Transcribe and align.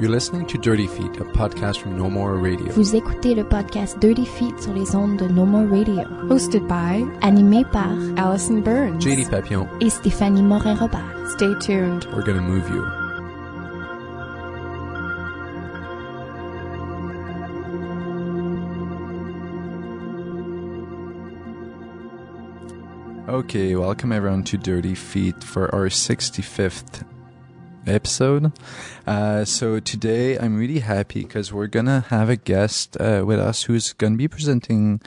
You're 0.00 0.08
listening 0.08 0.46
to 0.46 0.56
Dirty 0.56 0.86
Feet, 0.86 1.18
a 1.18 1.24
podcast 1.24 1.80
from 1.80 1.98
No 1.98 2.08
More 2.08 2.38
Radio. 2.38 2.72
Vous 2.72 2.96
écoutez 2.96 3.34
le 3.34 3.44
podcast 3.44 3.98
Dirty 3.98 4.24
Feet 4.24 4.58
sur 4.58 4.72
les 4.72 4.96
ondes 4.96 5.18
de 5.18 5.28
No 5.28 5.44
More 5.44 5.66
Radio. 5.66 6.04
Hosted 6.30 6.66
by 6.66 7.04
Animé 7.20 7.70
par 7.70 7.92
Allison 8.16 8.62
Burns. 8.62 8.98
JD 8.98 9.28
Papillon, 9.28 9.68
et 9.82 9.90
Stéphanie 9.90 10.42
Morin-Robert. 10.42 11.04
Stay 11.36 11.52
tuned. 11.60 12.06
we're 12.14 12.24
gonna 12.24 12.40
move 12.40 12.66
you. 12.70 12.82
Okay, 23.28 23.76
welcome 23.76 24.12
everyone 24.12 24.44
to 24.44 24.56
Dirty 24.56 24.94
Feet 24.94 25.44
for 25.44 25.68
our 25.74 25.90
65th 25.90 27.04
episode. 27.86 28.52
Uh, 29.06 29.44
so 29.44 29.80
today 29.80 30.38
I'm 30.38 30.56
really 30.56 30.80
happy 30.80 31.22
because 31.22 31.52
we're 31.52 31.66
gonna 31.66 32.04
have 32.08 32.28
a 32.28 32.36
guest 32.36 32.96
uh, 33.00 33.22
with 33.26 33.38
us 33.38 33.64
who's 33.64 33.92
gonna 33.92 34.16
be 34.16 34.28
presenting 34.28 35.00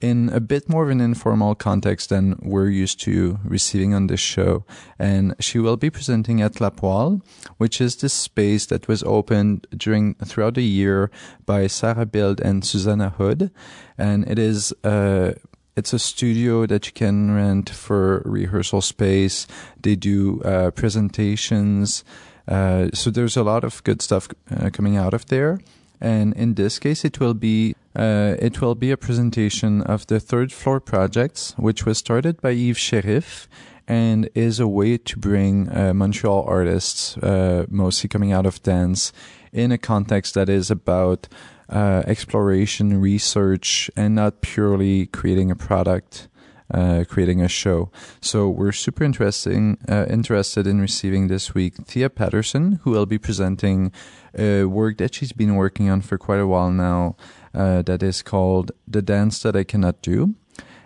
in 0.00 0.28
a 0.32 0.40
bit 0.40 0.68
more 0.68 0.84
of 0.84 0.90
an 0.90 1.00
informal 1.00 1.54
context 1.54 2.10
than 2.10 2.38
we're 2.40 2.68
used 2.68 3.00
to 3.00 3.38
receiving 3.44 3.94
on 3.94 4.06
this 4.06 4.20
show. 4.20 4.64
And 4.98 5.34
she 5.40 5.58
will 5.58 5.76
be 5.76 5.90
presenting 5.90 6.40
at 6.40 6.60
La 6.60 6.70
Poêle, 6.70 7.20
which 7.56 7.80
is 7.80 7.96
this 7.96 8.14
space 8.14 8.66
that 8.66 8.86
was 8.86 9.02
opened 9.02 9.66
during 9.76 10.14
throughout 10.14 10.54
the 10.54 10.62
year 10.62 11.10
by 11.46 11.66
Sarah 11.66 12.06
Bild 12.06 12.40
and 12.40 12.64
Susanna 12.64 13.10
Hood. 13.10 13.50
And 13.96 14.28
it 14.30 14.38
is 14.38 14.72
uh, 14.84 15.32
it's 15.78 15.92
a 15.92 15.98
studio 15.98 16.66
that 16.66 16.86
you 16.86 16.92
can 16.92 17.30
rent 17.30 17.70
for 17.70 18.22
rehearsal 18.24 18.80
space. 18.80 19.46
They 19.80 19.94
do 19.94 20.42
uh, 20.42 20.72
presentations. 20.72 22.04
Uh, 22.48 22.88
so 22.92 23.10
there's 23.10 23.36
a 23.36 23.44
lot 23.44 23.62
of 23.62 23.82
good 23.84 24.02
stuff 24.02 24.28
uh, 24.50 24.70
coming 24.70 24.96
out 24.96 25.14
of 25.14 25.26
there. 25.26 25.60
And 26.00 26.34
in 26.34 26.54
this 26.54 26.78
case, 26.78 27.04
it 27.04 27.20
will 27.20 27.34
be 27.34 27.74
uh, 27.96 28.34
it 28.38 28.60
will 28.60 28.74
be 28.74 28.90
a 28.90 28.96
presentation 28.96 29.82
of 29.82 30.06
the 30.06 30.20
third 30.20 30.52
floor 30.52 30.80
projects, 30.80 31.54
which 31.56 31.84
was 31.86 31.98
started 31.98 32.40
by 32.40 32.50
Yves 32.50 32.78
Sheriff 32.78 33.48
and 33.88 34.28
is 34.34 34.60
a 34.60 34.68
way 34.68 34.98
to 34.98 35.18
bring 35.18 35.68
uh, 35.70 35.94
Montreal 35.94 36.44
artists, 36.46 37.16
uh, 37.18 37.64
mostly 37.70 38.08
coming 38.08 38.32
out 38.32 38.46
of 38.46 38.62
dance, 38.62 39.12
in 39.52 39.72
a 39.72 39.78
context 39.78 40.34
that 40.34 40.48
is 40.48 40.70
about 40.70 41.26
uh, 41.68 42.02
exploration, 42.06 43.00
research, 43.00 43.90
and 43.96 44.14
not 44.14 44.40
purely 44.40 45.06
creating 45.06 45.50
a 45.50 45.56
product, 45.56 46.28
uh, 46.72 47.04
creating 47.08 47.40
a 47.42 47.48
show. 47.48 47.90
So 48.20 48.48
we're 48.48 48.72
super 48.72 49.04
interesting, 49.04 49.78
uh, 49.88 50.06
interested 50.08 50.66
in 50.66 50.80
receiving 50.80 51.28
this 51.28 51.54
week 51.54 51.74
Thea 51.86 52.10
Patterson, 52.10 52.80
who 52.82 52.90
will 52.90 53.06
be 53.06 53.18
presenting 53.18 53.92
a 54.36 54.64
work 54.64 54.98
that 54.98 55.14
she's 55.14 55.32
been 55.32 55.56
working 55.56 55.88
on 55.90 56.00
for 56.00 56.18
quite 56.18 56.40
a 56.40 56.46
while 56.46 56.70
now, 56.70 57.16
uh, 57.54 57.82
that 57.82 58.02
is 58.02 58.22
called 58.22 58.72
The 58.86 59.02
Dance 59.02 59.42
That 59.42 59.56
I 59.56 59.64
Cannot 59.64 60.02
Do. 60.02 60.34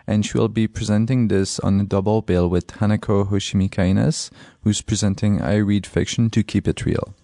And 0.04 0.26
she 0.26 0.36
will 0.36 0.48
be 0.48 0.66
presenting 0.66 1.28
this 1.28 1.60
on 1.60 1.80
a 1.80 1.84
double 1.84 2.22
bill 2.22 2.48
with 2.48 2.66
Hanako 2.78 3.28
Hoshimi-Caines, 3.30 4.32
who's 4.62 4.82
presenting 4.82 5.40
I 5.40 5.56
Read 5.56 5.86
Fiction 5.86 6.28
to 6.30 6.42
Keep 6.42 6.66
It 6.66 6.84
Real. 6.84 7.14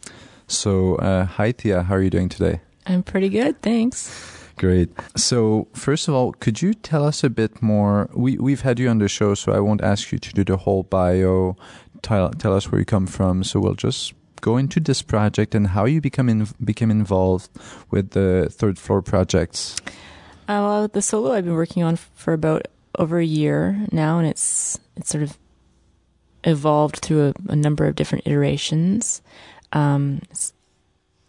So, 0.46 0.94
uh, 0.96 1.24
hi 1.24 1.52
Thea, 1.52 1.82
how 1.82 1.96
are 1.96 2.02
you 2.02 2.10
doing 2.10 2.28
today? 2.28 2.60
I'm 2.88 3.02
pretty 3.02 3.28
good, 3.28 3.60
thanks. 3.62 4.10
Great. 4.56 4.90
So, 5.16 5.68
first 5.72 6.08
of 6.08 6.14
all, 6.14 6.32
could 6.32 6.60
you 6.60 6.74
tell 6.74 7.04
us 7.04 7.22
a 7.22 7.30
bit 7.30 7.62
more? 7.62 8.10
We 8.12 8.38
we've 8.38 8.62
had 8.62 8.80
you 8.80 8.88
on 8.88 8.98
the 8.98 9.08
show, 9.08 9.34
so 9.34 9.52
I 9.52 9.60
won't 9.60 9.82
ask 9.82 10.10
you 10.10 10.18
to 10.18 10.32
do 10.32 10.42
the 10.42 10.56
whole 10.56 10.82
bio. 10.82 11.56
Tell 12.02 12.30
tell 12.30 12.54
us 12.54 12.72
where 12.72 12.80
you 12.80 12.84
come 12.84 13.06
from. 13.06 13.44
So 13.44 13.60
we'll 13.60 13.74
just 13.74 14.14
go 14.40 14.56
into 14.56 14.80
this 14.80 15.02
project 15.02 15.54
and 15.54 15.68
how 15.68 15.84
you 15.84 16.00
become 16.00 16.28
in, 16.28 16.48
became 16.64 16.90
involved 16.90 17.50
with 17.90 18.10
the 18.10 18.48
third 18.50 18.78
floor 18.78 19.02
projects. 19.02 19.76
Uh, 20.48 20.62
well, 20.64 20.88
the 20.88 21.02
solo 21.02 21.32
I've 21.32 21.44
been 21.44 21.54
working 21.54 21.84
on 21.84 21.96
for 21.96 22.32
about 22.32 22.66
over 22.98 23.18
a 23.18 23.24
year 23.24 23.86
now, 23.92 24.18
and 24.18 24.26
it's 24.26 24.78
it's 24.96 25.10
sort 25.10 25.22
of 25.22 25.38
evolved 26.42 26.96
through 26.96 27.28
a, 27.28 27.52
a 27.52 27.56
number 27.56 27.86
of 27.86 27.94
different 27.94 28.26
iterations. 28.26 29.22
Um, 29.72 30.22
it's, 30.30 30.52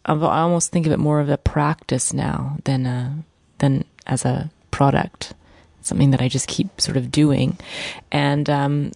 I 0.05 0.13
almost 0.13 0.71
think 0.71 0.85
of 0.85 0.91
it 0.91 0.99
more 0.99 1.19
of 1.19 1.29
a 1.29 1.37
practice 1.37 2.13
now 2.13 2.57
than 2.63 2.85
a, 2.85 3.23
than 3.59 3.85
as 4.07 4.25
a 4.25 4.49
product. 4.71 5.33
Something 5.81 6.11
that 6.11 6.21
I 6.21 6.27
just 6.27 6.47
keep 6.47 6.81
sort 6.81 6.97
of 6.97 7.09
doing, 7.09 7.57
and 8.11 8.49
um, 8.49 8.91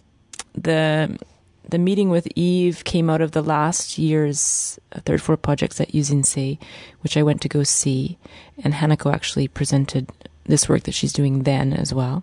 the 0.54 1.18
the 1.66 1.78
meeting 1.78 2.10
with 2.10 2.28
Yves 2.36 2.82
came 2.82 3.08
out 3.08 3.22
of 3.22 3.32
the 3.32 3.42
last 3.42 3.96
year's 3.96 4.78
third 5.06 5.22
floor 5.22 5.38
projects 5.38 5.80
at 5.80 5.94
Usine 5.94 6.24
C, 6.26 6.58
which 7.00 7.16
I 7.16 7.22
went 7.22 7.40
to 7.40 7.48
go 7.48 7.62
see, 7.62 8.18
and 8.62 8.74
Hanako 8.74 9.12
actually 9.12 9.48
presented 9.48 10.10
this 10.44 10.68
work 10.68 10.82
that 10.82 10.92
she's 10.94 11.12
doing 11.12 11.44
then 11.44 11.72
as 11.72 11.94
well, 11.94 12.22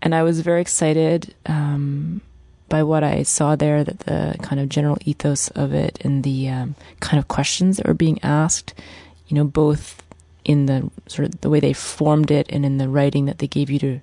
and 0.00 0.14
I 0.14 0.22
was 0.22 0.40
very 0.40 0.62
excited. 0.62 1.34
Um, 1.44 2.22
by 2.68 2.82
what 2.82 3.04
I 3.04 3.22
saw 3.22 3.56
there, 3.56 3.84
that 3.84 4.00
the 4.00 4.36
kind 4.42 4.60
of 4.60 4.68
general 4.68 4.98
ethos 5.04 5.48
of 5.48 5.72
it 5.72 5.98
and 6.02 6.24
the 6.24 6.48
um, 6.48 6.74
kind 7.00 7.18
of 7.18 7.28
questions 7.28 7.76
that 7.76 7.86
were 7.86 7.94
being 7.94 8.18
asked, 8.22 8.74
you 9.28 9.34
know, 9.34 9.44
both 9.44 10.02
in 10.44 10.66
the 10.66 10.90
sort 11.06 11.26
of 11.26 11.40
the 11.40 11.50
way 11.50 11.60
they 11.60 11.72
formed 11.72 12.30
it 12.30 12.46
and 12.50 12.64
in 12.64 12.78
the 12.78 12.88
writing 12.88 13.26
that 13.26 13.38
they 13.38 13.46
gave 13.46 13.70
you 13.70 13.78
to 13.78 14.00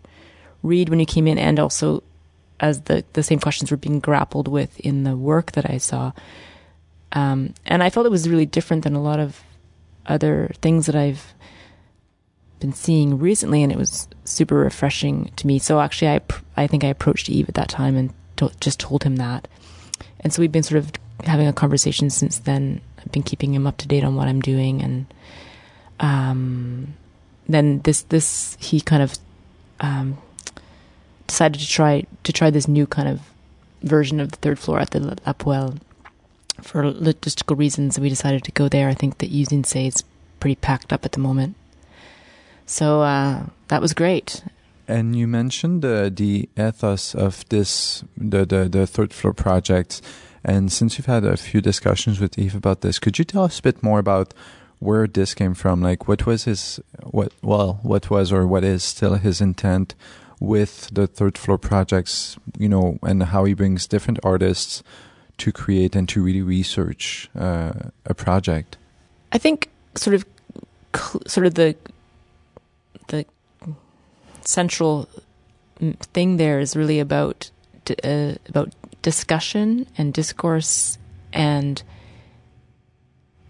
read 0.63 0.89
when 0.89 0.99
you 0.99 1.05
came 1.05 1.27
in, 1.27 1.37
and 1.37 1.59
also 1.59 2.03
as 2.59 2.81
the 2.81 3.03
the 3.13 3.23
same 3.23 3.39
questions 3.39 3.71
were 3.71 3.77
being 3.77 3.99
grappled 3.99 4.47
with 4.47 4.79
in 4.79 5.03
the 5.03 5.15
work 5.15 5.51
that 5.53 5.69
I 5.69 5.77
saw. 5.77 6.11
Um, 7.13 7.53
and 7.65 7.83
I 7.83 7.89
felt 7.89 8.05
it 8.05 8.11
was 8.11 8.29
really 8.29 8.45
different 8.45 8.83
than 8.83 8.95
a 8.95 9.01
lot 9.01 9.19
of 9.19 9.41
other 10.05 10.51
things 10.61 10.85
that 10.85 10.95
I've 10.95 11.33
been 12.59 12.73
seeing 12.73 13.19
recently, 13.19 13.63
and 13.63 13.71
it 13.71 13.77
was 13.77 14.07
super 14.23 14.55
refreshing 14.55 15.31
to 15.35 15.47
me. 15.47 15.59
So 15.59 15.79
actually, 15.81 16.09
I 16.09 16.21
I 16.55 16.67
think 16.67 16.83
I 16.83 16.87
approached 16.87 17.29
Yves 17.29 17.49
at 17.49 17.55
that 17.55 17.69
time 17.69 17.97
and 17.97 18.13
just 18.59 18.79
told 18.79 19.03
him 19.03 19.17
that. 19.17 19.47
And 20.21 20.33
so 20.33 20.41
we've 20.41 20.51
been 20.51 20.63
sort 20.63 20.79
of 20.79 20.91
having 21.25 21.47
a 21.47 21.53
conversation 21.53 22.09
since 22.09 22.39
then. 22.39 22.81
I've 22.99 23.11
been 23.11 23.23
keeping 23.23 23.53
him 23.53 23.67
up 23.67 23.77
to 23.77 23.87
date 23.87 24.03
on 24.03 24.15
what 24.15 24.27
I'm 24.27 24.41
doing, 24.41 24.81
and 24.81 25.05
um, 25.99 26.93
then 27.49 27.81
this 27.81 28.03
this 28.03 28.57
he 28.59 28.81
kind 28.81 29.01
of 29.01 29.17
um, 29.79 30.17
decided 31.27 31.59
to 31.59 31.67
try 31.67 32.05
to 32.23 32.33
try 32.33 32.49
this 32.49 32.67
new 32.67 32.85
kind 32.85 33.07
of 33.07 33.21
version 33.81 34.19
of 34.19 34.31
the 34.31 34.37
third 34.37 34.59
floor 34.59 34.79
at 34.79 34.91
the 34.91 34.99
La 34.99 35.33
Poêle 35.33 35.79
for 36.61 36.83
logistical 36.83 37.57
reasons. 37.57 37.99
We 37.99 38.09
decided 38.09 38.43
to 38.43 38.51
go 38.51 38.69
there. 38.69 38.87
I 38.87 38.93
think 38.93 39.17
that 39.17 39.31
Usine 39.31 39.65
C 39.65 39.87
is 39.87 40.03
pretty 40.39 40.55
packed 40.55 40.93
up 40.93 41.05
at 41.05 41.13
the 41.13 41.19
moment, 41.19 41.55
so 42.65 43.01
uh, 43.01 43.45
that 43.69 43.81
was 43.81 43.93
great. 43.93 44.43
And 44.91 45.15
you 45.15 45.25
mentioned 45.25 45.83
the 45.83 46.49
ethos 46.57 47.15
of 47.15 47.47
this, 47.47 48.03
the, 48.17 48.45
the, 48.45 48.67
the 48.67 48.85
third 48.85 49.13
floor 49.13 49.33
project. 49.33 50.01
And 50.43 50.69
since 50.69 50.97
you've 50.97 51.05
had 51.05 51.23
a 51.23 51.37
few 51.37 51.61
discussions 51.61 52.19
with 52.19 52.37
Yves 52.37 52.55
about 52.55 52.81
this, 52.81 52.99
could 52.99 53.17
you 53.17 53.23
tell 53.23 53.45
us 53.45 53.59
a 53.59 53.61
bit 53.61 53.81
more 53.81 53.99
about 53.99 54.33
where 54.79 55.07
this 55.07 55.33
came 55.33 55.53
from? 55.53 55.81
Like, 55.81 56.09
what 56.09 56.25
was 56.25 56.43
his, 56.43 56.81
what, 57.03 57.31
well, 57.41 57.79
what 57.83 58.09
was 58.09 58.33
or 58.33 58.45
what 58.45 58.65
is 58.65 58.83
still 58.83 59.13
his 59.15 59.39
intent 59.39 59.95
with 60.41 60.89
the 60.91 61.07
third 61.07 61.37
floor 61.37 61.57
projects, 61.57 62.35
you 62.57 62.67
know, 62.67 62.99
and 63.01 63.23
how 63.23 63.45
he 63.45 63.53
brings 63.53 63.87
different 63.87 64.19
artists 64.23 64.83
to 65.37 65.53
create 65.53 65.95
and 65.95 66.09
to 66.09 66.21
really 66.21 66.41
research 66.41 67.29
uh, 67.39 67.71
a 68.05 68.13
project? 68.13 68.77
I 69.31 69.37
think 69.37 69.69
sort 69.95 70.15
of, 70.15 70.25
sort 71.27 71.45
of 71.45 71.53
the, 71.53 71.77
the 73.07 73.25
central 74.47 75.07
thing 76.13 76.37
there 76.37 76.59
is 76.59 76.75
really 76.75 76.99
about 76.99 77.49
uh, 78.03 78.33
about 78.47 78.73
discussion 79.01 79.87
and 79.97 80.13
discourse 80.13 80.97
and 81.33 81.81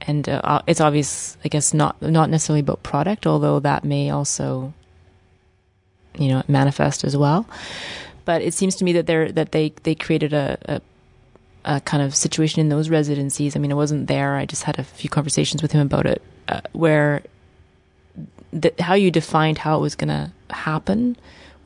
and 0.02 0.30
uh, 0.30 0.62
it's 0.68 0.82
obvious 0.82 1.38
I 1.44 1.50
guess 1.50 1.74
not 1.74 2.02
not 2.02 2.30
necessarily 2.30 2.62
about 2.62 2.84
product 2.84 3.28
although 3.28 3.60
that 3.60 3.84
may 3.84 4.10
also 4.10 4.74
you 6.18 6.30
know 6.30 6.44
manifest 6.48 7.04
as 7.04 7.18
well 7.18 7.48
but 8.26 8.42
it 8.42 8.54
seems 8.54 8.76
to 8.78 8.86
me 8.86 8.94
that 8.94 9.08
they 9.08 9.32
that 9.32 9.52
they 9.52 9.74
they 9.84 9.96
created 9.96 10.34
a, 10.34 10.58
a 10.66 10.82
a 11.66 11.82
kind 11.82 12.02
of 12.04 12.16
situation 12.16 12.60
in 12.60 12.70
those 12.70 12.90
residencies. 12.90 13.56
I 13.56 13.60
mean, 13.60 13.72
I 13.72 13.76
wasn't 13.76 14.08
there. 14.08 14.36
I 14.36 14.46
just 14.46 14.64
had 14.64 14.80
a 14.80 14.84
few 14.84 15.10
conversations 15.10 15.62
with 15.62 15.72
him 15.72 15.82
about 15.82 16.06
it, 16.06 16.22
uh, 16.48 16.62
where 16.72 17.24
the, 18.52 18.74
how 18.80 18.94
you 18.94 19.12
defined 19.12 19.60
how 19.60 19.78
it 19.78 19.82
was 19.82 19.96
going 19.96 20.10
to 20.10 20.32
happen 20.54 21.16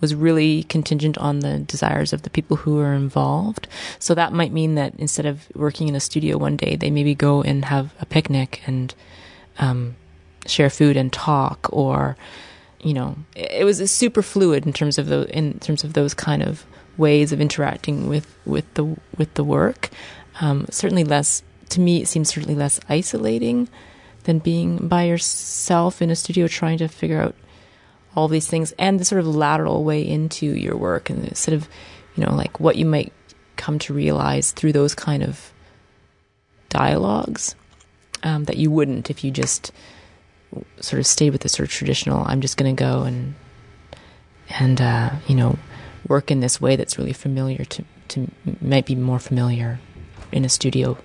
was 0.02 0.14
really 0.14 0.64
contingent 0.64 1.18
on 1.18 1.40
the 1.40 1.60
desires 1.60 2.14
of 2.14 2.24
the 2.24 2.30
people 2.30 2.58
who 2.58 2.76
were 2.76 2.94
involved. 2.94 3.68
So 4.00 4.14
that 4.14 4.34
might 4.34 4.52
mean 4.52 4.76
that 4.76 4.94
instead 4.98 5.26
of 5.26 5.48
working 5.56 5.88
in 5.88 5.96
a 5.96 6.00
studio 6.00 6.38
one 6.38 6.58
day, 6.58 6.76
they 6.76 6.92
maybe 6.92 7.16
go 7.16 7.42
and 7.42 7.66
have 7.66 7.94
a 8.00 8.06
picnic 8.06 8.62
and 8.68 8.94
um, 9.58 9.96
share 10.46 10.70
food 10.70 10.98
and 10.98 11.12
talk, 11.12 11.70
or 11.72 12.18
you 12.82 12.94
know, 12.94 13.16
it 13.36 13.66
was 13.66 13.90
super 13.90 14.22
fluid 14.22 14.66
in 14.66 14.74
terms 14.74 14.98
of 14.98 15.08
the 15.08 15.28
in 15.36 15.60
terms 15.60 15.84
of 15.84 15.94
those 15.94 16.14
kind 16.14 16.44
of 16.44 16.66
ways 16.98 17.32
of 17.32 17.42
interacting 17.42 18.08
with 18.08 18.28
with 18.46 18.72
the 18.76 18.86
with 19.18 19.34
the 19.36 19.44
work. 19.44 19.90
Um, 20.42 20.68
certainly 20.70 21.04
less 21.04 21.42
to 21.70 21.80
me, 21.80 22.02
it 22.02 22.08
seems 22.08 22.30
certainly 22.30 22.56
less 22.56 22.80
isolating 22.90 23.70
than 24.25 24.39
being 24.39 24.88
by 24.88 25.04
yourself 25.04 26.01
in 26.01 26.10
a 26.10 26.16
studio 26.16 26.48
trying 26.48 26.77
to 26.77 26.88
figure 26.88 27.22
out 27.22 27.36
all 28.16 28.27
these 28.27 28.48
things 28.48 28.74
and 28.77 29.00
the 29.00 29.06
sort 29.06 29.19
of 29.19 29.27
lateral 29.27 29.83
way 29.83 30.06
into 30.06 30.45
your 30.45 30.77
work 30.77 31.10
and 31.10 31.36
sort 31.36 31.56
of, 31.56 31.68
you 32.16 32.25
know, 32.25 32.33
like 32.33 32.60
what 32.60 32.75
you 32.75 32.86
might 32.86 33.12
come 33.56 33.80
to 33.80 33.94
realize 33.94 34.51
through 34.51 34.74
those 34.74 34.95
kind 34.95 35.24
of 35.24 35.51
dialogues 36.69 37.56
um, 38.24 38.45
that 38.45 38.57
you 38.57 38.72
wouldn't 38.72 39.10
if 39.10 39.24
you 39.24 39.31
just 39.31 39.72
sort 40.80 41.00
of 41.00 41.07
stayed 41.07 41.31
with 41.31 41.42
the 41.42 41.50
sort 41.50 41.68
of 41.68 41.74
traditional. 41.74 42.24
I'm 42.25 42.42
just 42.42 42.57
going 42.57 42.75
to 42.75 42.80
go 42.81 43.04
and 43.04 43.36
and 44.50 44.80
uh, 44.80 45.12
you 45.27 45.36
know 45.36 45.57
work 46.07 46.31
in 46.31 46.39
this 46.39 46.62
way 46.62 46.75
that's 46.75 46.98
really 46.98 47.13
familiar 47.13 47.66
to 47.66 47.83
to 48.10 48.30
might 48.62 48.86
be 48.86 48.95
more 48.95 49.19
familiar 49.19 49.80
in 50.31 50.45
a 50.45 50.50
studio 50.50 50.98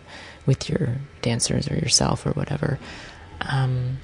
with 0.46 0.68
your 0.68 0.96
dancers 1.22 1.70
or 1.70 1.74
yourself 1.74 2.26
or 2.26 2.30
whatever. 2.32 2.78
Um, 3.42 3.98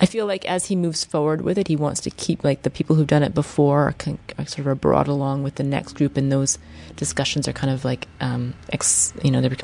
I 0.00 0.06
feel 0.06 0.26
like 0.26 0.48
as 0.48 0.66
he 0.66 0.76
moves 0.76 1.04
forward 1.04 1.42
with 1.42 1.58
it, 1.58 1.68
he 1.68 1.76
wants 1.76 2.00
to 2.02 2.10
keep 2.10 2.44
like 2.44 2.62
the 2.62 2.70
people 2.70 2.96
who've 2.96 3.06
done 3.06 3.22
it 3.22 3.34
before 3.34 3.94
can, 3.98 4.18
are 4.38 4.46
sort 4.46 4.66
of 4.66 4.80
brought 4.80 5.08
along 5.08 5.42
with 5.42 5.56
the 5.56 5.64
next 5.64 5.94
group, 5.94 6.16
and 6.16 6.30
those 6.30 6.58
discussions 6.96 7.48
are 7.48 7.52
kind 7.52 7.72
of 7.72 7.84
like, 7.84 8.06
um, 8.20 8.54
ex, 8.72 9.12
you 9.22 9.30
know, 9.30 9.40
they're, 9.40 9.56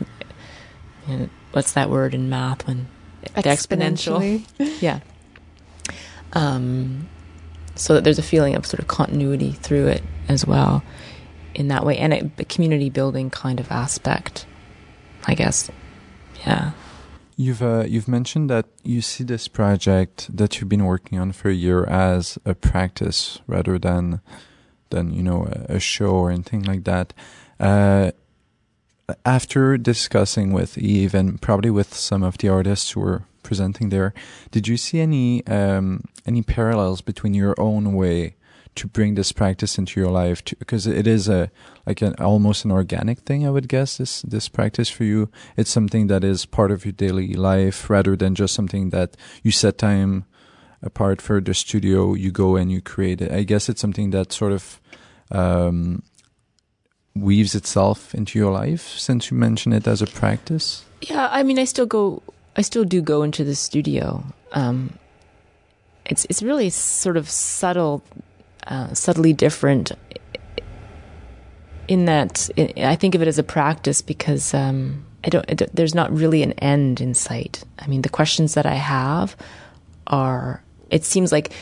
you 1.09 1.17
know, 1.17 1.29
what's 1.53 1.73
that 1.73 1.89
word 1.89 2.15
in 2.15 2.29
math 2.29 2.67
when 2.67 2.89
exponential? 3.37 4.45
yeah. 4.83 5.01
Um, 6.33 7.09
so 7.77 7.95
that 7.95 8.05
there's 8.05 8.19
a 8.19 8.23
feeling 8.23 8.57
of 8.57 8.67
sort 8.67 8.81
of 8.81 8.89
continuity 8.89 9.53
through 9.53 9.87
it 9.87 10.03
as 10.29 10.45
well, 10.47 10.83
in 11.55 11.69
that 11.69 11.85
way, 11.85 11.97
and 11.97 12.13
a, 12.13 12.31
a 12.39 12.45
community 12.45 12.91
building 12.91 13.31
kind 13.31 13.61
of 13.61 13.71
aspect, 13.71 14.47
I 15.27 15.35
guess. 15.35 15.71
Yeah. 16.45 16.73
You've 17.37 17.63
uh, 17.63 17.85
you've 17.89 18.09
mentioned 18.09 18.49
that 18.51 18.67
you 18.85 19.01
see 19.01 19.25
this 19.25 19.49
project 19.49 20.35
that 20.37 20.61
you've 20.61 20.69
been 20.69 20.85
working 20.85 21.19
on 21.19 21.33
for 21.33 21.49
a 21.49 21.55
year 21.55 21.85
as 21.85 22.39
a 22.45 22.55
practice 22.55 23.41
rather 23.47 23.79
than 23.79 24.21
than 24.91 25.13
you 25.13 25.23
know 25.23 25.47
a, 25.47 25.77
a 25.77 25.81
show 25.81 26.11
or 26.11 26.31
anything 26.31 26.63
like 26.63 26.85
that. 26.85 27.13
Uh, 27.59 28.13
after 29.27 29.77
discussing 29.77 30.53
with 30.53 30.79
Yves 30.79 31.15
and 31.15 31.41
probably 31.43 31.71
with 31.71 31.93
some 31.93 32.23
of 32.23 32.39
the 32.39 32.49
artists 32.49 32.93
who 32.93 33.01
were 33.01 33.25
presenting 33.43 33.91
there, 33.91 34.15
did 34.51 34.69
you 34.69 34.77
see 34.77 35.01
any 35.01 35.45
um, 35.47 36.05
any 36.25 36.43
parallels 36.43 37.01
between 37.01 37.35
your 37.35 37.55
own 37.59 37.95
way 37.95 38.37
to 38.77 38.87
bring 38.89 39.15
this 39.15 39.33
practice 39.33 39.79
into 39.79 40.01
your 40.01 40.11
life 40.11 40.43
because 40.59 40.87
it 40.87 41.07
is 41.07 41.29
a 41.29 41.51
like 41.87 42.03
an 42.03 42.15
almost 42.19 42.65
an 42.65 42.73
organic 42.73 43.21
thing 43.21 43.47
i 43.47 43.51
would 43.51 43.69
guess 43.69 43.99
this 43.99 44.23
this 44.23 44.49
practice 44.49 44.89
for 44.89 45.05
you. 45.05 45.31
It's 45.57 45.71
something 45.71 46.09
that 46.09 46.25
is 46.25 46.47
part 46.47 46.71
of 46.71 46.85
your 46.85 46.93
daily 46.93 47.35
life 47.35 47.89
rather 47.89 48.17
than 48.17 48.35
just 48.35 48.55
something 48.55 48.91
that 48.91 49.17
you 49.43 49.51
set 49.51 49.79
time 49.79 50.25
apart 50.83 51.23
for 51.23 51.41
the 51.41 51.55
studio 51.55 52.15
you 52.15 52.31
go 52.31 52.57
and 52.57 52.71
you 52.71 52.81
create 52.81 53.21
it. 53.21 53.33
I 53.33 53.43
guess 53.43 53.69
it's 53.69 53.81
something 53.81 54.11
that 54.11 54.33
sort 54.33 54.53
of 54.53 54.81
um, 55.31 56.03
weaves 57.15 57.55
itself 57.55 58.15
into 58.15 58.39
your 58.39 58.53
life 58.53 58.99
since 58.99 59.31
you 59.31 59.37
mention 59.37 59.73
it 59.73 59.87
as 59.87 60.03
a 60.03 60.07
practice? 60.07 60.85
Yeah 61.01 61.29
i 61.31 61.43
mean 61.43 61.59
i 61.59 61.65
still 61.65 61.87
go 61.87 62.23
i 62.57 62.63
still 62.63 62.85
do 62.85 63.01
go 63.03 63.23
into 63.23 63.45
the 63.45 63.55
studio. 63.55 64.25
Um, 64.53 64.99
it's 66.07 66.27
it's 66.29 66.43
really 66.43 66.71
sort 66.71 67.17
of 67.17 67.29
subtle 67.29 68.03
uh, 68.67 68.95
subtly 68.95 69.33
different 69.33 69.93
in 71.89 72.07
that 72.07 72.49
I 72.77 72.97
think 72.97 73.15
of 73.15 73.23
it 73.23 73.29
as 73.29 73.39
a 73.39 73.43
practice 73.43 74.03
because 74.03 74.55
um, 74.55 75.05
I 75.25 75.29
don't, 75.29 75.45
I 75.51 75.55
don't, 75.55 75.75
There's 75.75 75.95
not 75.95 76.13
really 76.13 76.43
an 76.43 76.53
end 76.53 77.01
in 77.01 77.15
sight. 77.15 77.65
I 77.79 77.87
mean, 77.87 78.03
the 78.03 78.09
questions 78.09 78.55
that 78.55 78.67
I 78.67 78.75
have 78.75 79.37
are. 80.07 80.63
It 80.91 81.05
seems 81.05 81.33
like 81.33 81.53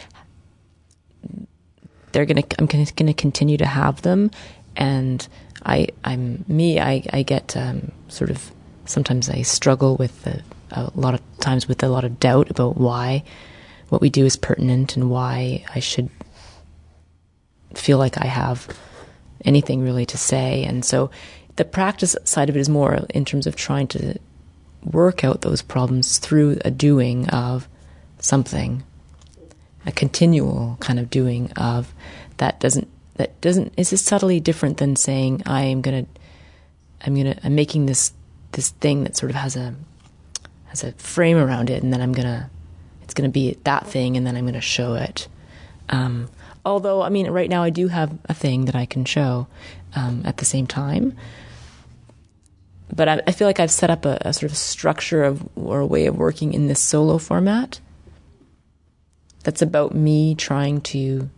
they're 2.13 2.27
gonna. 2.27 2.43
I'm 2.59 2.67
gonna, 2.67 2.87
gonna 2.97 3.15
continue 3.15 3.57
to 3.57 3.67
have 3.67 4.03
them, 4.03 4.31
and 4.77 5.27
I. 5.65 5.89
I'm 6.05 6.45
me. 6.49 6.81
I. 6.81 7.05
I 7.13 7.23
get 7.23 7.57
um, 7.57 7.93
sort 8.09 8.31
of. 8.31 8.53
Sometimes 8.85 9.31
I 9.31 9.43
struggle 9.43 9.97
with 9.97 10.27
a 10.73 10.91
lot 10.97 11.15
of 11.15 11.21
times 11.39 11.69
with 11.69 11.83
a 11.83 11.89
lot 11.89 12.05
of 12.05 12.19
doubt 12.19 12.51
about 12.51 12.77
why 12.77 13.23
what 13.91 14.01
we 14.01 14.11
do 14.11 14.25
is 14.25 14.37
pertinent 14.37 14.97
and 14.97 15.09
why 15.09 15.65
I 15.73 15.79
should 15.79 16.11
feel 17.79 17.99
like 17.99 18.19
I 18.19 18.27
have 18.27 18.69
anything 19.45 19.83
really 19.83 20.07
to 20.07 20.19
say. 20.19 20.65
And 20.65 20.85
so 20.85 21.11
the 21.57 21.65
practice 21.65 22.17
side 22.25 22.49
of 22.49 22.57
it 22.57 22.61
is 22.61 22.69
more 22.69 23.07
in 23.11 23.25
terms 23.25 23.47
of 23.47 23.57
trying 23.57 23.89
to 23.89 24.19
work 24.85 25.25
out 25.25 25.43
those 25.43 25.63
problems 25.63 26.19
through 26.19 26.59
a 26.65 26.71
doing 26.71 27.29
of 27.31 27.69
something, 28.19 28.83
a 29.87 29.93
continual 29.93 30.77
kind 30.81 30.99
of 30.99 31.11
doing 31.11 31.53
of 31.53 31.95
that 32.39 32.61
doesn't 32.61 32.89
that 33.17 33.39
doesn't 33.41 33.73
is 33.77 33.89
subtly 34.01 34.41
different 34.41 34.79
than 34.79 34.97
saying 34.97 35.43
I 35.45 35.63
am 35.65 35.83
gonna 35.83 36.07
I'm 37.03 37.15
gonna 37.15 37.39
I'm 37.45 37.55
making 37.55 37.87
this 37.87 38.13
this 38.53 38.71
thing 38.71 39.05
that 39.05 39.17
sort 39.17 39.31
of 39.31 39.37
has 39.37 39.57
a 39.57 39.75
has 40.67 40.83
a 40.83 40.93
frame 40.93 41.37
around 41.37 41.69
it 41.69 41.83
and 41.83 41.93
then 41.93 42.01
I'm 42.01 42.13
gonna 42.13 42.51
it's 43.03 43.15
gonna 43.15 43.29
be 43.29 43.59
that 43.65 43.87
thing 43.87 44.17
and 44.17 44.27
then 44.27 44.37
I'm 44.37 44.47
gonna 44.47 44.61
show 44.61 44.95
it. 44.95 45.29
Um, 45.89 46.31
Although, 46.65 47.03
I 47.03 47.09
mean, 47.09 47.29
right 47.31 47.51
now 47.51 47.63
I 47.63 47.71
do 47.71 47.89
have 47.89 48.17
a 48.27 48.35
thing 48.35 48.67
that 48.67 48.77
I 48.77 48.87
can 48.87 49.05
show 49.05 49.49
um, 49.95 50.23
at 50.25 50.37
the 50.37 50.45
same 50.45 50.67
time. 50.67 51.17
But 52.95 53.09
I, 53.09 53.23
I 53.27 53.33
feel 53.33 53.49
like 53.49 53.59
I've 53.59 53.71
set 53.71 53.91
up 53.91 54.05
a, 54.05 54.19
a, 54.21 54.33
sort 54.33 54.53
of 54.53 54.57
structure 54.57 55.25
of 55.25 55.49
or 55.57 55.81
a 55.81 55.87
way 55.87 56.07
of 56.07 56.17
working 56.17 56.53
in 56.53 56.69
this 56.69 56.81
solo 56.81 57.19
format 57.19 57.81
that's 59.45 59.63
about 59.63 59.95
me 59.95 60.35
trying 60.35 60.81
to 60.83 61.29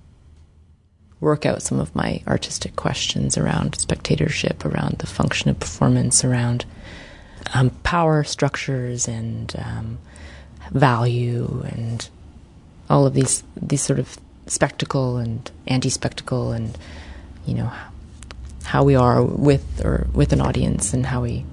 work 1.20 1.46
out 1.46 1.62
some 1.62 1.80
of 1.80 1.94
my 1.94 2.22
artistic 2.26 2.76
questions 2.76 3.38
around 3.38 3.78
spectatorship, 3.78 4.64
around 4.64 4.98
the 4.98 5.06
function 5.06 5.48
of 5.48 5.58
performance, 5.58 6.24
around 6.24 6.66
um, 7.54 7.70
power 7.82 8.24
structures 8.24 9.08
and 9.08 9.54
um, 9.64 9.98
value 10.70 11.64
and 11.68 12.08
all 12.90 13.06
of 13.06 13.14
these 13.14 13.42
these 13.56 13.82
sort 13.82 13.98
of 13.98 14.18
spectacle 14.46 15.16
and 15.16 15.50
anti-spectacle 15.66 16.52
and 16.52 16.76
you 17.46 17.54
know 17.54 17.70
how 18.64 18.82
we 18.82 18.94
are 18.94 19.22
with 19.22 19.84
or 19.84 20.06
with 20.12 20.32
an 20.32 20.40
audience 20.40 20.92
and 20.92 21.06
how 21.06 21.22
we 21.22 21.44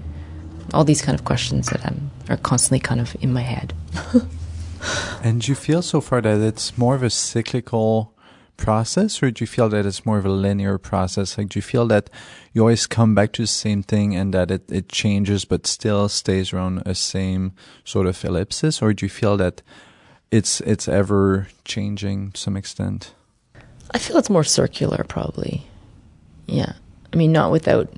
all 0.73 0.83
these 0.83 1.01
kind 1.01 1.17
of 1.17 1.25
questions 1.25 1.67
that 1.67 1.85
I'm, 1.85 2.11
are 2.29 2.37
constantly 2.37 2.79
kind 2.79 3.01
of 3.01 3.15
in 3.21 3.33
my 3.33 3.41
head. 3.41 3.73
and 5.23 5.41
do 5.41 5.51
you 5.51 5.55
feel 5.55 5.81
so 5.81 6.01
far 6.01 6.21
that 6.21 6.39
it's 6.39 6.77
more 6.77 6.95
of 6.95 7.03
a 7.03 7.09
cyclical 7.09 8.13
process 8.57 9.21
or 9.21 9.31
do 9.31 9.43
you 9.43 9.47
feel 9.47 9.69
that 9.69 9.85
it's 9.85 10.05
more 10.05 10.19
of 10.19 10.25
a 10.25 10.29
linear 10.29 10.77
process 10.77 11.35
like 11.35 11.49
do 11.49 11.57
you 11.57 11.63
feel 11.63 11.87
that 11.87 12.11
you 12.53 12.61
always 12.61 12.85
come 12.85 13.15
back 13.15 13.31
to 13.31 13.41
the 13.41 13.47
same 13.47 13.81
thing 13.81 14.15
and 14.15 14.35
that 14.35 14.51
it, 14.51 14.71
it 14.71 14.87
changes 14.87 15.45
but 15.45 15.65
still 15.65 16.07
stays 16.07 16.53
around 16.53 16.83
a 16.85 16.93
same 16.93 17.53
sort 17.83 18.05
of 18.05 18.23
ellipsis 18.23 18.79
or 18.79 18.93
do 18.93 19.03
you 19.03 19.09
feel 19.09 19.35
that 19.35 19.63
it's 20.31 20.61
it's 20.61 20.87
ever 20.87 21.47
changing 21.65 22.31
to 22.31 22.39
some 22.39 22.57
extent. 22.57 23.13
I 23.93 23.97
feel 23.97 24.17
it's 24.17 24.29
more 24.29 24.45
circular, 24.45 25.03
probably. 25.07 25.67
Yeah, 26.47 26.73
I 27.13 27.15
mean, 27.15 27.31
not 27.31 27.51
without 27.51 27.89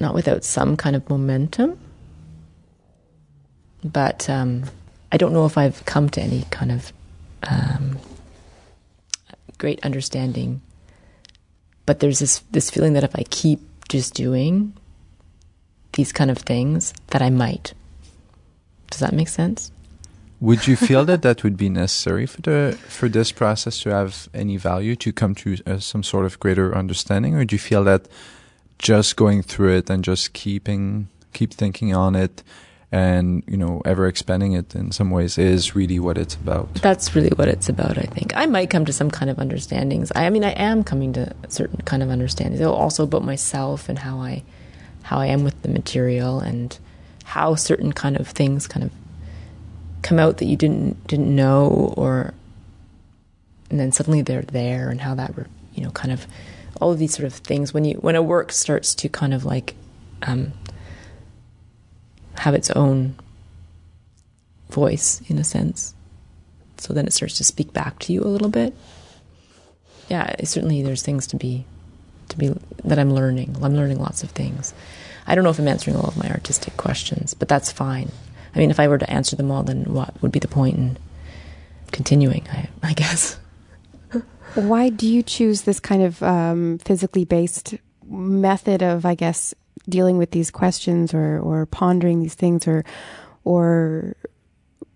not 0.00 0.14
without 0.14 0.44
some 0.44 0.76
kind 0.76 0.96
of 0.96 1.08
momentum, 1.08 1.78
but 3.84 4.28
um, 4.28 4.64
I 5.12 5.16
don't 5.16 5.32
know 5.32 5.46
if 5.46 5.56
I've 5.56 5.84
come 5.84 6.08
to 6.10 6.20
any 6.20 6.44
kind 6.50 6.72
of 6.72 6.92
um, 7.44 7.98
great 9.58 9.84
understanding. 9.84 10.60
But 11.86 12.00
there's 12.00 12.18
this 12.18 12.40
this 12.50 12.70
feeling 12.70 12.94
that 12.94 13.04
if 13.04 13.14
I 13.14 13.24
keep 13.30 13.60
just 13.88 14.14
doing 14.14 14.72
these 15.92 16.12
kind 16.12 16.30
of 16.30 16.38
things, 16.38 16.92
that 17.08 17.22
I 17.22 17.30
might. 17.30 17.74
Does 18.90 19.00
that 19.00 19.12
make 19.12 19.28
sense? 19.28 19.70
Would 20.40 20.66
you 20.66 20.74
feel 20.74 21.04
that 21.04 21.20
that 21.20 21.44
would 21.44 21.58
be 21.58 21.68
necessary 21.68 22.24
for 22.24 22.40
the 22.40 22.78
for 22.88 23.10
this 23.10 23.30
process 23.30 23.80
to 23.80 23.90
have 23.90 24.28
any 24.32 24.56
value 24.56 24.96
to 24.96 25.12
come 25.12 25.34
to 25.36 25.58
uh, 25.66 25.78
some 25.78 26.02
sort 26.02 26.24
of 26.24 26.40
greater 26.40 26.74
understanding, 26.74 27.34
or 27.34 27.44
do 27.44 27.54
you 27.54 27.58
feel 27.58 27.84
that 27.84 28.08
just 28.78 29.16
going 29.16 29.42
through 29.42 29.76
it 29.76 29.90
and 29.90 30.02
just 30.02 30.32
keeping 30.32 31.08
keep 31.34 31.52
thinking 31.52 31.94
on 31.94 32.16
it 32.16 32.42
and 32.90 33.44
you 33.46 33.56
know 33.56 33.82
ever 33.84 34.06
expanding 34.06 34.54
it 34.54 34.74
in 34.74 34.90
some 34.90 35.10
ways 35.10 35.36
is 35.36 35.76
really 35.76 35.98
what 35.98 36.16
it's 36.16 36.36
about? 36.36 36.72
That's 36.76 37.14
really 37.14 37.30
what 37.36 37.48
it's 37.48 37.68
about 37.68 37.98
i 37.98 38.08
think. 38.08 38.34
I 38.34 38.46
might 38.46 38.70
come 38.70 38.86
to 38.86 38.94
some 38.94 39.10
kind 39.10 39.30
of 39.30 39.38
understandings. 39.38 40.10
I, 40.16 40.24
I 40.24 40.30
mean 40.30 40.44
i 40.44 40.52
am 40.52 40.82
coming 40.84 41.12
to 41.12 41.34
certain 41.48 41.82
kind 41.82 42.02
of 42.02 42.08
understandings. 42.08 42.62
Also 42.62 43.04
about 43.04 43.24
myself 43.24 43.90
and 43.90 43.98
how 43.98 44.20
i 44.20 44.42
how 45.02 45.18
i 45.18 45.26
am 45.26 45.44
with 45.44 45.60
the 45.60 45.68
material 45.68 46.40
and 46.40 46.78
how 47.24 47.54
certain 47.56 47.92
kind 47.92 48.18
of 48.18 48.26
things 48.26 48.66
kind 48.66 48.84
of 48.84 48.90
come 50.02 50.18
out 50.18 50.38
that 50.38 50.46
you 50.46 50.56
didn't 50.56 51.06
didn't 51.06 51.34
know 51.34 51.94
or 51.96 52.34
and 53.70 53.78
then 53.78 53.92
suddenly 53.92 54.22
they're 54.22 54.42
there 54.42 54.88
and 54.88 55.00
how 55.00 55.14
that 55.14 55.32
you 55.74 55.82
know 55.82 55.90
kind 55.90 56.12
of 56.12 56.26
all 56.80 56.90
of 56.90 56.98
these 56.98 57.14
sort 57.14 57.26
of 57.26 57.34
things 57.34 57.74
when 57.74 57.84
you 57.84 57.94
when 57.96 58.16
a 58.16 58.22
work 58.22 58.52
starts 58.52 58.94
to 58.94 59.08
kind 59.08 59.34
of 59.34 59.44
like 59.44 59.74
um, 60.22 60.52
have 62.36 62.54
its 62.54 62.70
own 62.70 63.14
voice 64.70 65.20
in 65.28 65.38
a 65.38 65.44
sense. 65.44 65.94
So 66.78 66.94
then 66.94 67.06
it 67.06 67.12
starts 67.12 67.36
to 67.36 67.44
speak 67.44 67.72
back 67.72 67.98
to 68.00 68.12
you 68.12 68.22
a 68.22 68.24
little 68.24 68.48
bit. 68.48 68.74
Yeah, 70.08 70.34
certainly 70.44 70.82
there's 70.82 71.02
things 71.02 71.26
to 71.28 71.36
be 71.36 71.66
to 72.30 72.38
be 72.38 72.54
that 72.84 72.98
I'm 72.98 73.12
learning. 73.12 73.56
I'm 73.62 73.74
learning 73.74 73.98
lots 73.98 74.22
of 74.22 74.30
things. 74.30 74.72
I 75.26 75.34
don't 75.34 75.44
know 75.44 75.50
if 75.50 75.58
I'm 75.58 75.68
answering 75.68 75.96
all 75.96 76.08
of 76.08 76.16
my 76.16 76.30
artistic 76.30 76.76
questions, 76.76 77.34
but 77.34 77.48
that's 77.48 77.70
fine. 77.70 78.10
I 78.54 78.58
mean, 78.58 78.70
if 78.70 78.80
I 78.80 78.88
were 78.88 78.98
to 78.98 79.10
answer 79.10 79.36
them 79.36 79.50
all, 79.50 79.62
then 79.62 79.84
what 79.84 80.20
would 80.22 80.32
be 80.32 80.38
the 80.38 80.48
point 80.48 80.76
in 80.76 80.98
continuing? 81.92 82.46
I, 82.50 82.68
I 82.82 82.92
guess. 82.94 83.38
Why 84.54 84.88
do 84.88 85.06
you 85.06 85.22
choose 85.22 85.62
this 85.62 85.80
kind 85.80 86.02
of 86.02 86.22
um, 86.22 86.78
physically 86.78 87.24
based 87.24 87.74
method 88.06 88.82
of, 88.82 89.06
I 89.06 89.14
guess, 89.14 89.54
dealing 89.88 90.18
with 90.18 90.32
these 90.32 90.50
questions 90.50 91.14
or, 91.14 91.38
or 91.38 91.66
pondering 91.66 92.20
these 92.20 92.34
things, 92.34 92.66
or, 92.66 92.84
or, 93.44 94.16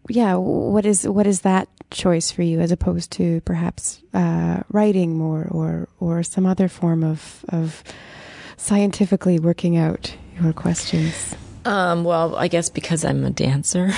yeah, 0.08 0.34
what 0.34 0.84
is 0.84 1.08
what 1.08 1.26
is 1.26 1.42
that 1.42 1.68
choice 1.90 2.30
for 2.30 2.42
you 2.42 2.60
as 2.60 2.72
opposed 2.72 3.10
to 3.12 3.40
perhaps 3.42 4.02
uh, 4.12 4.62
writing 4.68 5.16
more 5.16 5.48
or 5.50 5.88
or 6.00 6.22
some 6.22 6.44
other 6.44 6.68
form 6.68 7.02
of 7.02 7.44
of 7.48 7.82
scientifically 8.56 9.38
working 9.38 9.76
out 9.76 10.14
your 10.40 10.52
questions? 10.52 11.34
Um, 11.64 12.04
well, 12.04 12.36
I 12.36 12.48
guess 12.48 12.68
because 12.68 13.04
I'm 13.04 13.24
a 13.24 13.30
dancer. 13.30 13.92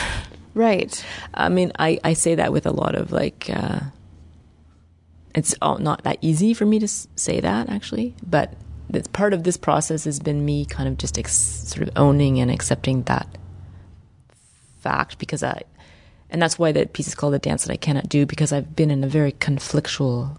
Right. 0.55 1.05
I 1.35 1.51
mean, 1.51 1.71
I, 1.79 2.01
I 2.03 2.15
say 2.15 2.37
that 2.37 2.51
with 2.51 2.65
a 2.65 2.71
lot 2.71 2.95
of 2.95 3.13
like, 3.13 3.51
uh, 3.53 3.81
it's 5.35 5.55
all 5.61 5.77
not 5.77 6.05
that 6.05 6.17
easy 6.23 6.55
for 6.55 6.65
me 6.65 6.79
to 6.79 6.89
say 6.89 7.41
that 7.41 7.69
actually, 7.69 8.15
but 8.27 8.55
it's 8.89 9.09
part 9.09 9.35
of 9.35 9.45
this 9.45 9.59
process 9.59 10.05
has 10.05 10.19
been 10.19 10.47
me 10.47 10.65
kind 10.65 10.89
of 10.89 10.97
just 10.97 11.19
ex- 11.19 11.37
sort 11.37 11.87
of 11.87 11.95
owning 11.95 12.41
and 12.41 12.51
accepting 12.51 13.03
that 13.03 13.29
fact 14.81 15.19
because 15.19 15.43
I, 15.43 15.63
and 16.31 16.41
that's 16.41 16.59
why 16.59 16.73
that 16.73 16.95
piece 16.95 17.09
is 17.09 17.15
called 17.15 17.35
the 17.35 17.39
dance 17.39 17.65
that 17.65 17.73
I 17.73 17.77
cannot 17.77 18.09
do 18.09 18.25
because 18.25 18.51
I've 18.51 18.75
been 18.75 18.91
in 18.91 19.05
a 19.05 19.09
very 19.09 19.33
conflictual 19.33 20.39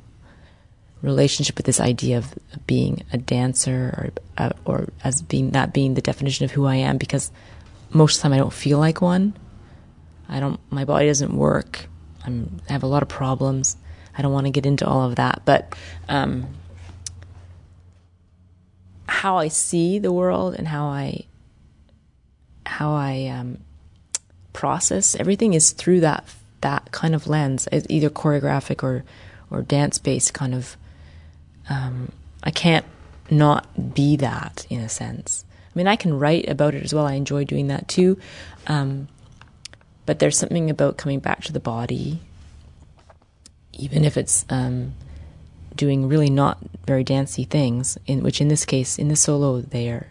relationship 1.01 1.57
with 1.57 1.65
this 1.65 1.79
idea 1.79 2.17
of 2.17 2.33
being 2.65 3.03
a 3.13 3.17
dancer 3.17 3.93
or 3.97 4.09
uh, 4.37 4.49
or 4.65 4.89
as 5.03 5.21
being 5.21 5.51
that 5.51 5.73
being 5.73 5.93
the 5.93 6.01
definition 6.01 6.45
of 6.45 6.51
who 6.51 6.65
I 6.65 6.75
am 6.75 6.97
because 6.97 7.31
most 7.91 8.17
of 8.17 8.21
the 8.21 8.23
time 8.23 8.33
I 8.33 8.37
don't 8.37 8.53
feel 8.53 8.79
like 8.79 9.01
one. 9.01 9.33
I 10.27 10.39
don't 10.39 10.59
my 10.71 10.85
body 10.85 11.07
doesn't 11.07 11.35
work. 11.35 11.87
I'm 12.25 12.59
I 12.69 12.73
have 12.73 12.83
a 12.83 12.87
lot 12.87 13.03
of 13.03 13.09
problems. 13.09 13.77
I 14.17 14.21
don't 14.21 14.33
want 14.33 14.47
to 14.47 14.51
get 14.51 14.65
into 14.65 14.85
all 14.85 15.03
of 15.07 15.17
that, 15.17 15.43
but 15.45 15.75
um, 16.09 16.47
how 19.07 19.37
I 19.37 19.47
see 19.47 19.99
the 19.99 20.11
world 20.11 20.55
and 20.55 20.67
how 20.67 20.87
I 20.87 21.25
how 22.65 22.93
I 22.93 23.27
um, 23.27 23.59
process 24.53 25.15
everything 25.15 25.53
is 25.53 25.71
through 25.71 25.99
that 26.01 26.25
that 26.61 26.91
kind 26.91 27.13
of 27.13 27.27
lens, 27.27 27.67
it's 27.71 27.87
either 27.89 28.09
choreographic 28.09 28.83
or 28.83 29.03
or 29.51 29.61
dance 29.61 29.97
based 29.97 30.33
kind 30.33 30.55
of. 30.55 30.75
Um, 31.69 32.11
I 32.43 32.51
can't 32.51 32.85
not 33.29 33.93
be 33.93 34.15
that 34.17 34.65
in 34.69 34.79
a 34.79 34.89
sense. 34.89 35.45
I 35.51 35.77
mean, 35.77 35.87
I 35.87 35.95
can 35.95 36.17
write 36.17 36.49
about 36.49 36.73
it 36.73 36.83
as 36.83 36.93
well. 36.93 37.05
I 37.05 37.13
enjoy 37.13 37.43
doing 37.43 37.67
that 37.67 37.87
too. 37.87 38.17
Um, 38.67 39.07
but 40.05 40.19
there's 40.19 40.37
something 40.37 40.69
about 40.69 40.97
coming 40.97 41.19
back 41.19 41.43
to 41.43 41.53
the 41.53 41.59
body, 41.59 42.21
even 43.73 44.05
if 44.05 44.17
it's 44.17 44.45
um, 44.49 44.93
doing 45.75 46.07
really 46.07 46.29
not 46.29 46.57
very 46.85 47.03
dancey 47.03 47.43
things. 47.43 47.97
In 48.07 48.23
which, 48.23 48.39
in 48.41 48.47
this 48.47 48.65
case, 48.65 48.97
in 48.97 49.09
the 49.09 49.15
solo, 49.15 49.61
they 49.61 49.89
are. 49.89 50.07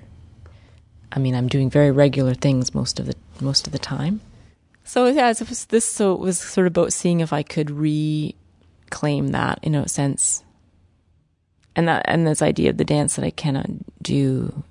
I 1.10 1.18
mean, 1.18 1.34
I'm 1.34 1.48
doing 1.48 1.70
very 1.70 1.90
regular 1.90 2.34
things 2.34 2.74
most 2.74 3.00
of 3.00 3.06
the 3.06 3.14
most 3.40 3.66
of 3.66 3.72
the 3.72 3.78
time. 3.78 4.20
So 4.84 5.06
yeah, 5.06 5.28
was 5.28 5.64
this. 5.64 5.84
So 5.84 6.12
it 6.12 6.20
was 6.20 6.38
sort 6.38 6.66
of 6.66 6.72
about 6.72 6.92
seeing 6.92 7.20
if 7.20 7.32
I 7.32 7.42
could 7.42 7.70
reclaim 7.70 9.28
that 9.28 9.58
in 9.62 9.74
a 9.74 9.88
sense, 9.88 10.44
and 11.76 11.86
that 11.86 12.04
and 12.06 12.26
this 12.26 12.42
idea 12.42 12.70
of 12.70 12.78
the 12.78 12.84
dance 12.84 13.16
that 13.16 13.24
I 13.24 13.30
cannot 13.30 13.66
do 14.02 14.64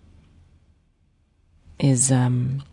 is 1.80 2.12
um, 2.12 2.64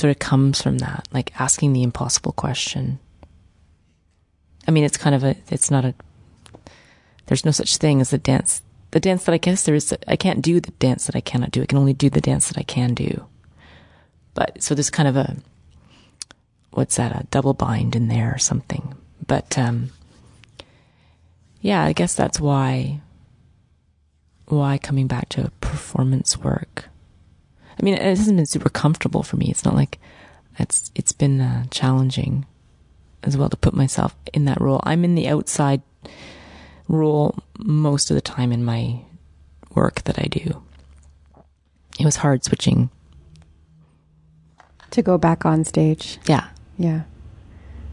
sort 0.00 0.10
of 0.10 0.18
comes 0.18 0.62
from 0.62 0.78
that, 0.78 1.06
like 1.12 1.38
asking 1.38 1.72
the 1.72 1.82
impossible 1.82 2.32
question. 2.32 2.98
I 4.66 4.70
mean, 4.70 4.84
it's 4.84 4.96
kind 4.96 5.14
of 5.14 5.24
a. 5.24 5.36
It's 5.50 5.70
not 5.70 5.84
a. 5.84 5.94
There's 7.26 7.44
no 7.44 7.50
such 7.50 7.76
thing 7.76 8.00
as 8.00 8.12
a 8.12 8.18
dance. 8.18 8.62
The 8.92 9.00
dance 9.00 9.24
that 9.24 9.34
I 9.34 9.38
guess 9.38 9.64
there 9.64 9.74
is. 9.74 9.94
I 10.08 10.16
can't 10.16 10.40
do 10.40 10.60
the 10.60 10.70
dance 10.72 11.06
that 11.06 11.16
I 11.16 11.20
cannot 11.20 11.50
do. 11.50 11.60
I 11.62 11.66
can 11.66 11.78
only 11.78 11.92
do 11.92 12.08
the 12.08 12.20
dance 12.20 12.48
that 12.48 12.56
I 12.56 12.62
can 12.62 12.94
do. 12.94 13.26
But 14.32 14.62
so 14.62 14.74
there's 14.74 14.90
kind 14.90 15.08
of 15.08 15.16
a 15.16 15.36
what's 16.74 16.96
that 16.96 17.12
a 17.12 17.26
double 17.30 17.54
bind 17.54 17.94
in 17.94 18.08
there 18.08 18.34
or 18.34 18.38
something 18.38 18.94
but 19.26 19.56
um, 19.56 19.90
yeah 21.60 21.82
i 21.84 21.92
guess 21.92 22.14
that's 22.14 22.40
why 22.40 23.00
why 24.46 24.78
coming 24.78 25.06
back 25.06 25.28
to 25.30 25.50
performance 25.60 26.38
work? 26.38 26.88
I 27.78 27.82
mean 27.82 27.94
it 27.94 28.02
hasn't 28.02 28.36
been 28.36 28.46
super 28.46 28.68
comfortable 28.68 29.22
for 29.22 29.36
me. 29.36 29.50
It's 29.50 29.64
not 29.64 29.74
like 29.74 29.98
it's 30.58 30.90
it's 30.94 31.12
been 31.12 31.40
uh, 31.40 31.64
challenging 31.70 32.46
as 33.22 33.36
well 33.36 33.48
to 33.48 33.56
put 33.56 33.74
myself 33.74 34.14
in 34.32 34.44
that 34.44 34.60
role. 34.60 34.80
I'm 34.84 35.04
in 35.04 35.14
the 35.14 35.28
outside 35.28 35.82
role 36.88 37.38
most 37.58 38.10
of 38.10 38.14
the 38.14 38.20
time 38.20 38.52
in 38.52 38.64
my 38.64 39.00
work 39.74 40.02
that 40.04 40.18
i 40.18 40.26
do. 40.28 40.62
It 41.98 42.04
was 42.04 42.16
hard 42.16 42.44
switching. 42.44 42.90
To 44.90 45.02
go 45.02 45.18
back 45.18 45.44
on 45.44 45.64
stage. 45.64 46.18
Yeah. 46.26 46.48
Yeah. 46.78 47.02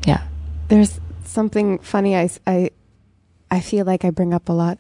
Yeah. 0.06 0.28
There's 0.68 1.00
something 1.26 1.80
funny 1.80 2.16
I, 2.16 2.30
I, 2.46 2.72
I 3.50 3.60
feel 3.60 3.86
like 3.86 4.06
I 4.06 4.10
bring 4.10 4.34
up 4.34 4.50
a 4.50 4.54
lot, 4.54 4.78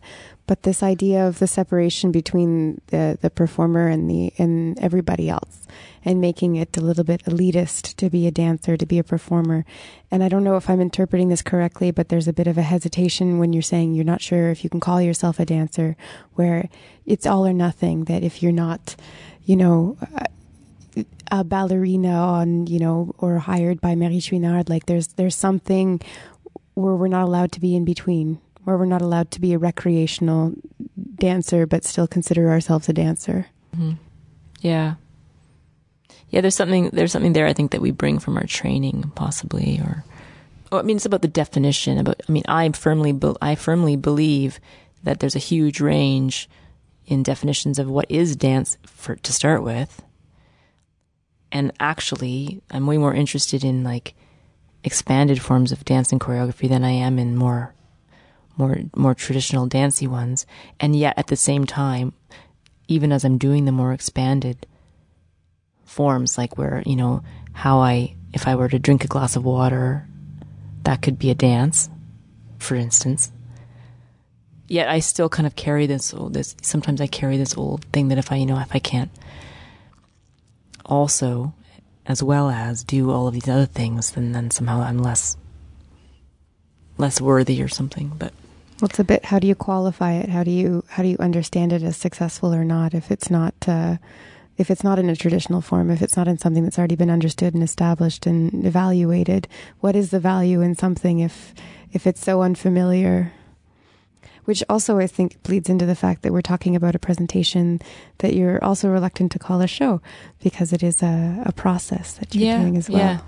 but 0.47 0.63
this 0.63 0.83
idea 0.83 1.27
of 1.27 1.39
the 1.39 1.47
separation 1.47 2.11
between 2.11 2.81
the, 2.87 3.17
the 3.21 3.29
performer 3.29 3.87
and 3.87 4.09
the 4.09 4.33
and 4.37 4.77
everybody 4.79 5.29
else 5.29 5.67
and 6.03 6.19
making 6.19 6.55
it 6.55 6.75
a 6.75 6.81
little 6.81 7.03
bit 7.03 7.23
elitist 7.25 7.95
to 7.95 8.09
be 8.09 8.27
a 8.27 8.31
dancer, 8.31 8.75
to 8.75 8.85
be 8.85 8.97
a 8.97 9.03
performer. 9.03 9.65
And 10.09 10.23
I 10.23 10.29
don't 10.29 10.43
know 10.43 10.57
if 10.57 10.69
I'm 10.69 10.81
interpreting 10.81 11.29
this 11.29 11.41
correctly, 11.41 11.91
but 11.91 12.09
there's 12.09 12.27
a 12.27 12.33
bit 12.33 12.47
of 12.47 12.57
a 12.57 12.63
hesitation 12.63 13.37
when 13.37 13.53
you're 13.53 13.61
saying 13.61 13.93
you're 13.93 14.03
not 14.03 14.21
sure 14.21 14.49
if 14.49 14.63
you 14.63 14.69
can 14.69 14.79
call 14.79 15.01
yourself 15.01 15.39
a 15.39 15.45
dancer, 15.45 15.95
where 16.33 16.69
it's 17.05 17.27
all 17.27 17.45
or 17.45 17.53
nothing, 17.53 18.05
that 18.05 18.23
if 18.23 18.41
you're 18.41 18.51
not, 18.51 18.95
you 19.45 19.55
know, 19.55 19.97
a 21.31 21.43
ballerina 21.43 22.09
on, 22.11 22.67
you 22.67 22.79
know, 22.79 23.13
or 23.19 23.37
hired 23.37 23.79
by 23.79 23.95
Marie 23.95 24.19
Chouinard. 24.19 24.69
Like 24.69 24.85
there's 24.85 25.07
there's 25.07 25.35
something 25.35 26.01
where 26.73 26.95
we're 26.95 27.07
not 27.07 27.23
allowed 27.23 27.51
to 27.53 27.59
be 27.59 27.75
in 27.75 27.85
between, 27.85 28.39
where 28.63 28.77
we're 28.77 28.85
not 28.85 29.01
allowed 29.01 29.31
to 29.31 29.41
be 29.41 29.53
a 29.53 29.57
recreational 29.57 30.53
dancer, 31.15 31.65
but 31.65 31.83
still 31.83 32.07
consider 32.07 32.49
ourselves 32.49 32.89
a 32.89 32.93
dancer. 32.93 33.47
Mm-hmm. 33.75 33.93
Yeah, 34.61 34.95
yeah. 36.29 36.41
There's 36.41 36.55
something 36.55 36.89
there's 36.93 37.11
something 37.11 37.33
there. 37.33 37.47
I 37.47 37.53
think 37.53 37.71
that 37.71 37.81
we 37.81 37.91
bring 37.91 38.19
from 38.19 38.37
our 38.37 38.45
training, 38.45 39.11
possibly, 39.15 39.79
or. 39.79 40.03
Well, 40.71 40.79
I 40.79 40.83
mean, 40.83 40.95
it's 40.95 41.05
about 41.05 41.21
the 41.21 41.27
definition. 41.27 41.97
About, 41.97 42.21
I 42.27 42.31
mean, 42.31 42.43
I 42.47 42.69
firmly, 42.69 43.11
be, 43.11 43.33
I 43.41 43.55
firmly 43.55 43.97
believe 43.97 44.59
that 45.03 45.19
there's 45.19 45.35
a 45.35 45.39
huge 45.39 45.81
range 45.81 46.49
in 47.05 47.23
definitions 47.23 47.79
of 47.79 47.89
what 47.89 48.09
is 48.09 48.35
dance 48.35 48.77
for 48.85 49.15
to 49.17 49.33
start 49.33 49.63
with 49.63 50.01
and 51.51 51.71
actually 51.79 52.61
i'm 52.71 52.87
way 52.87 52.97
more 52.97 53.13
interested 53.13 53.63
in 53.63 53.83
like 53.83 54.13
expanded 54.83 55.41
forms 55.41 55.71
of 55.71 55.85
dance 55.85 56.11
and 56.11 56.21
choreography 56.21 56.69
than 56.69 56.83
i 56.83 56.91
am 56.91 57.19
in 57.19 57.35
more 57.35 57.73
more 58.61 58.77
more 58.95 59.15
traditional 59.15 59.65
dancey 59.65 60.07
ones. 60.07 60.45
And 60.79 60.95
yet 60.95 61.17
at 61.17 61.27
the 61.27 61.35
same 61.35 61.65
time 61.65 62.13
even 62.87 63.11
as 63.11 63.23
i'm 63.23 63.37
doing 63.37 63.65
the 63.65 63.71
more 63.71 63.93
expanded 63.93 64.67
forms 65.85 66.37
like 66.37 66.57
where 66.57 66.83
you 66.85 66.95
know 66.95 67.23
how 67.53 67.79
i 67.79 68.13
if 68.33 68.47
i 68.47 68.55
were 68.55 68.69
to 68.69 68.79
drink 68.79 69.03
a 69.03 69.07
glass 69.07 69.35
of 69.35 69.45
water 69.45 70.07
that 70.83 71.01
could 71.01 71.17
be 71.17 71.29
a 71.29 71.35
dance 71.35 71.89
for 72.59 72.75
instance. 72.75 73.31
Yet 74.67 74.87
i 74.87 74.99
still 74.99 75.29
kind 75.29 75.47
of 75.47 75.55
carry 75.55 75.85
this 75.87 76.13
old 76.13 76.33
this 76.33 76.55
sometimes 76.61 77.01
i 77.01 77.07
carry 77.07 77.37
this 77.37 77.57
old 77.57 77.83
thing 77.93 78.07
that 78.09 78.17
if 78.17 78.31
i 78.31 78.35
you 78.35 78.45
know 78.45 78.59
if 78.59 78.73
i 78.75 78.79
can't 78.79 79.11
also 80.85 81.53
as 82.05 82.23
well 82.23 82.49
as 82.49 82.83
do 82.83 83.11
all 83.11 83.27
of 83.27 83.33
these 83.33 83.49
other 83.49 83.65
things 83.65 84.11
then 84.11 84.31
then 84.31 84.49
somehow 84.51 84.81
I'm 84.81 84.99
less 84.99 85.37
less 86.97 87.19
worthy 87.19 87.61
or 87.61 87.67
something. 87.67 88.13
But 88.17 88.33
well 88.81 88.89
it's 88.89 88.99
a 88.99 89.03
bit 89.03 89.25
how 89.25 89.39
do 89.39 89.47
you 89.47 89.55
qualify 89.55 90.13
it 90.13 90.29
how 90.29 90.43
do 90.43 90.51
you 90.51 90.83
how 90.89 91.03
do 91.03 91.09
you 91.09 91.17
understand 91.19 91.71
it 91.71 91.83
as 91.83 91.95
successful 91.95 92.53
or 92.53 92.65
not 92.65 92.93
if 92.93 93.11
it's 93.11 93.29
not 93.29 93.53
uh, 93.67 93.97
if 94.57 94.69
it's 94.69 94.83
not 94.83 94.99
in 94.99 95.09
a 95.09 95.15
traditional 95.15 95.61
form 95.61 95.89
if 95.91 96.01
it's 96.01 96.17
not 96.17 96.27
in 96.27 96.37
something 96.37 96.63
that's 96.63 96.79
already 96.79 96.95
been 96.95 97.09
understood 97.09 97.53
and 97.53 97.63
established 97.63 98.25
and 98.25 98.65
evaluated 98.65 99.47
what 99.79 99.95
is 99.95 100.09
the 100.09 100.19
value 100.19 100.61
in 100.61 100.75
something 100.75 101.19
if 101.19 101.53
if 101.93 102.07
it's 102.07 102.23
so 102.23 102.41
unfamiliar 102.41 103.31
which 104.45 104.63
also 104.69 104.97
I 104.97 105.07
think 105.07 105.41
bleeds 105.43 105.69
into 105.69 105.85
the 105.85 105.95
fact 105.95 106.23
that 106.23 106.33
we're 106.33 106.41
talking 106.41 106.75
about 106.75 106.95
a 106.95 106.99
presentation 106.99 107.79
that 108.17 108.33
you're 108.33 108.63
also 108.63 108.89
reluctant 108.89 109.31
to 109.33 109.39
call 109.39 109.61
a 109.61 109.67
show 109.67 110.01
because 110.43 110.73
it 110.73 110.81
is 110.83 111.03
a, 111.03 111.43
a 111.45 111.51
process 111.51 112.13
that 112.13 112.33
you're 112.33 112.47
yeah, 112.47 112.59
doing 112.59 112.75
as 112.75 112.89
well. 112.89 112.99
Yeah. 112.99 113.19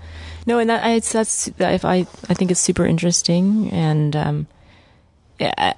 No, 0.46 0.58
and 0.58 0.68
that 0.70 0.84
I, 0.84 0.98
that's 0.98 1.48
if 1.58 1.84
I 1.84 1.98
I 2.28 2.34
think 2.34 2.50
it's 2.50 2.60
super 2.60 2.84
interesting, 2.84 3.70
and 3.70 4.16
um, 4.16 4.46
yeah, 5.38 5.74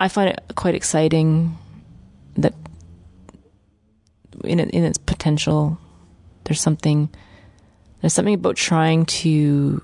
I 0.00 0.08
find 0.08 0.30
it 0.30 0.42
quite 0.54 0.74
exciting 0.74 1.58
that 2.36 2.54
in 4.44 4.60
in 4.60 4.84
its 4.84 4.98
potential, 4.98 5.78
there's 6.44 6.60
something 6.60 7.08
there's 8.00 8.14
something 8.14 8.34
about 8.34 8.56
trying 8.56 9.06
to 9.06 9.82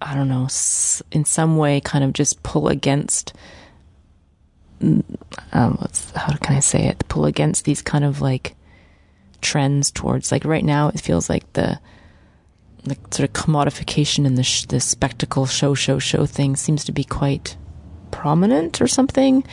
I 0.00 0.14
don't 0.14 0.28
know, 0.28 0.44
in 1.10 1.24
some 1.24 1.56
way, 1.56 1.80
kind 1.80 2.04
of 2.04 2.12
just 2.12 2.42
pull 2.42 2.68
against. 2.68 3.32
Um, 4.80 5.74
what's 5.78 6.10
how 6.12 6.36
can 6.36 6.56
I 6.56 6.60
say 6.60 6.86
it? 6.86 7.04
Pull 7.08 7.24
against 7.24 7.64
these 7.64 7.82
kind 7.82 8.04
of 8.04 8.20
like 8.20 8.54
trends 9.40 9.90
towards 9.90 10.30
like 10.30 10.44
right 10.44 10.64
now. 10.64 10.88
It 10.88 11.00
feels 11.00 11.28
like 11.28 11.52
the 11.54 11.80
like 12.84 12.98
sort 13.12 13.28
of 13.28 13.32
commodification 13.32 14.26
in 14.26 14.34
the 14.34 14.42
sh- 14.42 14.66
the 14.66 14.80
spectacle 14.80 15.46
show 15.46 15.74
show 15.74 15.98
show 15.98 16.26
thing 16.26 16.56
seems 16.56 16.84
to 16.84 16.92
be 16.92 17.04
quite 17.04 17.56
prominent 18.10 18.80
or 18.80 18.86
something. 18.86 19.44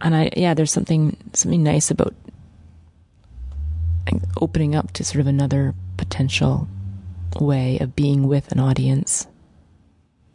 And 0.00 0.14
I 0.14 0.30
yeah, 0.36 0.54
there's 0.54 0.72
something 0.72 1.16
something 1.32 1.62
nice 1.62 1.90
about 1.90 2.14
opening 4.40 4.74
up 4.74 4.92
to 4.92 5.04
sort 5.04 5.20
of 5.20 5.26
another 5.26 5.74
potential 5.96 6.68
way 7.40 7.78
of 7.78 7.94
being 7.94 8.26
with 8.26 8.50
an 8.52 8.58
audience 8.58 9.26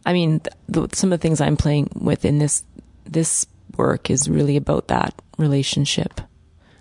I 0.05 0.13
mean, 0.13 0.41
the, 0.67 0.89
some 0.93 1.13
of 1.13 1.19
the 1.19 1.21
things 1.21 1.39
I'm 1.41 1.57
playing 1.57 1.89
with 1.95 2.25
in 2.25 2.39
this 2.39 2.63
this 3.05 3.45
work 3.77 4.09
is 4.09 4.29
really 4.29 4.57
about 4.57 4.87
that 4.87 5.13
relationship. 5.37 6.21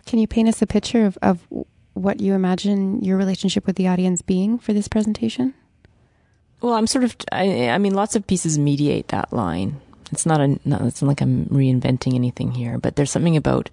Can 0.07 0.19
you 0.19 0.27
paint 0.27 0.49
us 0.49 0.63
a 0.63 0.67
picture 0.67 1.05
of, 1.05 1.19
of 1.23 1.47
what 1.95 2.21
you 2.21 2.35
imagine 2.35 3.03
your 3.03 3.17
relationship 3.17 3.67
with 3.67 3.77
the 3.77 3.89
audience 3.89 4.23
being 4.23 4.59
for 4.59 4.73
this 4.73 4.89
presentation? 4.89 5.55
Well, 6.61 6.75
I'm 6.75 6.87
sort 6.87 7.05
of. 7.05 7.17
I, 7.31 7.71
I 7.71 7.79
mean, 7.79 7.95
lots 7.95 8.17
of 8.17 8.27
pieces 8.27 8.59
mediate 8.59 9.09
that 9.09 9.33
line. 9.33 9.81
It's 10.11 10.27
not 10.27 10.41
a. 10.41 10.59
Not, 10.65 10.83
it's 10.83 11.03
not 11.03 11.09
like 11.09 11.21
I'm 11.21 11.47
reinventing 11.47 12.15
anything 12.15 12.53
here, 12.53 12.79
but 12.79 12.97
there's 12.97 13.11
something 13.11 13.37
about 13.37 13.71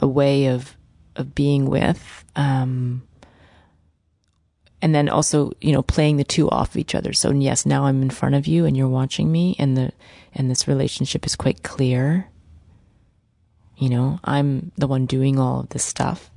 a 0.00 0.06
way 0.06 0.46
of 0.46 0.76
of 1.16 1.34
being 1.34 1.66
with. 1.66 2.24
Um, 2.36 3.02
and 4.80 4.94
then 4.94 5.08
also 5.08 5.52
you 5.60 5.72
know 5.72 5.82
playing 5.82 6.16
the 6.16 6.24
two 6.24 6.48
off 6.50 6.70
of 6.70 6.76
each 6.76 6.94
other 6.94 7.12
so 7.12 7.32
yes 7.32 7.66
now 7.66 7.84
i'm 7.84 8.02
in 8.02 8.10
front 8.10 8.34
of 8.34 8.46
you 8.46 8.64
and 8.64 8.76
you're 8.76 8.88
watching 8.88 9.30
me 9.30 9.56
and 9.58 9.76
the 9.76 9.92
and 10.34 10.50
this 10.50 10.68
relationship 10.68 11.26
is 11.26 11.36
quite 11.36 11.62
clear 11.62 12.28
you 13.76 13.88
know 13.88 14.20
i'm 14.24 14.70
the 14.76 14.86
one 14.86 15.06
doing 15.06 15.38
all 15.38 15.60
of 15.60 15.68
this 15.70 15.84
stuff 15.84 16.30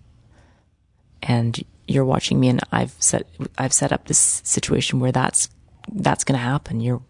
and 1.24 1.64
you're 1.88 2.06
watching 2.06 2.40
me 2.40 2.48
and 2.48 2.62
i've 2.72 2.96
set 3.00 3.28
i've 3.58 3.74
set 3.74 3.92
up 3.92 4.06
this 4.06 4.42
situation 4.46 5.00
where 5.00 5.12
that's 5.12 5.50
that's 5.92 6.24
going 6.24 6.38
to 6.38 6.44
happen. 6.44 6.82
You're 6.82 7.02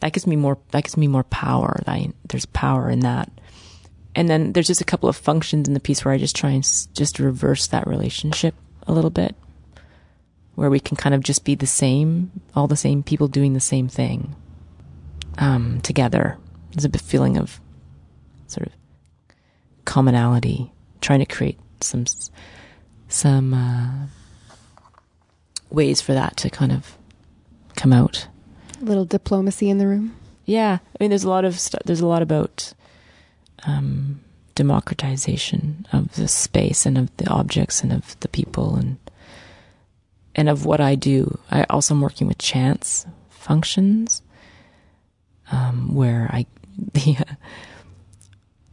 that 0.00 0.12
gives 0.12 0.26
me 0.26 0.36
more 0.36 0.58
that 0.70 0.84
gives 0.84 0.96
me 0.96 1.06
more 1.06 1.24
power. 1.24 1.80
I, 1.86 2.12
there's 2.28 2.46
power 2.46 2.90
in 2.90 3.00
that. 3.00 3.30
And 4.14 4.28
then 4.28 4.52
there's 4.52 4.66
just 4.66 4.80
a 4.80 4.86
couple 4.86 5.08
of 5.08 5.16
functions 5.16 5.68
in 5.68 5.74
the 5.74 5.80
piece 5.80 6.04
where 6.04 6.12
i 6.12 6.18
just 6.18 6.36
try 6.36 6.50
and 6.50 6.62
just 6.92 7.18
reverse 7.18 7.68
that 7.68 7.86
relationship 7.86 8.54
a 8.86 8.92
little 8.92 9.10
bit 9.10 9.34
where 10.54 10.68
we 10.68 10.80
can 10.80 10.98
kind 10.98 11.14
of 11.14 11.22
just 11.22 11.46
be 11.46 11.54
the 11.54 11.66
same, 11.66 12.30
all 12.54 12.66
the 12.66 12.76
same 12.76 13.02
people 13.02 13.26
doing 13.26 13.54
the 13.54 13.60
same 13.60 13.88
thing 13.88 14.36
um, 15.38 15.80
together. 15.80 16.36
There's 16.72 16.84
a 16.84 16.98
feeling 16.98 17.38
of 17.38 17.58
sort 18.48 18.66
of 18.66 18.72
commonality, 19.86 20.70
trying 21.00 21.20
to 21.20 21.26
create 21.26 21.58
some 21.80 22.04
some 23.12 23.54
uh, 23.54 24.06
ways 25.70 26.00
for 26.00 26.12
that 26.12 26.36
to 26.38 26.50
kind 26.50 26.72
of 26.72 26.96
come 27.76 27.92
out. 27.92 28.28
A 28.80 28.84
little 28.84 29.04
diplomacy 29.04 29.70
in 29.70 29.78
the 29.78 29.86
room. 29.86 30.16
Yeah, 30.44 30.78
I 30.82 30.96
mean, 31.00 31.10
there's 31.10 31.24
a 31.24 31.30
lot 31.30 31.44
of 31.44 31.58
st- 31.58 31.84
there's 31.84 32.00
a 32.00 32.06
lot 32.06 32.22
about 32.22 32.72
um, 33.64 34.20
democratization 34.54 35.86
of 35.92 36.14
the 36.14 36.28
space 36.28 36.84
and 36.84 36.98
of 36.98 37.16
the 37.16 37.28
objects 37.28 37.82
and 37.82 37.92
of 37.92 38.18
the 38.20 38.28
people 38.28 38.74
and 38.76 38.98
and 40.34 40.48
of 40.48 40.64
what 40.64 40.80
I 40.80 40.94
do. 40.94 41.38
I 41.50 41.64
also 41.64 41.94
am 41.94 42.00
working 42.00 42.26
with 42.26 42.38
chance 42.38 43.06
functions, 43.28 44.22
um, 45.50 45.94
where 45.94 46.28
I 46.32 46.46
the 46.94 47.16
uh, 47.18 47.34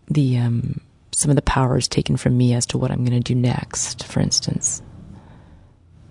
the 0.07 0.37
um, 0.37 0.81
some 1.19 1.29
of 1.29 1.35
the 1.35 1.41
power 1.41 1.77
is 1.77 1.89
taken 1.89 2.15
from 2.15 2.37
me 2.37 2.53
as 2.53 2.65
to 2.67 2.77
what 2.77 2.91
I'm 2.91 3.03
going 3.03 3.21
to 3.21 3.33
do 3.33 3.35
next. 3.35 4.05
For 4.05 4.21
instance, 4.21 4.81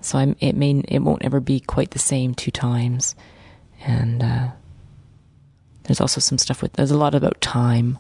so 0.03 0.19
I'm 0.19 0.37
it 0.41 0.55
may 0.55 0.83
it 0.89 0.99
won't 0.99 1.25
ever 1.25 1.41
be 1.41 1.61
quite 1.61 1.93
the 1.93 1.99
same 1.99 2.35
two 2.35 2.51
times, 2.51 3.17
and 3.81 4.23
uh, 4.23 4.49
there's 5.85 6.01
also 6.01 6.21
some 6.21 6.37
stuff 6.37 6.61
with 6.61 6.75
there's 6.75 6.91
a 6.91 6.99
lot 6.99 7.15
about 7.15 7.41
time, 7.41 7.99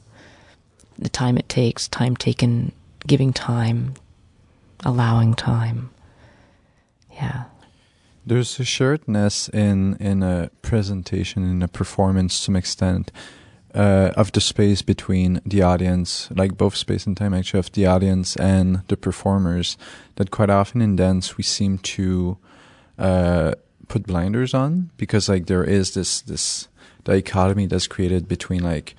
the 0.98 1.08
time 1.08 1.38
it 1.38 1.48
takes, 1.48 1.88
time 1.88 2.14
taken, 2.14 2.72
giving 3.06 3.32
time, 3.32 3.94
allowing 4.84 5.32
time 5.32 5.88
yeah. 7.18 7.44
There's 8.26 8.60
a 8.60 8.62
sharedness 8.62 9.52
in 9.52 9.96
in 9.96 10.22
a 10.22 10.50
presentation, 10.62 11.42
in 11.44 11.62
a 11.62 11.68
performance, 11.68 12.38
to 12.38 12.44
some 12.44 12.56
extent, 12.56 13.10
uh, 13.74 14.12
of 14.16 14.32
the 14.32 14.40
space 14.40 14.82
between 14.82 15.40
the 15.44 15.62
audience, 15.62 16.28
like 16.30 16.56
both 16.56 16.74
space 16.74 17.06
and 17.06 17.16
time, 17.16 17.34
actually, 17.34 17.60
of 17.60 17.72
the 17.72 17.86
audience 17.86 18.36
and 18.36 18.82
the 18.88 18.96
performers. 18.96 19.76
That 20.16 20.30
quite 20.30 20.50
often 20.50 20.82
in 20.82 20.96
dance 20.96 21.36
we 21.36 21.44
seem 21.44 21.78
to 21.78 22.38
uh, 22.98 23.52
put 23.88 24.06
blinders 24.06 24.54
on 24.54 24.90
because, 24.96 25.28
like, 25.28 25.46
there 25.46 25.64
is 25.64 25.94
this 25.94 26.20
this 26.20 26.68
dichotomy 27.04 27.66
that's 27.66 27.86
created 27.86 28.28
between 28.28 28.62
like 28.62 28.94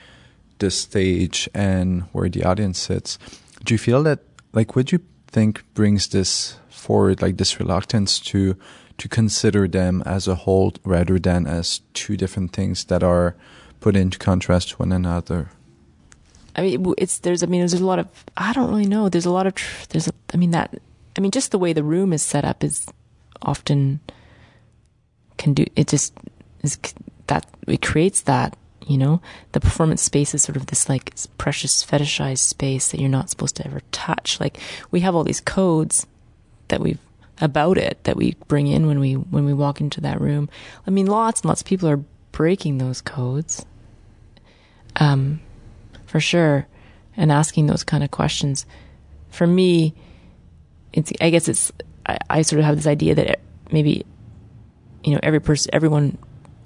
the 0.60 0.71
stage 0.71 1.49
and 1.53 2.03
where 2.12 2.29
the 2.29 2.43
audience 2.43 2.79
sits. 2.79 3.17
Do 3.63 3.73
you 3.73 3.77
feel 3.77 4.03
that, 4.03 4.19
like, 4.53 4.75
what 4.75 4.88
do 4.88 4.97
you 4.97 5.03
think 5.27 5.63
brings 5.73 6.08
this 6.08 6.58
forward 6.69 7.21
like 7.21 7.38
this 7.38 7.60
reluctance 7.60 8.19
to 8.19 8.55
to 8.97 9.08
consider 9.08 9.67
them 9.67 10.01
as 10.05 10.27
a 10.27 10.36
whole 10.36 10.73
rather 10.84 11.19
than 11.19 11.47
as 11.47 11.82
two 11.93 12.17
different 12.17 12.51
things 12.51 12.86
that 12.86 13.03
are 13.03 13.36
put 13.79 13.95
into 13.95 14.17
contrast 14.17 14.69
to 14.69 14.75
one 14.77 14.91
another. 14.91 15.49
I 16.55 16.61
mean, 16.61 16.93
it's 16.97 17.19
there's. 17.19 17.43
I 17.43 17.45
mean, 17.45 17.61
there's 17.61 17.73
a 17.73 17.85
lot 17.85 17.99
of. 17.99 18.07
I 18.35 18.53
don't 18.53 18.69
really 18.69 18.87
know. 18.87 19.09
There's 19.09 19.25
a 19.25 19.31
lot 19.31 19.47
of. 19.47 19.53
There's. 19.89 20.07
A, 20.07 20.11
I 20.33 20.37
mean 20.37 20.51
that. 20.51 20.79
I 21.17 21.21
mean, 21.21 21.31
just 21.31 21.51
the 21.51 21.59
way 21.59 21.73
the 21.73 21.83
room 21.83 22.13
is 22.13 22.21
set 22.21 22.45
up 22.45 22.63
is 22.63 22.87
often 23.41 23.99
can 25.37 25.53
do. 25.53 25.65
It 25.75 25.87
just 25.87 26.13
is 26.61 26.77
that 27.27 27.45
it 27.67 27.81
creates 27.81 28.21
that. 28.21 28.57
You 28.87 28.97
know, 28.97 29.21
the 29.51 29.59
performance 29.59 30.01
space 30.01 30.33
is 30.33 30.41
sort 30.41 30.55
of 30.55 30.65
this 30.65 30.89
like 30.89 31.13
precious 31.37 31.85
fetishized 31.85 32.39
space 32.39 32.89
that 32.89 32.99
you're 32.99 33.07
not 33.07 33.29
supposed 33.29 33.55
to 33.57 33.67
ever 33.67 33.81
touch. 33.91 34.39
Like 34.39 34.57
we 34.89 35.01
have 35.01 35.15
all 35.15 35.23
these 35.23 35.41
codes 35.41 36.07
that 36.69 36.81
we've 36.81 36.97
about 37.41 37.77
it 37.77 38.03
that 38.03 38.17
we 38.17 38.35
bring 38.47 38.67
in 38.67 38.87
when 38.87 38.99
we 38.99 39.13
when 39.13 39.45
we 39.45 39.53
walk 39.53 39.79
into 39.79 40.01
that 40.01 40.19
room. 40.19 40.49
I 40.87 40.89
mean, 40.89 41.05
lots 41.05 41.41
and 41.41 41.49
lots 41.49 41.61
of 41.61 41.67
people 41.67 41.87
are 41.87 42.03
breaking 42.31 42.77
those 42.77 43.01
codes, 43.01 43.65
um, 44.99 45.39
for 46.05 46.19
sure, 46.19 46.67
and 47.17 47.31
asking 47.31 47.67
those 47.67 47.83
kind 47.83 48.03
of 48.03 48.12
questions. 48.12 48.65
For 49.29 49.47
me, 49.47 49.93
it's 50.93 51.12
I 51.21 51.29
guess 51.29 51.47
it's 51.47 51.71
I, 52.05 52.17
I 52.29 52.41
sort 52.41 52.59
of 52.59 52.65
have 52.65 52.75
this 52.75 52.88
idea 52.88 53.15
that 53.15 53.39
maybe 53.71 54.05
you 55.03 55.13
know 55.13 55.19
every 55.23 55.39
person 55.39 55.69
everyone 55.73 56.17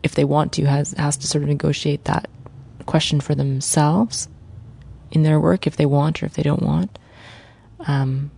if 0.02 0.15
they 0.15 0.24
want 0.26 0.54
to 0.54 0.65
has 0.65 0.91
has 0.93 1.17
to 1.17 1.28
sort 1.28 1.43
of 1.43 1.50
negotiate 1.50 2.06
that 2.06 2.30
question 2.86 3.22
for 3.22 3.36
themselves 3.36 4.28
in 5.12 5.24
their 5.24 5.39
work 5.39 5.67
if 5.67 5.78
they 5.78 5.86
want 5.86 6.22
or 6.22 6.26
if 6.26 6.34
they 6.34 6.43
don't 6.43 6.62
want. 6.62 6.98
Um, 7.86 8.32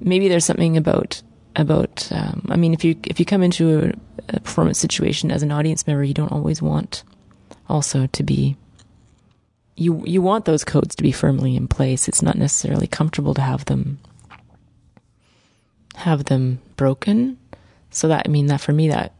maybe 0.00 0.28
there's 0.28 0.44
something 0.44 0.76
about 0.76 1.22
about 1.56 2.10
um, 2.12 2.46
I 2.48 2.56
mean 2.56 2.72
if 2.72 2.84
you 2.84 2.96
if 3.04 3.18
you 3.18 3.26
come 3.26 3.42
into 3.42 3.92
a, 4.28 4.36
a, 4.36 4.40
performance 4.40 4.78
situation 4.78 5.30
as 5.30 5.42
an 5.42 5.50
audience 5.50 5.86
member 5.86 6.04
you 6.04 6.14
don't 6.14 6.32
always 6.32 6.62
want 6.62 7.02
also 7.70 8.06
to 8.08 8.22
be 8.22 8.56
you 9.76 10.02
you 10.04 10.20
want 10.20 10.44
those 10.44 10.64
codes 10.64 10.94
to 10.96 11.02
be 11.02 11.12
firmly 11.12 11.56
in 11.56 11.68
place. 11.68 12.08
It's 12.08 12.22
not 12.22 12.36
necessarily 12.36 12.86
comfortable 12.86 13.34
to 13.34 13.40
have 13.40 13.64
them 13.64 13.98
have 15.94 16.24
them 16.24 16.60
broken. 16.76 17.38
So 17.90 18.08
that 18.08 18.26
I 18.26 18.30
mean 18.30 18.46
that 18.46 18.60
for 18.60 18.72
me 18.72 18.88
that 18.88 19.14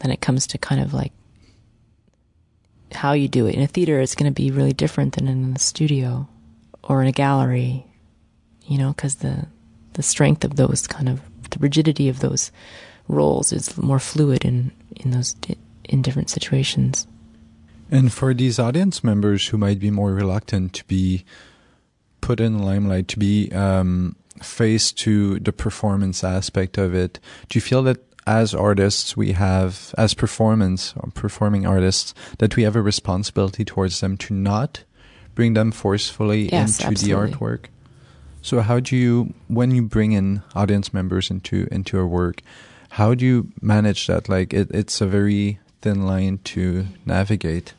then 0.00 0.10
it 0.10 0.20
comes 0.20 0.46
to 0.48 0.58
kind 0.58 0.80
of 0.80 0.92
like 0.92 1.12
how 2.92 3.12
you 3.12 3.28
do 3.28 3.46
it. 3.46 3.54
In 3.54 3.62
a 3.62 3.66
theater 3.66 4.00
it's 4.00 4.14
going 4.14 4.32
to 4.32 4.42
be 4.42 4.50
really 4.50 4.72
different 4.72 5.14
than 5.14 5.28
in 5.28 5.54
a 5.54 5.58
studio 5.58 6.28
or 6.82 7.00
in 7.02 7.08
a 7.08 7.12
gallery 7.12 7.86
you 8.66 8.78
know, 8.78 8.92
because 8.92 9.16
the 9.16 9.46
the 9.94 10.02
strength 10.02 10.44
of 10.44 10.56
those 10.56 10.86
kind 10.86 11.08
of 11.08 11.20
the 11.50 11.58
rigidity 11.58 12.08
of 12.08 12.20
those 12.20 12.50
roles 13.08 13.52
is 13.52 13.76
more 13.76 13.98
fluid 13.98 14.44
in 14.44 14.72
in 14.96 15.10
those 15.10 15.34
in 15.92 16.02
different 16.02 16.30
situations. 16.30 17.06
And 17.90 18.12
for 18.12 18.32
these 18.32 18.58
audience 18.58 19.04
members 19.04 19.48
who 19.48 19.58
might 19.58 19.78
be 19.78 19.90
more 19.90 20.12
reluctant 20.12 20.72
to 20.74 20.84
be 20.86 21.24
put 22.20 22.40
in 22.40 22.56
the 22.56 22.64
limelight, 22.64 23.08
to 23.08 23.18
be 23.18 23.52
um, 23.52 24.16
faced 24.42 24.98
to 25.00 25.38
the 25.40 25.52
performance 25.52 26.24
aspect 26.24 26.78
of 26.78 26.94
it, 26.94 27.20
do 27.48 27.58
you 27.58 27.60
feel 27.60 27.82
that 27.82 27.98
as 28.26 28.54
artists 28.54 29.16
we 29.16 29.32
have, 29.32 29.94
as 29.98 30.14
performance 30.14 30.94
or 30.96 31.10
performing 31.10 31.66
artists, 31.66 32.14
that 32.38 32.56
we 32.56 32.62
have 32.62 32.76
a 32.76 32.82
responsibility 32.82 33.64
towards 33.64 34.00
them 34.00 34.16
to 34.16 34.32
not 34.32 34.84
bring 35.34 35.54
them 35.54 35.72
forcefully 35.72 36.48
Yes, 36.50 36.78
into 36.78 36.92
absolutely. 36.92 37.30
the 37.30 37.36
artwork? 37.36 37.64
So 38.40 38.60
how 38.60 38.80
do 38.80 38.96
you, 38.96 39.34
when 39.48 39.70
you 39.72 39.82
bring 39.82 40.12
in 40.12 40.42
audience 40.54 40.94
members 40.94 41.30
into 41.30 41.68
into 41.70 41.96
your 41.96 42.06
work, 42.06 42.42
how 42.90 43.14
do 43.14 43.24
you 43.24 43.52
manage 43.60 44.06
that? 44.06 44.28
Like 44.28 44.54
it, 44.54 44.70
it's 44.72 45.00
a 45.00 45.06
very 45.06 45.58
thin 45.82 46.06
line 46.06 46.38
to 46.44 46.86
navigate. 47.04 47.74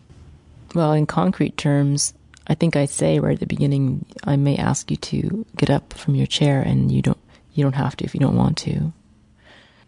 Well, 0.76 0.94
in 0.94 1.06
concrete 1.06 1.58
terms, 1.58 2.14
I 2.48 2.56
think 2.56 2.76
I 2.76 2.86
say 2.86 3.20
right 3.20 3.34
at 3.34 3.40
the 3.40 3.46
beginning, 3.46 4.06
I 4.24 4.36
may 4.36 4.58
ask 4.58 4.92
you 4.92 4.98
to 4.98 5.46
get 5.56 5.70
up 5.70 5.94
from 5.94 6.16
your 6.16 6.28
chair, 6.28 6.62
and 6.62 6.92
you 6.92 7.02
don't 7.02 7.18
you 7.54 7.64
don't 7.64 7.76
have 7.76 7.96
to 7.98 8.06
if 8.06 8.14
you 8.14 8.20
don't 8.20 8.36
want 8.36 8.58
to. 8.60 8.92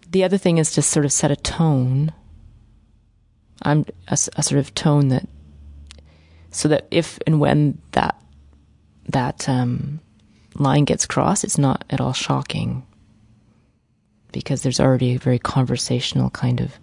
The 0.10 0.23
other 0.23 0.38
thing 0.38 0.58
is 0.58 0.71
to 0.73 0.82
sort 0.82 1.06
of 1.06 1.12
set 1.12 1.32
a 1.32 1.36
tone. 1.36 2.13
I'm 3.62 3.86
a 4.08 4.15
sort 4.15 4.60
of 4.60 4.73
tone 4.73 5.10
that, 5.10 5.28
so 6.51 6.69
that 6.69 6.88
if 6.91 7.19
and 7.28 7.39
when 7.39 7.82
that 7.91 8.15
that 9.10 9.49
um, 9.49 9.99
line 10.56 10.86
gets 10.86 11.06
crossed, 11.06 11.43
it's 11.43 11.58
not 11.58 11.84
at 11.89 11.99
all 11.99 12.13
shocking, 12.13 12.84
because 14.32 14.62
there's 14.62 14.80
already 14.80 15.15
a 15.15 15.19
very 15.19 15.39
conversational 15.39 16.30
kind 16.30 16.62
of 16.62 16.80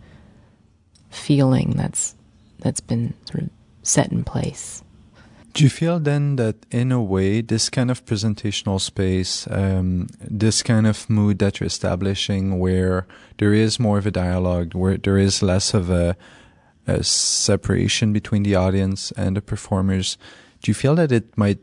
feeling 1.12 1.70
that's 1.76 2.14
that's 2.58 2.80
been 2.80 3.14
sort 3.24 3.44
of 3.44 3.50
set 3.82 4.10
in 4.12 4.24
place. 4.24 4.82
Do 5.52 5.64
you 5.64 5.70
feel 5.70 6.00
then 6.00 6.36
that 6.36 6.56
in 6.70 6.92
a 6.92 7.02
way, 7.02 7.42
this 7.42 7.68
kind 7.68 7.90
of 7.90 8.06
presentational 8.06 8.80
space, 8.80 9.46
um, 9.50 10.06
this 10.18 10.62
kind 10.62 10.86
of 10.86 11.10
mood 11.10 11.40
that 11.40 11.60
you're 11.60 11.66
establishing 11.66 12.58
where 12.58 13.06
there 13.36 13.52
is 13.52 13.78
more 13.78 13.98
of 13.98 14.06
a 14.06 14.10
dialogue, 14.10 14.74
where 14.74 14.96
there 14.96 15.18
is 15.18 15.42
less 15.42 15.74
of 15.74 15.90
a, 15.90 16.16
a 16.86 17.04
separation 17.04 18.14
between 18.14 18.44
the 18.44 18.54
audience 18.54 19.12
and 19.12 19.36
the 19.36 19.42
performers, 19.42 20.16
do 20.62 20.70
you 20.70 20.74
feel 20.74 20.94
that 20.94 21.12
it 21.12 21.36
might, 21.36 21.58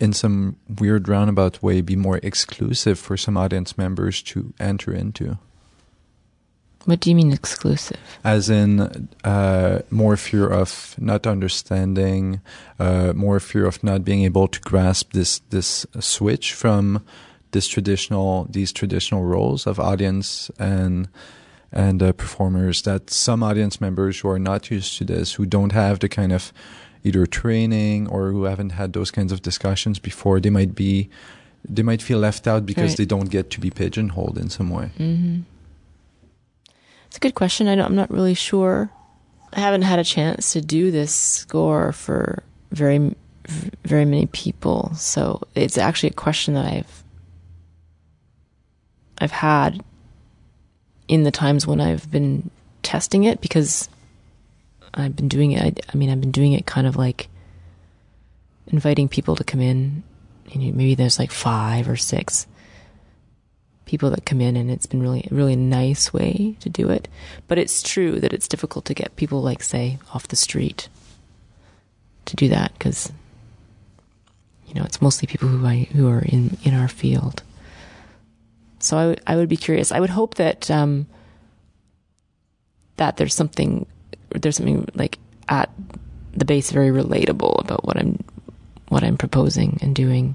in 0.00 0.12
some 0.12 0.56
weird 0.80 1.06
roundabout 1.06 1.62
way, 1.62 1.80
be 1.80 1.94
more 1.94 2.18
exclusive 2.24 2.98
for 2.98 3.16
some 3.16 3.36
audience 3.36 3.78
members 3.78 4.20
to 4.22 4.52
enter 4.58 4.92
into? 4.92 5.38
What 6.84 7.00
do 7.00 7.10
you 7.10 7.16
mean 7.16 7.32
exclusive? 7.32 7.98
as 8.24 8.48
in 8.50 9.08
uh, 9.24 9.80
more 9.90 10.16
fear 10.16 10.48
of 10.48 10.94
not 10.98 11.26
understanding, 11.26 12.40
uh, 12.78 13.12
more 13.14 13.40
fear 13.40 13.66
of 13.66 13.82
not 13.82 14.04
being 14.04 14.22
able 14.24 14.48
to 14.48 14.60
grasp 14.60 15.12
this 15.12 15.40
this 15.50 15.86
switch 16.00 16.52
from 16.54 17.02
this 17.50 17.68
traditional 17.68 18.46
these 18.50 18.72
traditional 18.72 19.22
roles 19.24 19.66
of 19.66 19.78
audience 19.78 20.50
and 20.58 21.08
and 21.72 22.02
uh, 22.02 22.12
performers. 22.12 22.82
That 22.82 23.10
some 23.10 23.42
audience 23.42 23.80
members 23.80 24.20
who 24.20 24.28
are 24.30 24.38
not 24.38 24.70
used 24.70 24.96
to 24.98 25.04
this, 25.04 25.34
who 25.34 25.46
don't 25.46 25.72
have 25.72 25.98
the 25.98 26.08
kind 26.08 26.32
of 26.32 26.52
either 27.04 27.26
training 27.26 28.08
or 28.08 28.30
who 28.32 28.44
haven't 28.44 28.70
had 28.72 28.92
those 28.92 29.10
kinds 29.10 29.32
of 29.32 29.40
discussions 29.42 29.98
before, 29.98 30.40
they 30.40 30.50
might 30.50 30.74
be 30.74 31.08
they 31.68 31.82
might 31.82 32.02
feel 32.02 32.18
left 32.18 32.46
out 32.46 32.64
because 32.66 32.90
Right. 32.92 32.96
they 32.98 33.06
don't 33.06 33.30
get 33.30 33.50
to 33.50 33.60
be 33.60 33.70
pigeonholed 33.70 34.38
in 34.38 34.48
some 34.50 34.70
way. 34.70 34.90
Mm-hmm. 34.98 35.40
It's 37.08 37.16
a 37.16 37.20
good 37.20 37.34
question. 37.34 37.68
I 37.68 37.72
I'm 37.72 37.94
not 37.96 38.10
really 38.10 38.34
sure. 38.34 38.90
I 39.52 39.60
haven't 39.60 39.82
had 39.82 39.98
a 39.98 40.04
chance 40.04 40.52
to 40.52 40.60
do 40.60 40.90
this 40.90 41.14
score 41.14 41.92
for 41.92 42.42
very, 42.70 43.14
very 43.46 44.04
many 44.04 44.26
people, 44.26 44.92
so 44.94 45.42
it's 45.54 45.78
actually 45.78 46.10
a 46.10 46.14
question 46.14 46.54
that 46.54 46.66
I've, 46.66 47.04
I've 49.18 49.32
had 49.32 49.82
in 51.08 51.22
the 51.22 51.30
times 51.30 51.66
when 51.66 51.80
I've 51.80 52.10
been 52.10 52.50
testing 52.82 53.24
it 53.24 53.40
because 53.40 53.88
I've 54.92 55.16
been 55.16 55.28
doing 55.28 55.52
it. 55.52 55.62
I, 55.62 55.72
I 55.92 55.96
mean, 55.96 56.10
I've 56.10 56.20
been 56.20 56.30
doing 56.30 56.52
it 56.52 56.66
kind 56.66 56.86
of 56.86 56.96
like 56.96 57.28
inviting 58.66 59.08
people 59.08 59.34
to 59.36 59.44
come 59.44 59.60
in. 59.60 60.02
Maybe 60.54 60.94
there's 60.94 61.18
like 61.18 61.30
five 61.30 61.88
or 61.88 61.96
six 61.96 62.46
people 63.88 64.10
that 64.10 64.26
come 64.26 64.40
in 64.40 64.56
and 64.56 64.70
it's 64.70 64.86
been 64.86 65.02
really 65.02 65.26
really 65.30 65.56
nice 65.56 66.12
way 66.12 66.54
to 66.60 66.68
do 66.68 66.90
it. 66.90 67.08
But 67.48 67.58
it's 67.58 67.82
true 67.82 68.20
that 68.20 68.32
it's 68.32 68.46
difficult 68.46 68.84
to 68.84 68.94
get 68.94 69.16
people 69.16 69.42
like 69.42 69.62
say 69.62 69.98
off 70.14 70.28
the 70.28 70.36
street 70.36 70.88
to 72.26 72.36
do 72.36 72.48
that 72.50 72.72
because 72.74 73.10
you 74.66 74.74
know 74.74 74.84
it's 74.84 75.00
mostly 75.02 75.26
people 75.26 75.48
who 75.48 75.66
I 75.66 75.88
who 75.92 76.08
are 76.08 76.20
in 76.20 76.58
in 76.62 76.74
our 76.74 76.88
field. 76.88 77.42
So 78.78 78.96
I 78.96 79.06
would 79.06 79.20
I 79.26 79.36
would 79.36 79.48
be 79.48 79.56
curious. 79.56 79.90
I 79.90 80.00
would 80.00 80.10
hope 80.10 80.34
that 80.34 80.70
um 80.70 81.06
that 82.96 83.16
there's 83.16 83.34
something 83.34 83.86
there's 84.30 84.56
something 84.56 84.86
like 84.94 85.18
at 85.48 85.70
the 86.34 86.44
base 86.44 86.70
very 86.70 86.90
relatable 86.90 87.60
about 87.60 87.84
what 87.84 87.96
I'm 87.96 88.22
what 88.88 89.02
I'm 89.02 89.16
proposing 89.16 89.78
and 89.80 89.94
doing 89.96 90.34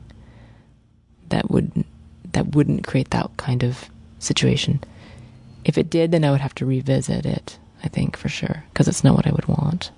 that 1.29 1.49
would 1.49 1.85
that 2.33 2.55
wouldn't 2.55 2.85
create 2.85 3.09
that 3.11 3.29
kind 3.37 3.63
of 3.63 3.89
situation. 4.19 4.81
If 5.65 5.77
it 5.77 5.89
did, 5.89 6.11
then 6.11 6.23
I 6.23 6.31
would 6.31 6.41
have 6.41 6.55
to 6.55 6.65
revisit 6.65 7.25
it. 7.25 7.57
I 7.83 7.89
think 7.89 8.15
for 8.15 8.29
sure 8.29 8.63
because 8.71 8.87
it's 8.87 9.03
not 9.03 9.15
what 9.15 9.27
I 9.27 9.31
would 9.31 9.47
want. 9.47 9.91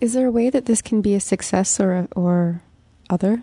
Is 0.00 0.12
there 0.14 0.26
a 0.28 0.30
way 0.30 0.50
that 0.50 0.66
this 0.66 0.80
can 0.80 1.02
be 1.02 1.14
a 1.14 1.20
success 1.20 1.78
or 1.80 1.92
a, 1.92 2.08
or 2.16 2.62
other? 3.10 3.42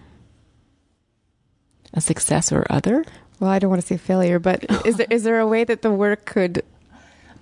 A 1.93 2.01
success 2.01 2.51
or 2.51 2.65
other? 2.69 3.03
Well, 3.39 3.49
I 3.51 3.59
don't 3.59 3.69
want 3.69 3.81
to 3.81 3.87
say 3.87 3.97
failure, 3.97 4.39
but 4.39 4.65
is 4.85 4.97
there 4.97 5.07
is 5.09 5.23
there 5.23 5.39
a 5.39 5.47
way 5.47 5.63
that 5.63 5.81
the 5.81 5.91
work 5.91 6.25
could 6.25 6.63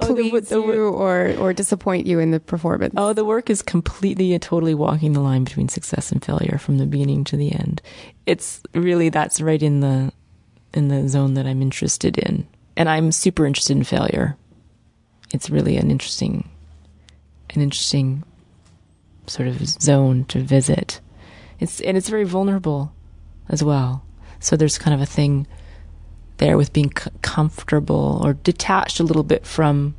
Oh, 0.02 0.08
the- 0.14 0.30
please 0.30 0.50
the 0.50 0.60
you 0.60 0.90
or 0.90 1.34
or 1.40 1.54
disappoint 1.54 2.06
you 2.06 2.20
in 2.20 2.32
the 2.32 2.40
performance? 2.40 2.94
Oh, 2.98 3.14
the 3.14 3.24
work 3.24 3.50
is 3.50 3.62
completely 3.62 4.34
and 4.34 4.42
totally 4.42 4.74
walking 4.76 5.14
the 5.14 5.22
line 5.22 5.44
between 5.46 5.70
success 5.70 6.12
and 6.12 6.24
failure 6.24 6.58
from 6.58 6.78
the 6.80 6.86
beginning 6.86 7.24
to 7.26 7.38
the 7.38 7.54
end. 7.54 7.82
It's 8.26 8.62
really 8.74 9.10
that's 9.10 9.40
right 9.40 9.62
in 9.64 9.80
the 9.80 10.12
in 10.76 10.90
the 10.90 11.08
zone 11.08 11.34
that 11.34 11.48
I'm 11.48 11.62
interested 11.62 12.18
in. 12.18 12.46
And 12.78 12.90
I'm 12.90 13.12
super 13.12 13.46
interested 13.46 13.78
in 13.78 13.84
failure. 13.84 14.38
It's 15.32 15.50
really 15.50 15.78
an 15.78 15.90
interesting 15.90 16.50
an 17.52 17.62
interesting 17.62 18.24
sort 19.28 19.48
of 19.48 19.66
zone 19.66 20.26
to 20.26 20.40
visit. 20.40 21.00
It's 21.60 21.80
and 21.82 21.98
it's 21.98 22.10
very 22.10 22.26
vulnerable 22.26 22.94
as 23.50 23.64
well. 23.64 24.04
So 24.40 24.56
there's 24.56 24.78
kind 24.78 24.94
of 24.94 25.02
a 25.02 25.06
thing 25.06 25.48
there 26.38 26.58
with 26.58 26.74
being 26.74 26.92
c- 26.98 27.10
comfortable 27.22 28.22
or 28.24 28.34
detached 28.34 29.00
a 29.00 29.04
little 29.04 29.24
bit 29.24 29.46
from 29.46 29.96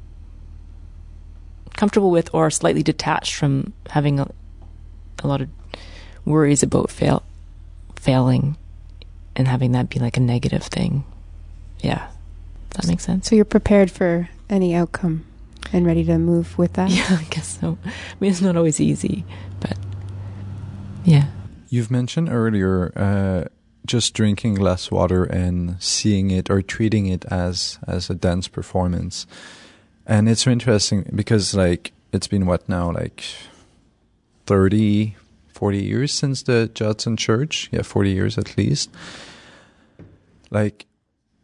comfortable 1.74 2.10
with 2.10 2.28
or 2.34 2.50
slightly 2.50 2.82
detached 2.82 3.34
from 3.34 3.72
having 3.90 4.20
a, 4.20 4.30
a 5.22 5.26
lot 5.26 5.40
of 5.40 5.48
worries 6.24 6.62
about 6.62 6.90
fail 6.90 7.22
failing 7.96 8.56
and 9.36 9.46
having 9.46 9.72
that 9.72 9.88
be 9.88 10.00
like 10.00 10.16
a 10.16 10.20
negative 10.20 10.64
thing. 10.64 11.04
Yeah. 11.80 12.08
Does 12.70 12.86
that 12.86 12.88
make 12.88 13.00
sense? 13.00 13.28
So 13.28 13.36
you're 13.36 13.44
prepared 13.44 13.90
for 13.90 14.28
any 14.50 14.74
outcome 14.74 15.24
and 15.72 15.86
ready 15.86 16.04
to 16.04 16.18
move 16.18 16.58
with 16.58 16.72
that? 16.74 16.90
Yeah, 16.96 17.06
I 17.10 17.24
guess 17.30 17.58
so. 17.60 17.78
I 17.84 17.90
mean, 18.18 18.30
it's 18.30 18.40
not 18.40 18.56
always 18.56 18.80
easy, 18.80 19.24
but 19.60 19.78
yeah. 21.04 21.26
You've 21.68 21.90
mentioned 21.90 22.28
earlier 22.30 22.92
uh, 22.96 23.48
just 23.84 24.14
drinking 24.14 24.56
less 24.56 24.90
water 24.90 25.24
and 25.24 25.80
seeing 25.82 26.30
it 26.30 26.50
or 26.50 26.62
treating 26.62 27.06
it 27.06 27.24
as 27.26 27.78
as 27.86 28.10
a 28.10 28.14
dance 28.14 28.48
performance, 28.48 29.26
and 30.06 30.28
it's 30.28 30.46
interesting 30.46 31.10
because 31.14 31.54
like 31.54 31.92
it's 32.12 32.28
been 32.28 32.46
what 32.46 32.68
now 32.68 32.92
like 32.92 33.24
30, 34.46 35.16
40 35.56 35.82
years 35.82 36.12
since 36.12 36.42
the 36.42 36.70
Judson 36.74 37.16
Church, 37.16 37.70
yeah, 37.72 37.82
forty 37.82 38.10
years 38.10 38.36
at 38.36 38.58
least. 38.58 38.90
Like, 40.50 40.84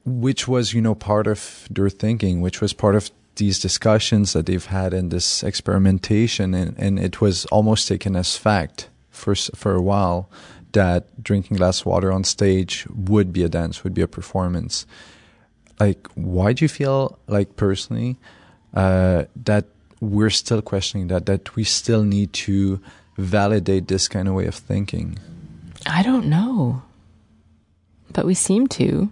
which 0.05 0.46
was 0.46 0.75
you 0.75 0.83
know 0.83 0.94
part 0.94 1.27
of 1.27 1.66
their 1.70 1.88
thinking, 1.88 2.42
which 2.42 2.61
was 2.61 2.75
part 2.75 2.94
of 2.94 3.11
these 3.37 3.59
discussions 3.59 4.35
that 4.35 4.44
they've 4.44 4.66
had 4.66 4.92
and 4.92 5.11
this 5.11 5.42
experimentation, 5.42 6.53
and, 6.53 6.79
and 6.79 6.98
it 6.98 7.22
was 7.22 7.46
almost 7.46 7.88
taken 7.88 8.14
as 8.14 8.37
fact 8.37 8.90
for 9.11 9.35
for 9.35 9.75
a 9.75 9.83
while 9.83 10.29
that 10.72 11.22
drinking 11.22 11.57
glass 11.57 11.85
water 11.85 12.12
on 12.12 12.25
stage 12.25 12.87
would 12.88 13.33
be 13.33 13.42
a 13.42 13.48
dance, 13.48 13.85
would 13.85 13.94
be 13.94 14.03
a 14.03 14.09
performance. 14.09 14.87
Like, 15.81 16.07
why 16.14 16.53
do 16.53 16.64
you 16.64 16.68
feel 16.68 17.18
like 17.27 17.57
personally 17.57 18.18
uh, 18.75 19.25
that 19.44 19.66
we're 20.01 20.31
still 20.31 20.62
questioning 20.62 21.09
that? 21.09 21.27
That 21.27 21.57
we 21.57 21.64
still 21.64 22.05
need 22.05 22.33
to 22.44 22.81
validate 23.16 23.88
this 23.88 24.09
kind 24.09 24.29
of 24.29 24.35
way 24.35 24.46
of 24.46 24.55
thinking? 24.55 25.18
I 25.87 26.03
don't 26.03 26.27
know. 26.27 26.83
But 28.12 28.27
we 28.27 28.35
seem 28.35 28.66
to 28.68 29.11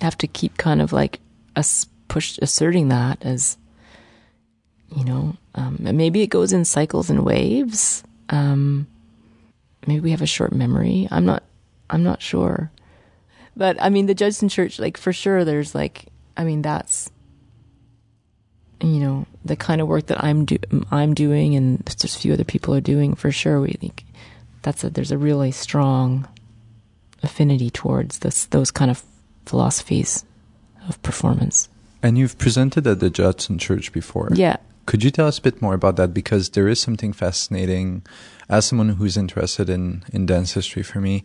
have 0.00 0.16
to 0.18 0.26
keep 0.26 0.56
kind 0.56 0.80
of 0.80 0.92
like 0.92 1.20
us 1.56 1.86
push 2.08 2.38
asserting 2.42 2.88
that 2.88 3.18
as 3.22 3.56
you 4.96 5.04
know 5.04 5.36
um, 5.54 5.76
maybe 5.80 6.22
it 6.22 6.28
goes 6.28 6.52
in 6.52 6.64
cycles 6.64 7.10
and 7.10 7.24
waves 7.24 8.02
um, 8.30 8.86
maybe 9.86 10.00
we 10.00 10.10
have 10.10 10.22
a 10.22 10.26
short 10.26 10.52
memory 10.52 11.06
i'm 11.10 11.24
not 11.24 11.44
i'm 11.88 12.02
not 12.02 12.20
sure 12.20 12.70
but 13.56 13.80
i 13.80 13.88
mean 13.88 14.06
the 14.06 14.14
judson 14.14 14.48
church 14.48 14.78
like 14.78 14.96
for 14.96 15.12
sure 15.12 15.44
there's 15.44 15.74
like 15.74 16.06
i 16.36 16.42
mean 16.42 16.62
that's 16.62 17.10
you 18.80 19.00
know 19.00 19.26
the 19.44 19.56
kind 19.56 19.80
of 19.80 19.88
work 19.88 20.06
that 20.06 20.22
i'm 20.22 20.44
do 20.44 20.56
i'm 20.90 21.14
doing 21.14 21.54
and 21.54 21.78
there's 21.80 22.16
a 22.16 22.18
few 22.18 22.32
other 22.32 22.44
people 22.44 22.74
are 22.74 22.80
doing 22.80 23.14
for 23.14 23.30
sure 23.30 23.60
we 23.60 23.72
think 23.72 24.04
that's 24.62 24.84
a 24.84 24.90
there's 24.90 25.12
a 25.12 25.18
really 25.18 25.50
strong 25.50 26.26
affinity 27.22 27.70
towards 27.70 28.20
this 28.20 28.46
those 28.46 28.70
kind 28.70 28.90
of 28.90 29.02
philosophies 29.46 30.24
of 30.88 31.00
performance 31.02 31.68
And 32.02 32.16
you've 32.16 32.38
presented 32.38 32.86
at 32.86 33.00
the 33.00 33.10
Judson 33.10 33.58
Church 33.58 33.92
before. 33.92 34.28
yeah 34.32 34.56
Could 34.86 35.04
you 35.04 35.10
tell 35.10 35.28
us 35.28 35.38
a 35.38 35.42
bit 35.42 35.60
more 35.60 35.74
about 35.74 35.96
that? 35.96 36.14
Because 36.14 36.50
there 36.50 36.66
is 36.66 36.80
something 36.80 37.12
fascinating, 37.12 38.02
as 38.48 38.64
someone 38.64 38.96
who's 38.96 39.16
interested 39.16 39.68
in, 39.68 40.02
in 40.12 40.26
dance 40.26 40.54
history 40.54 40.82
for 40.82 41.00
me, 41.00 41.22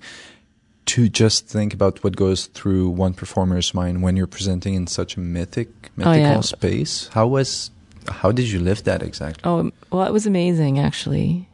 to 0.87 1.09
just 1.09 1.47
think 1.47 1.73
about 1.73 2.03
what 2.03 2.15
goes 2.15 2.45
through 2.47 2.89
one 2.89 3.13
performer's 3.13 3.73
mind 3.73 4.03
when 4.03 4.15
you're 4.15 4.27
presenting 4.27 4.73
in 4.75 4.87
such 4.87 5.17
a 5.17 5.19
mythic, 5.19 5.69
mythical 5.97 6.11
Oh, 6.11 6.13
yeah. 6.35 6.41
space. 6.41 7.07
How 7.13 7.25
was, 7.27 7.71
how 8.07 8.31
did 8.31 8.47
you 8.49 8.59
live 8.59 8.83
that 8.83 9.01
exactly? 9.01 9.41
Oh, 9.45 9.71
well, 9.91 10.05
it 10.05 10.13
was 10.13 10.25
amazing 10.27 10.77
actually. 10.79 11.49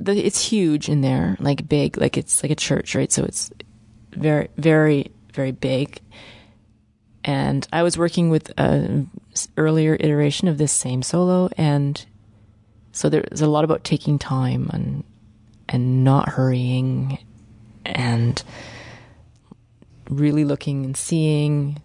The, 0.00 0.12
it's 0.24 0.44
huge 0.48 0.88
in 0.88 1.00
there, 1.00 1.36
like 1.40 1.68
big, 1.68 1.96
like 1.98 2.16
it's 2.16 2.42
like 2.42 2.52
a 2.52 2.56
church, 2.56 2.94
right? 2.94 3.10
So 3.10 3.24
it's 3.24 3.50
very, 4.12 4.48
very, 4.56 5.10
very 5.32 5.50
big. 5.52 6.00
And 7.24 7.66
I 7.72 7.82
was 7.82 7.98
working 7.98 8.30
with 8.30 8.50
a 8.58 9.04
s- 9.32 9.48
earlier 9.56 9.96
iteration 9.98 10.48
of 10.48 10.56
this 10.56 10.72
same 10.72 11.02
solo, 11.02 11.50
and 11.58 12.04
so 12.92 13.08
there's 13.08 13.40
a 13.42 13.48
lot 13.48 13.64
about 13.64 13.84
taking 13.84 14.18
time 14.18 14.70
and 14.72 15.04
and 15.68 16.04
not 16.04 16.28
hurrying, 16.30 17.18
and 17.88 18.42
really 20.08 20.44
looking 20.44 20.84
and 20.84 20.96
seeing. 20.96 21.80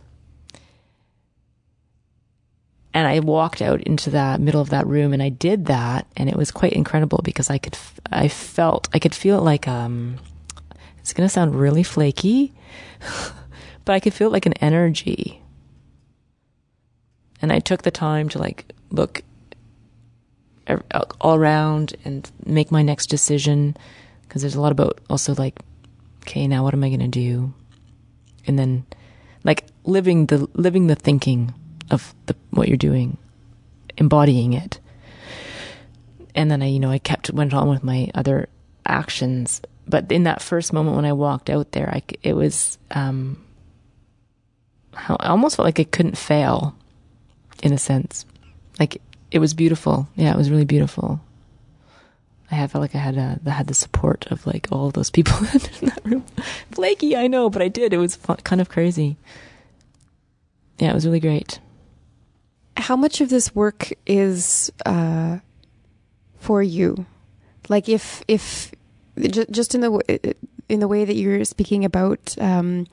And 2.94 3.08
I 3.08 3.20
walked 3.20 3.62
out 3.62 3.82
into 3.82 4.12
that 4.12 4.40
middle 4.40 4.62
of 4.62 4.70
that 4.70 4.86
room 4.86 5.14
and 5.14 5.24
I 5.24 5.30
did 5.30 5.66
that 5.66 6.06
and 6.16 6.30
it 6.30 6.36
was 6.36 6.52
quite 6.52 6.74
incredible 6.74 7.22
because 7.24 7.50
I 7.50 7.58
could 7.58 7.78
I 8.12 8.28
felt 8.28 8.88
I 8.94 9.00
could 9.00 9.16
feel 9.16 9.40
it 9.40 9.42
like 9.42 9.68
um 9.68 10.20
it's 11.00 11.12
going 11.12 11.28
to 11.28 11.34
sound 11.34 11.56
really 11.56 11.82
flaky 11.82 12.54
but 13.86 13.94
I 13.94 14.00
could 14.00 14.14
feel 14.14 14.30
like 14.30 14.46
an 14.46 14.54
energy. 14.54 15.42
And 17.42 17.52
I 17.52 17.60
took 17.60 17.82
the 17.82 17.92
time 17.92 18.30
to 18.30 18.40
like 18.40 18.72
look 18.92 19.24
all 21.20 21.36
around 21.36 21.94
and 22.06 22.32
make 22.46 22.72
my 22.72 22.82
next 22.82 23.08
decision 23.08 23.76
because 24.22 24.42
there's 24.42 24.56
a 24.56 24.62
lot 24.62 24.72
about 24.72 25.00
also 25.10 25.36
like 25.36 25.60
okay 26.24 26.48
now 26.48 26.64
what 26.64 26.74
am 26.74 26.84
I 26.84 26.90
going 26.90 27.00
to 27.00 27.08
do 27.08 27.54
and 28.48 28.58
then 28.58 28.86
like 29.44 29.66
living 29.84 30.28
the 30.28 30.48
living 30.54 30.88
the 30.88 30.96
thinking 30.96 31.54
of 31.92 32.14
the 32.26 32.36
what 32.52 32.68
you're 32.68 32.78
doing, 32.78 33.18
embodying 33.98 34.54
it. 34.54 34.80
And 36.36 36.50
then 36.50 36.62
I, 36.62 36.68
you 36.68 36.80
know, 36.80 36.90
I 36.90 36.98
kept 36.98 37.30
went 37.32 37.54
on 37.54 37.70
with 37.70 37.84
my 37.84 38.10
other 38.16 38.50
actions. 38.86 39.62
But 39.88 40.12
in 40.12 40.24
that 40.24 40.42
first 40.42 40.74
moment 40.74 40.96
when 40.96 41.06
I 41.06 41.14
walked 41.14 41.50
out 41.50 41.72
there, 41.72 41.90
I 41.90 42.02
it 42.22 42.34
was 42.34 42.78
um, 42.92 43.44
I 44.96 45.28
almost 45.30 45.56
felt 45.56 45.66
like 45.66 45.80
it 45.80 45.92
couldn't 45.92 46.18
fail, 46.18 46.76
in 47.62 47.74
a 47.74 47.78
sense. 47.78 48.26
Like 48.80 49.02
it 49.32 49.40
was 49.40 49.54
beautiful. 49.54 50.08
Yeah, 50.16 50.32
it 50.32 50.38
was 50.38 50.50
really 50.50 50.66
beautiful. 50.66 51.20
I 52.62 52.68
felt 52.68 52.82
like 52.82 52.96
I 52.96 53.00
had 53.00 53.18
I 53.18 53.50
had 53.50 53.68
the 53.68 53.74
support 53.74 54.28
of 54.32 54.46
like 54.46 54.68
all 54.72 54.92
those 54.92 55.10
people 55.10 55.38
in 55.82 55.90
that 55.90 56.02
room. 56.04 56.26
Flaky, 56.72 57.16
I 57.16 57.28
know, 57.28 57.50
but 57.50 57.62
I 57.62 57.68
did. 57.68 57.94
It 57.94 57.98
was 57.98 58.16
fun, 58.16 58.38
kind 58.38 58.62
of 58.62 58.70
crazy. 58.70 59.18
Yeah, 60.80 60.92
it 60.92 60.96
was 60.96 61.06
really 61.06 61.20
great. 61.20 61.60
How 62.76 62.96
much 62.96 63.22
of 63.22 63.30
this 63.30 63.54
work 63.54 63.92
is 64.06 64.72
uh, 64.86 65.40
for 66.40 66.64
you? 66.64 67.06
Like, 67.70 67.88
if 67.88 68.24
if 68.28 68.72
just 69.18 69.76
in 69.76 69.82
the 69.82 70.36
in 70.70 70.80
the 70.80 70.88
way 70.88 71.06
that 71.06 71.16
you're 71.16 71.46
speaking 71.46 71.86
about 71.86 72.36
um, 72.40 72.88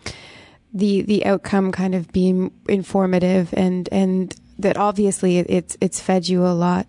the 0.72 1.02
the 1.02 1.24
outcome 1.26 1.72
kind 1.72 1.94
of 1.94 2.12
being 2.12 2.52
informative 2.68 3.52
and 3.54 3.88
and 3.90 4.36
that 4.58 4.76
obviously 4.76 5.38
it's 5.38 5.76
it's 5.80 6.00
fed 6.00 6.28
you 6.28 6.46
a 6.46 6.48
lot. 6.48 6.86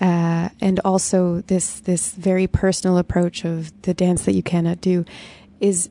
Uh, 0.00 0.48
and 0.60 0.80
also 0.80 1.42
this 1.42 1.80
this 1.80 2.12
very 2.14 2.46
personal 2.46 2.96
approach 2.96 3.44
of 3.44 3.82
the 3.82 3.92
dance 3.92 4.24
that 4.24 4.34
you 4.34 4.42
cannot 4.42 4.80
do 4.80 5.04
is 5.60 5.90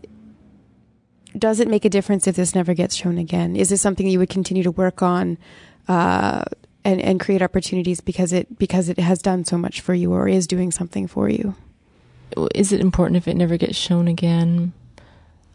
does 1.38 1.60
it 1.60 1.67
make 1.67 1.86
a 1.86 1.89
difference 1.89 2.28
if 2.28 2.36
this 2.36 2.56
never 2.56 2.74
gets 2.74 2.95
shown 2.95 3.19
again? 3.19 3.56
Is 3.56 3.69
this 3.69 3.82
something 3.82 4.08
you 4.08 4.17
would 4.17 4.30
continue 4.30 4.63
to 4.63 4.72
work 4.72 5.04
on 5.04 5.38
uh, 5.88 6.43
and 6.84 7.00
and 7.02 7.19
create 7.19 7.41
opportunities 7.41 8.02
because 8.02 8.34
it 8.34 8.58
because 8.58 8.89
it 8.89 8.98
has 8.98 9.22
done 9.22 9.45
so 9.45 9.58
much 9.58 9.82
for 9.82 9.93
you 9.93 10.12
or 10.12 10.28
is 10.28 10.48
doing 10.48 10.72
something 10.72 11.08
for 11.08 11.30
you? 11.30 11.56
Is 12.56 12.72
it 12.72 12.82
important 12.82 13.17
if 13.17 13.28
it 13.28 13.36
never 13.36 13.58
gets 13.58 13.78
shown 13.78 14.08
again? 14.08 14.74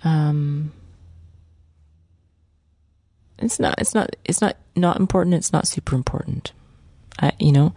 Um, 0.04 0.72
it's 3.38 3.58
not. 3.58 3.80
It's 3.80 3.94
not. 3.94 4.14
It's 4.24 4.40
not 4.40 4.56
not 4.76 4.98
important. 4.98 5.34
It's 5.34 5.52
not 5.52 5.66
super 5.66 5.96
important. 5.96 6.52
I, 7.20 7.32
you 7.38 7.52
know, 7.52 7.74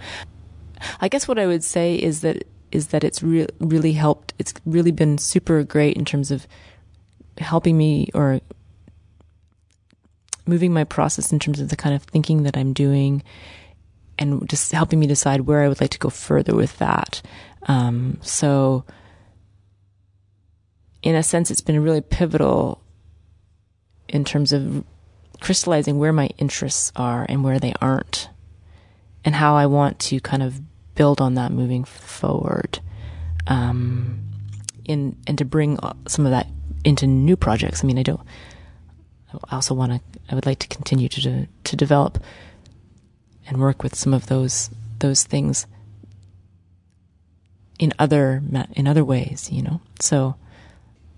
I 0.99 1.07
guess 1.07 1.27
what 1.27 1.39
I 1.39 1.47
would 1.47 1.63
say 1.63 1.95
is 1.95 2.21
that 2.21 2.43
is 2.71 2.87
that 2.87 3.03
it's 3.03 3.23
re- 3.23 3.47
really 3.59 3.93
helped. 3.93 4.33
It's 4.37 4.53
really 4.65 4.91
been 4.91 5.17
super 5.17 5.63
great 5.63 5.95
in 5.95 6.05
terms 6.05 6.31
of 6.31 6.47
helping 7.37 7.77
me 7.77 8.09
or 8.13 8.41
moving 10.45 10.73
my 10.73 10.83
process 10.83 11.31
in 11.31 11.39
terms 11.39 11.59
of 11.59 11.69
the 11.69 11.75
kind 11.75 11.95
of 11.95 12.03
thinking 12.03 12.43
that 12.43 12.57
I'm 12.57 12.73
doing 12.73 13.23
and 14.19 14.47
just 14.49 14.71
helping 14.71 14.99
me 14.99 15.07
decide 15.07 15.41
where 15.41 15.61
I 15.61 15.67
would 15.67 15.81
like 15.81 15.91
to 15.91 15.99
go 15.99 16.09
further 16.09 16.55
with 16.55 16.77
that. 16.79 17.21
Um, 17.67 18.17
so, 18.21 18.85
in 21.03 21.15
a 21.15 21.23
sense, 21.23 21.51
it's 21.51 21.61
been 21.61 21.83
really 21.83 22.01
pivotal 22.01 22.81
in 24.07 24.23
terms 24.23 24.53
of 24.53 24.83
crystallizing 25.41 25.99
where 25.99 26.13
my 26.13 26.29
interests 26.37 26.91
are 26.95 27.25
and 27.29 27.43
where 27.43 27.59
they 27.59 27.73
aren't, 27.81 28.29
and 29.27 29.35
how 29.35 29.57
I 29.57 29.65
want 29.65 29.99
to 29.99 30.21
kind 30.21 30.41
of 30.41 30.61
build 30.95 31.19
on 31.19 31.33
that 31.33 31.51
moving 31.51 31.83
forward. 31.83 32.79
Um, 33.45 34.23
in 34.85 35.17
and 35.27 35.37
to 35.37 35.43
bring 35.43 35.77
some 36.07 36.25
of 36.25 36.31
that 36.31 36.47
into 36.85 37.05
new 37.05 37.35
projects. 37.35 37.83
I 37.83 37.87
mean, 37.87 37.99
I 37.99 38.03
don't. 38.03 38.21
I 39.49 39.55
also 39.57 39.73
want 39.73 39.91
to. 39.91 40.19
I 40.31 40.35
would 40.35 40.45
like 40.45 40.59
to 40.59 40.69
continue 40.69 41.09
to 41.09 41.21
to, 41.23 41.47
to 41.65 41.75
develop 41.75 42.23
and 43.45 43.59
work 43.59 43.83
with 43.83 43.95
some 43.95 44.13
of 44.13 44.27
those 44.27 44.69
those 44.99 45.25
things 45.25 45.67
in 47.79 47.91
other 47.99 48.41
in 48.77 48.87
other 48.87 49.03
ways. 49.03 49.49
You 49.51 49.63
know, 49.63 49.81
so 49.99 50.35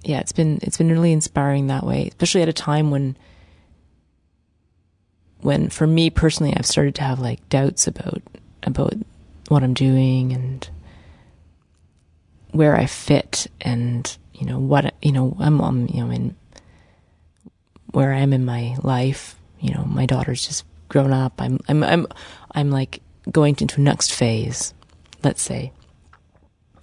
yeah, 0.03 0.19
it's 0.19 0.31
been 0.31 0.57
it's 0.63 0.79
been 0.79 0.89
really 0.89 1.11
inspiring 1.11 1.67
that 1.67 1.85
way, 1.85 2.07
especially 2.07 2.41
at 2.41 2.49
a 2.49 2.53
time 2.53 2.89
when 2.89 3.15
when 5.41 5.69
for 5.69 5.87
me 5.87 6.09
personally, 6.09 6.53
I've 6.55 6.65
started 6.65 6.95
to 6.95 7.03
have 7.03 7.19
like 7.19 7.47
doubts 7.49 7.87
about 7.87 8.21
about 8.63 8.93
what 9.47 9.63
I'm 9.63 9.73
doing 9.73 10.33
and 10.33 10.69
where 12.51 12.75
I 12.75 12.85
fit 12.85 13.47
and 13.61 14.17
you 14.33 14.45
know 14.45 14.59
what 14.59 14.93
you 15.01 15.11
know 15.11 15.35
I'm, 15.39 15.61
I'm 15.61 15.87
you 15.87 16.03
know 16.03 16.11
in 16.11 16.35
where 17.91 18.13
I 18.13 18.19
am 18.19 18.33
in 18.33 18.45
my 18.45 18.75
life. 18.83 19.35
You 19.59 19.73
know 19.73 19.83
my 19.85 20.05
daughter's 20.05 20.45
just 20.45 20.65
grown 20.87 21.13
up. 21.13 21.41
I'm 21.41 21.59
I'm 21.67 21.83
I'm 21.83 22.07
I'm 22.51 22.71
like 22.71 23.01
going 23.31 23.55
into 23.59 23.81
next 23.81 24.13
phase 24.13 24.73
let's 25.23 25.41
say 25.41 25.71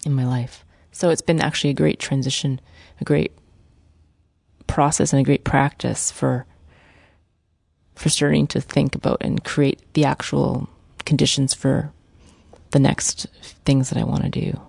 in 0.04 0.12
my 0.12 0.26
life. 0.26 0.64
So 0.92 1.10
it's 1.10 1.22
been 1.22 1.40
actually 1.40 1.70
a 1.70 1.74
great 1.74 1.98
transition 1.98 2.60
a 3.00 3.04
great 3.04 3.32
process 4.66 5.12
and 5.12 5.20
a 5.20 5.24
great 5.24 5.44
practice 5.44 6.10
for 6.10 6.46
for 7.96 8.08
starting 8.08 8.46
to 8.48 8.60
think 8.60 8.94
about 8.94 9.18
and 9.20 9.42
create 9.42 9.80
the 9.94 10.04
actual 10.04 10.68
conditions 11.04 11.54
for 11.54 11.92
the 12.70 12.78
next 12.78 13.26
things 13.64 13.90
that 13.90 13.98
I 13.98 14.04
want 14.04 14.22
to 14.24 14.28
do. 14.28 14.60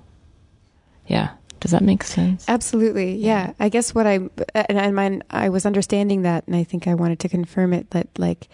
Yeah. 1.07 1.31
Does 1.59 1.71
that 1.71 1.83
make 1.83 2.03
sense? 2.03 2.45
Absolutely, 2.47 3.15
yeah. 3.15 3.53
I 3.59 3.69
guess 3.69 3.93
what 3.95 4.05
I 4.05 4.19
and 4.53 5.23
I 5.29 5.49
was 5.49 5.65
understanding 5.65 6.21
that, 6.21 6.45
and 6.45 6.55
I 6.55 6.63
think 6.63 6.87
I 6.87 6.93
wanted 6.93 7.19
to 7.21 7.29
confirm 7.29 7.73
it 7.73 7.89
that 7.91 8.07
like, 8.17 8.47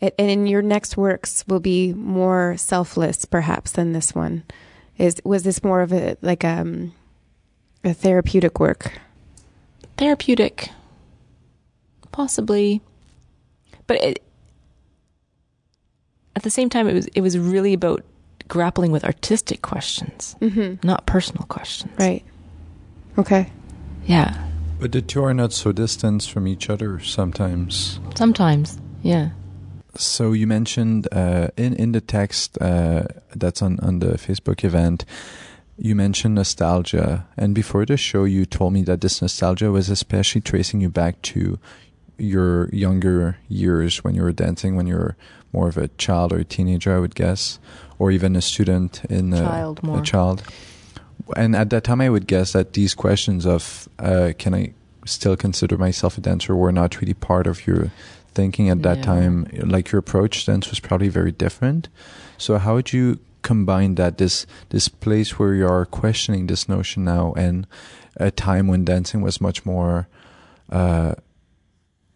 it, 0.00 0.14
and 0.18 0.30
in 0.30 0.46
your 0.46 0.60
next 0.60 0.98
works 0.98 1.44
will 1.48 1.60
be 1.60 1.94
more 1.94 2.56
selfless, 2.58 3.24
perhaps, 3.24 3.72
than 3.72 3.92
this 3.92 4.14
one. 4.14 4.44
Is 4.98 5.16
was 5.24 5.44
this 5.44 5.64
more 5.64 5.80
of 5.80 5.94
a 5.94 6.18
like 6.20 6.44
um 6.44 6.92
a 7.82 7.94
therapeutic 7.94 8.60
work? 8.60 8.92
therapeutic. 9.96 10.70
Possibly 12.12 12.80
but 13.86 13.96
it 14.02 14.22
at 16.34 16.42
the 16.42 16.50
same 16.50 16.68
time, 16.68 16.88
it 16.88 16.94
was 16.94 17.06
it 17.14 17.20
was 17.20 17.38
really 17.38 17.72
about 17.72 18.04
grappling 18.48 18.92
with 18.92 19.04
artistic 19.04 19.62
questions, 19.62 20.36
Mm-hmm. 20.40 20.86
not 20.86 21.06
personal 21.06 21.44
questions. 21.48 21.92
Right. 21.98 22.22
Okay. 23.18 23.50
Yeah. 24.04 24.36
But 24.78 24.92
the 24.92 25.00
two 25.02 25.24
are 25.24 25.34
not 25.34 25.52
so 25.52 25.72
distant 25.72 26.22
from 26.24 26.46
each 26.46 26.68
other 26.68 27.00
sometimes. 27.00 27.98
Sometimes. 28.14 28.78
Yeah. 29.02 29.30
So 29.96 30.32
you 30.32 30.46
mentioned 30.46 31.08
uh, 31.10 31.48
in 31.56 31.72
in 31.74 31.92
the 31.92 32.02
text 32.02 32.58
uh, 32.60 33.04
that's 33.34 33.62
on 33.62 33.80
on 33.80 34.00
the 34.00 34.18
Facebook 34.18 34.62
event, 34.64 35.06
you 35.78 35.94
mentioned 35.94 36.34
nostalgia, 36.34 37.26
and 37.38 37.54
before 37.54 37.86
the 37.86 37.96
show, 37.96 38.24
you 38.24 38.44
told 38.44 38.74
me 38.74 38.82
that 38.84 39.00
this 39.00 39.22
nostalgia 39.22 39.70
was 39.70 39.88
especially 39.88 40.42
tracing 40.42 40.82
you 40.82 40.90
back 40.90 41.22
to 41.22 41.58
your 42.18 42.68
younger 42.70 43.36
years 43.48 44.02
when 44.04 44.14
you 44.14 44.22
were 44.22 44.32
dancing, 44.32 44.76
when 44.76 44.86
you 44.86 44.94
were 44.96 45.16
more 45.52 45.68
of 45.68 45.76
a 45.76 45.88
child 45.98 46.32
or 46.32 46.38
a 46.38 46.44
teenager, 46.44 46.94
I 46.94 46.98
would 46.98 47.14
guess, 47.14 47.58
or 47.98 48.10
even 48.10 48.36
a 48.36 48.42
student 48.42 49.04
in 49.08 49.32
a, 49.32 49.38
Child 49.42 49.82
more. 49.82 49.98
a 49.98 50.02
child. 50.02 50.42
And 51.36 51.56
at 51.56 51.70
that 51.70 51.84
time, 51.84 52.00
I 52.00 52.08
would 52.08 52.26
guess 52.26 52.52
that 52.52 52.74
these 52.74 52.94
questions 52.94 53.46
of 53.46 53.88
uh, 53.98 54.32
can 54.38 54.54
I 54.54 54.72
still 55.06 55.36
consider 55.36 55.76
myself 55.78 56.18
a 56.18 56.20
dancer 56.20 56.54
were 56.54 56.72
not 56.72 57.00
really 57.00 57.14
part 57.14 57.46
of 57.46 57.66
your 57.66 57.90
thinking 58.34 58.68
at 58.70 58.82
that 58.82 58.98
Yeah. 58.98 59.02
time. 59.04 59.46
Like 59.64 59.90
your 59.92 59.98
approach 60.00 60.44
to 60.44 60.52
dance 60.52 60.68
was 60.70 60.80
probably 60.80 61.08
very 61.08 61.32
different. 61.32 61.88
So 62.38 62.58
how 62.58 62.74
would 62.74 62.92
you 62.92 63.18
combine 63.42 63.94
that 63.94 64.18
this 64.18 64.46
this 64.70 64.88
place 64.88 65.38
where 65.38 65.54
you 65.54 65.66
are 65.66 65.86
questioning 65.86 66.48
this 66.48 66.68
notion 66.68 67.04
now 67.04 67.32
and 67.36 67.66
a 68.16 68.30
time 68.30 68.66
when 68.66 68.84
dancing 68.84 69.22
was 69.22 69.40
much 69.40 69.64
more 69.64 70.08
uh, 70.70 71.14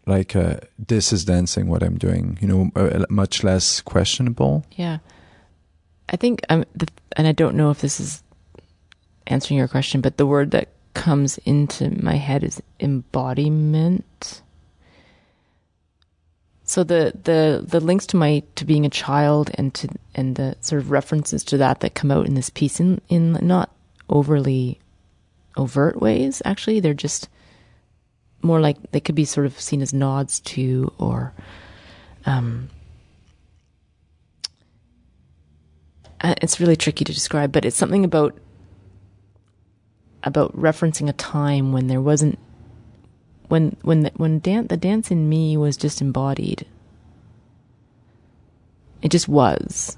like 0.05 0.35
uh, 0.35 0.57
this 0.77 1.13
is 1.13 1.25
dancing 1.25 1.67
what 1.67 1.83
I'm 1.83 1.97
doing, 1.97 2.37
you 2.41 2.47
know, 2.47 2.71
uh, 2.75 3.05
much 3.09 3.43
less 3.43 3.81
questionable. 3.81 4.65
Yeah. 4.71 4.97
I 6.09 6.17
think 6.17 6.41
I'm, 6.49 6.65
the, 6.75 6.87
and 7.15 7.27
I 7.27 7.31
don't 7.31 7.55
know 7.55 7.71
if 7.71 7.81
this 7.81 7.99
is 7.99 8.23
answering 9.27 9.57
your 9.57 9.67
question, 9.67 10.01
but 10.01 10.17
the 10.17 10.25
word 10.25 10.51
that 10.51 10.69
comes 10.93 11.37
into 11.39 11.89
my 12.03 12.15
head 12.15 12.43
is 12.43 12.61
embodiment. 12.79 14.41
So 16.63 16.83
the, 16.83 17.13
the, 17.23 17.63
the 17.65 17.79
links 17.79 18.07
to 18.07 18.17
my, 18.17 18.43
to 18.55 18.65
being 18.65 18.85
a 18.85 18.89
child 18.89 19.51
and 19.55 19.73
to, 19.75 19.89
and 20.15 20.35
the 20.35 20.55
sort 20.61 20.81
of 20.81 20.91
references 20.91 21.43
to 21.45 21.57
that 21.57 21.81
that 21.81 21.95
come 21.95 22.11
out 22.11 22.25
in 22.25 22.33
this 22.33 22.49
piece 22.49 22.79
in, 22.79 23.01
in 23.07 23.33
not 23.41 23.73
overly 24.09 24.79
overt 25.57 26.01
ways, 26.01 26.41
actually, 26.43 26.79
they're 26.79 26.93
just 26.93 27.29
more 28.43 28.59
like 28.59 28.91
they 28.91 28.99
could 28.99 29.15
be 29.15 29.25
sort 29.25 29.45
of 29.45 29.59
seen 29.59 29.81
as 29.81 29.93
nods 29.93 30.39
to 30.41 30.91
or, 30.97 31.33
um, 32.25 32.69
uh, 36.21 36.35
it's 36.41 36.59
really 36.59 36.75
tricky 36.75 37.03
to 37.03 37.13
describe, 37.13 37.51
but 37.51 37.65
it's 37.65 37.77
something 37.77 38.05
about 38.05 38.37
about 40.23 40.55
referencing 40.55 41.09
a 41.09 41.13
time 41.13 41.71
when 41.71 41.87
there 41.87 42.01
wasn't 42.01 42.37
when 43.47 43.75
when 43.81 44.01
the, 44.01 44.11
when 44.15 44.39
dan- 44.39 44.67
the 44.67 44.77
dance 44.77 45.11
in 45.11 45.27
me 45.27 45.57
was 45.57 45.75
just 45.77 46.01
embodied. 46.01 46.65
It 49.01 49.09
just 49.09 49.27
was. 49.27 49.97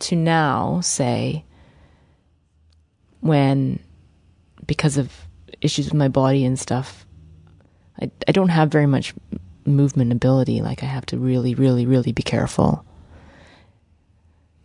To 0.00 0.16
now 0.16 0.80
say 0.80 1.44
when 3.20 3.80
because 4.66 4.96
of 4.96 5.23
issues 5.64 5.86
with 5.86 5.94
my 5.94 6.08
body 6.08 6.44
and 6.44 6.58
stuff, 6.58 7.06
I 8.00 8.10
I 8.28 8.32
don't 8.32 8.50
have 8.50 8.70
very 8.70 8.86
much 8.86 9.14
movement 9.64 10.12
ability. 10.12 10.60
Like 10.60 10.82
I 10.82 10.86
have 10.86 11.06
to 11.06 11.18
really, 11.18 11.54
really, 11.54 11.86
really 11.86 12.12
be 12.12 12.22
careful 12.22 12.84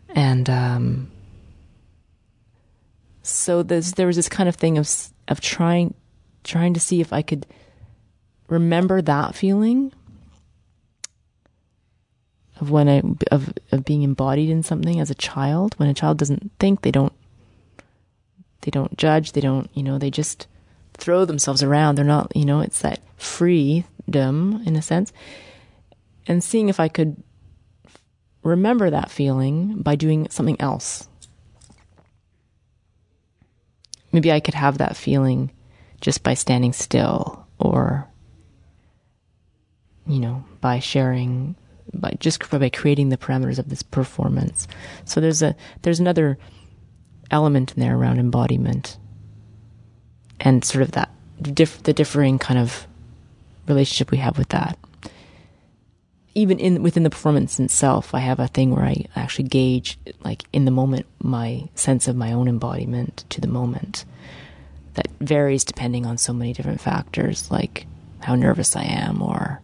and 0.09 0.49
um, 0.49 1.11
so 3.21 3.63
there's 3.63 3.93
there 3.93 4.07
was 4.07 4.15
this 4.15 4.29
kind 4.29 4.49
of 4.49 4.55
thing 4.55 4.77
of 4.77 4.89
of 5.27 5.39
trying 5.41 5.93
trying 6.43 6.73
to 6.73 6.79
see 6.79 7.01
if 7.01 7.13
I 7.13 7.21
could 7.21 7.45
remember 8.47 9.01
that 9.01 9.35
feeling 9.35 9.93
of 12.59 12.71
when 12.71 12.89
I 12.89 13.01
of 13.31 13.53
of 13.71 13.85
being 13.85 14.01
embodied 14.01 14.49
in 14.49 14.63
something 14.63 14.99
as 14.99 15.09
a 15.09 15.15
child. 15.15 15.75
When 15.77 15.89
a 15.89 15.93
child 15.93 16.17
doesn't 16.17 16.51
think, 16.59 16.81
they 16.81 16.91
don't 16.91 17.13
they 18.61 18.71
don't 18.71 18.97
judge, 18.97 19.33
they 19.33 19.41
don't 19.41 19.69
you 19.73 19.83
know 19.83 19.97
they 19.97 20.11
just 20.11 20.47
throw 20.99 21.25
themselves 21.25 21.63
around. 21.63 21.95
They're 21.95 22.05
not 22.05 22.35
you 22.35 22.45
know 22.45 22.61
it's 22.61 22.81
that 22.81 22.99
freedom 23.17 24.61
in 24.65 24.75
a 24.75 24.81
sense, 24.81 25.11
and 26.27 26.43
seeing 26.43 26.69
if 26.69 26.79
I 26.79 26.87
could 26.87 27.21
remember 28.43 28.89
that 28.89 29.11
feeling 29.11 29.81
by 29.81 29.95
doing 29.95 30.27
something 30.29 30.59
else. 30.59 31.07
Maybe 34.11 34.31
I 34.31 34.39
could 34.39 34.55
have 34.55 34.79
that 34.79 34.97
feeling 34.97 35.51
just 36.01 36.23
by 36.23 36.33
standing 36.33 36.73
still 36.73 37.45
or 37.59 38.09
you 40.09 40.19
know, 40.19 40.43
by 40.59 40.79
sharing 40.79 41.55
by 41.93 42.15
just 42.19 42.49
by 42.49 42.69
creating 42.69 43.09
the 43.09 43.17
parameters 43.17 43.59
of 43.59 43.69
this 43.69 43.83
performance. 43.83 44.67
So 45.05 45.21
there's 45.21 45.41
a 45.41 45.55
there's 45.83 45.99
another 45.99 46.37
element 47.31 47.73
in 47.73 47.81
there 47.81 47.95
around 47.95 48.19
embodiment 48.19 48.97
and 50.39 50.63
sort 50.63 50.81
of 50.81 50.91
that 50.91 51.09
diff, 51.41 51.81
the 51.83 51.93
differing 51.93 52.39
kind 52.39 52.59
of 52.59 52.87
relationship 53.67 54.11
we 54.11 54.17
have 54.17 54.37
with 54.37 54.49
that 54.49 54.77
even 56.35 56.59
in 56.59 56.81
within 56.81 57.03
the 57.03 57.09
performance 57.09 57.59
itself, 57.59 58.13
I 58.13 58.19
have 58.19 58.39
a 58.39 58.47
thing 58.47 58.71
where 58.71 58.85
I 58.85 59.05
actually 59.15 59.49
gauge, 59.49 59.99
like 60.23 60.43
in 60.53 60.65
the 60.65 60.71
moment, 60.71 61.05
my 61.21 61.67
sense 61.75 62.07
of 62.07 62.15
my 62.15 62.31
own 62.31 62.47
embodiment 62.47 63.25
to 63.29 63.41
the 63.41 63.47
moment. 63.47 64.05
That 64.93 65.07
varies 65.19 65.63
depending 65.63 66.05
on 66.05 66.17
so 66.17 66.33
many 66.33 66.53
different 66.53 66.81
factors, 66.81 67.49
like 67.51 67.87
how 68.19 68.35
nervous 68.35 68.75
I 68.75 68.83
am 68.83 69.21
or 69.21 69.61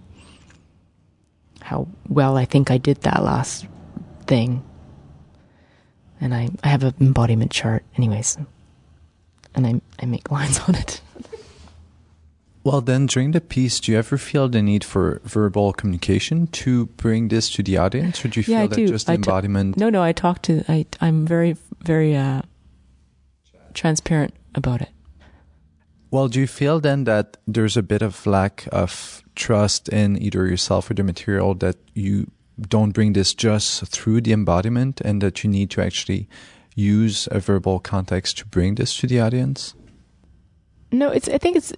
how 1.61 1.88
well 2.07 2.38
I 2.38 2.45
think 2.45 2.71
I 2.71 2.77
did 2.77 3.01
that 3.01 3.23
last 3.23 3.67
thing. 4.27 4.63
And 6.21 6.33
I, 6.33 6.49
I 6.63 6.67
have 6.67 6.83
an 6.83 6.93
embodiment 6.99 7.51
chart, 7.51 7.83
anyways, 7.97 8.38
and 9.56 9.65
I 9.68 9.82
I 10.02 10.06
make 10.06 10.30
lines 10.32 10.60
on 10.68 10.76
it. 10.76 11.02
Well, 12.63 12.82
then 12.82 13.06
during 13.06 13.30
the 13.32 13.41
piece, 13.41 13.80
do 13.80 13.91
you 13.91 13.98
ever 14.00 14.18
feel 14.18 14.50
the 14.50 14.60
need 14.62 14.84
for 14.84 15.22
verbal 15.24 15.72
communication 15.72 16.48
to 16.48 16.88
bring 16.98 17.28
this 17.28 17.48
to 17.52 17.62
the 17.62 17.78
audience, 17.78 18.26
or 18.26 18.28
do 18.28 18.39
you 18.39 18.46
Yeah, 18.48 18.58
feel 18.62 18.63
I 18.63 18.68
that 18.68 18.76
do. 18.76 18.88
just 18.88 19.06
the 19.06 19.12
I 19.13 19.15
t- 19.15 19.20
embodiment? 19.20 19.78
No, 19.78 19.89
no, 19.91 20.02
I 20.02 20.13
talk 20.13 20.41
to 20.44 20.63
I 20.68 20.86
I'm 21.00 21.28
very 21.28 21.58
very 21.84 22.15
uh 22.15 22.41
transparent 23.74 24.34
about 24.56 24.82
it. 24.82 24.89
Well, 26.12 26.28
do 26.28 26.39
you 26.39 26.48
feel 26.48 26.80
then 26.80 27.04
that 27.04 27.38
there's 27.46 27.78
a 27.78 27.84
bit 27.84 28.02
of 28.02 28.26
lack 28.26 28.68
of 28.72 29.22
trust 29.36 29.89
in 29.89 30.22
either 30.22 30.48
yourself 30.48 30.89
or 30.89 30.94
the 30.94 31.04
material 31.04 31.54
that 31.56 31.76
you 31.94 32.32
don't 32.70 32.91
bring 32.91 33.13
this 33.13 33.34
just 33.34 33.86
through 33.88 34.22
the 34.22 34.32
embodiment 34.32 35.02
and 35.02 35.22
that 35.22 35.44
you 35.44 35.50
need 35.50 35.70
to 35.72 35.82
actually 35.82 36.28
use 36.75 37.27
a 37.31 37.39
verbal 37.39 37.79
context 37.79 38.38
to 38.38 38.45
bring 38.45 38.75
this 38.75 38.95
to 38.97 39.07
the 39.07 39.19
audience? 39.19 39.73
No, 40.91 41.09
it's 41.09 41.27
I 41.27 41.38
think 41.38 41.57
it's 41.57 41.73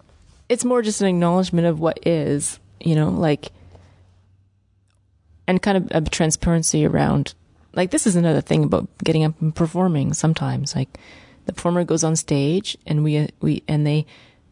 it's 0.50 0.66
more 0.66 0.82
just 0.82 1.02
an 1.02 1.08
acknowledgement 1.08 1.68
of 1.68 1.80
what 1.80 2.06
is, 2.06 2.60
you 2.80 2.96
know, 2.96 3.10
like 3.10 3.52
and 5.48 5.62
kind 5.62 5.78
of 5.78 5.88
a 5.92 6.10
transparency 6.10 6.86
around 6.86 7.34
like 7.74 7.92
this 7.92 8.06
is 8.06 8.16
another 8.16 8.42
thing 8.42 8.64
about 8.64 8.88
getting 9.04 9.24
up 9.24 9.40
and 9.42 9.56
performing 9.56 10.14
sometimes 10.14 10.76
like 10.76 11.00
the 11.46 11.54
performer 11.54 11.84
goes 11.84 12.04
on 12.04 12.16
stage 12.16 12.78
and 12.86 13.04
we 13.04 13.30
we 13.40 13.64
and 13.68 13.88
they 13.88 14.06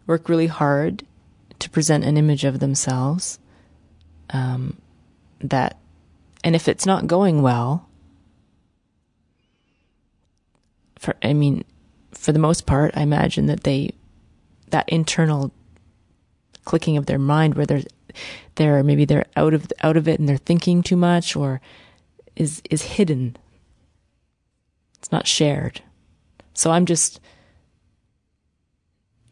work 0.07 0.29
really 0.29 0.47
hard 0.47 1.03
to 1.59 1.69
present 1.69 2.05
an 2.05 2.17
image 2.17 2.45
of 2.45 2.59
themselves 2.59 3.39
um 4.29 4.77
that 5.41 5.77
and 6.43 6.55
if 6.55 6.67
it's 6.67 6.85
not 6.85 7.07
going 7.07 7.41
well 7.41 7.84
for 11.05 11.15
I 11.21 11.33
mean 11.33 11.63
for 12.11 12.31
the 12.31 12.39
most 12.39 12.65
part 12.65 12.97
I 12.97 13.01
imagine 13.01 13.45
that 13.45 13.63
they 13.63 13.93
that 14.71 14.89
internal 14.89 15.51
clicking 16.65 16.97
of 16.97 17.05
their 17.05 17.19
mind 17.19 17.53
where 17.53 17.67
they're 17.67 17.83
they're 18.55 18.83
maybe 18.83 19.05
they're 19.05 19.27
out 19.35 19.53
of 19.53 19.71
out 19.81 19.97
of 19.97 20.07
it 20.07 20.19
and 20.19 20.27
they're 20.27 20.37
thinking 20.37 20.81
too 20.81 20.95
much 20.95 21.35
or 21.35 21.61
is 22.35 22.61
is 22.71 22.81
hidden. 22.81 23.37
It's 24.97 25.11
not 25.11 25.27
shared. 25.27 25.81
So 26.55 26.71
i'm 26.71 26.85
just 26.85 27.19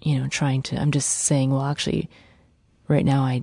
you 0.01 0.19
know 0.19 0.28
trying 0.28 0.61
to 0.61 0.80
i'm 0.80 0.91
just 0.91 1.09
saying 1.09 1.49
well 1.49 1.63
actually 1.63 2.09
right 2.89 3.05
now 3.05 3.24
i 3.24 3.41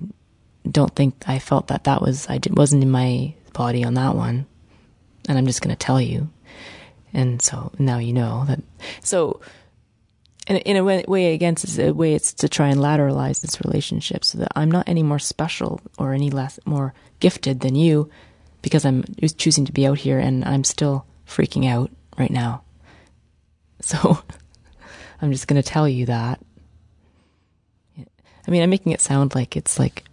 don't 0.71 0.95
think 0.95 1.15
i 1.27 1.39
felt 1.39 1.69
that 1.69 1.85
that 1.85 2.03
was 2.03 2.29
i 2.29 2.39
wasn't 2.51 2.83
in 2.83 2.91
my 2.91 3.35
body 3.55 3.83
on 3.83 3.95
that 3.95 4.15
one. 4.15 4.47
And 5.29 5.39
i'm 5.39 5.47
just 5.47 5.63
going 5.63 5.75
to 5.75 5.87
tell 5.87 6.01
you 6.01 6.29
and 7.13 7.43
so 7.43 7.73
now 7.79 7.99
you 7.99 8.13
know 8.13 8.45
that 8.47 8.61
so 9.03 9.41
in, 10.51 10.57
in 10.57 10.77
a 10.77 10.85
way, 10.85 11.05
way 11.07 11.33
again, 11.33 11.53
it's 11.53 11.79
a 11.79 11.93
way 11.93 12.15
it's 12.15 12.33
to 12.35 12.49
try 12.49 12.69
and 12.69 12.81
lateralize 12.81 13.41
this 13.41 13.61
relationship 13.65 14.25
so 14.25 14.39
that 14.39 14.53
I'm 14.57 14.71
not 14.71 14.89
any 14.89 15.03
more 15.03 15.21
special 15.21 15.81
or 15.97 16.13
any 16.13 16.29
less 16.29 16.59
more 16.65 16.93
gifted 17.21 17.61
than 17.61 17.77
you 17.77 18.11
because 18.61 18.85
I'm 18.85 19.05
choosing 19.39 19.65
to 19.67 19.73
be 19.73 19.87
out 19.87 19.99
here 19.99 20.19
and 20.19 20.45
I'm 20.45 20.65
still 20.65 21.07
freaking 21.27 21.69
out 21.69 21.91
right 22.19 22.31
now. 22.31 22.63
So 23.81 24.19
I'm 25.23 25.31
just 25.31 25.47
going 25.47 25.61
to 25.61 25.69
tell 25.69 25.89
you 25.89 26.07
that. 26.07 26.41
I 27.99 28.51
mean, 28.51 28.63
I'm 28.63 28.71
making 28.71 28.93
it 28.93 29.01
sound 29.01 29.35
like 29.35 29.57
it's 29.57 29.79
like 29.79 30.05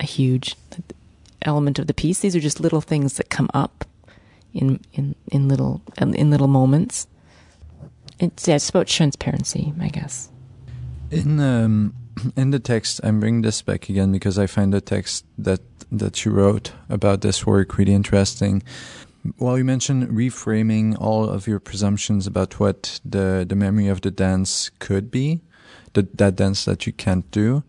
a 0.00 0.06
huge 0.06 0.56
element 1.42 1.78
of 1.78 1.88
the 1.88 1.94
piece. 1.94 2.20
These 2.20 2.34
are 2.34 2.40
just 2.40 2.60
little 2.60 2.80
things 2.80 3.18
that 3.18 3.28
come 3.28 3.50
up 3.52 3.84
in 4.54 4.80
in 4.92 5.14
in 5.30 5.48
little 5.48 5.82
in 5.98 6.30
little 6.30 6.48
moments. 6.48 7.06
It's 8.18 8.48
yeah, 8.48 8.56
it's 8.56 8.70
about 8.70 8.86
transparency, 8.86 9.74
I 9.80 9.88
guess. 9.88 10.30
In 11.10 11.40
um, 11.40 11.94
in 12.36 12.50
the 12.50 12.60
text, 12.60 13.00
I'm 13.02 13.20
bringing 13.20 13.42
this 13.42 13.60
back 13.62 13.88
again 13.88 14.12
because 14.12 14.38
I 14.38 14.46
find 14.46 14.72
the 14.72 14.80
text 14.80 15.26
that 15.36 15.60
that 15.90 16.24
you 16.24 16.30
wrote 16.30 16.72
about 16.88 17.20
this 17.20 17.46
work 17.46 17.76
really 17.76 17.94
interesting. 17.94 18.62
Well, 19.38 19.56
you 19.56 19.64
mentioned 19.64 20.08
reframing 20.08 21.00
all 21.00 21.28
of 21.28 21.46
your 21.46 21.58
presumptions 21.58 22.26
about 22.26 22.60
what 22.60 23.00
the 23.04 23.44
the 23.48 23.56
memory 23.56 23.88
of 23.88 24.00
the 24.00 24.10
dance 24.10 24.70
could 24.78 25.10
be, 25.10 25.40
the, 25.94 26.06
that 26.14 26.36
dance 26.36 26.64
that 26.64 26.86
you 26.86 26.92
can't 26.92 27.28
do. 27.30 27.64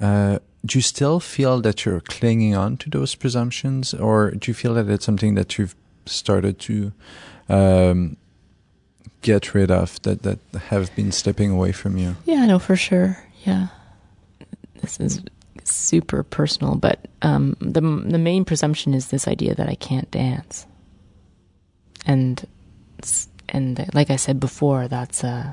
Uh, 0.00 0.38
do 0.64 0.78
you 0.78 0.82
still 0.82 1.20
feel 1.20 1.60
that 1.60 1.84
you're 1.84 2.00
clinging 2.00 2.56
on 2.56 2.76
to 2.78 2.90
those 2.90 3.14
presumptions, 3.14 3.94
or 3.94 4.32
do 4.32 4.50
you 4.50 4.54
feel 4.54 4.74
that 4.74 4.88
it's 4.88 5.04
something 5.04 5.36
that 5.36 5.58
you've 5.58 5.76
started 6.06 6.58
to 6.60 6.92
um, 7.48 8.16
get 9.22 9.54
rid 9.54 9.70
of 9.70 10.00
that 10.02 10.22
that 10.22 10.38
have 10.68 10.94
been 10.96 11.12
stepping 11.12 11.50
away 11.50 11.72
from 11.72 11.96
you? 11.96 12.16
Yeah, 12.24 12.46
no, 12.46 12.58
for 12.58 12.76
sure. 12.76 13.18
Yeah, 13.44 13.68
this 14.80 14.98
is 15.00 15.20
super 15.64 16.22
personal, 16.22 16.76
but 16.76 17.06
um, 17.22 17.56
the 17.60 17.80
the 17.80 18.18
main 18.18 18.44
presumption 18.44 18.94
is 18.94 19.08
this 19.08 19.28
idea 19.28 19.54
that 19.54 19.68
I 19.68 19.74
can't 19.74 20.10
dance, 20.10 20.66
and 22.06 22.44
and 23.48 23.88
like 23.94 24.10
I 24.10 24.16
said 24.16 24.40
before, 24.40 24.88
that's 24.88 25.22
uh, 25.24 25.52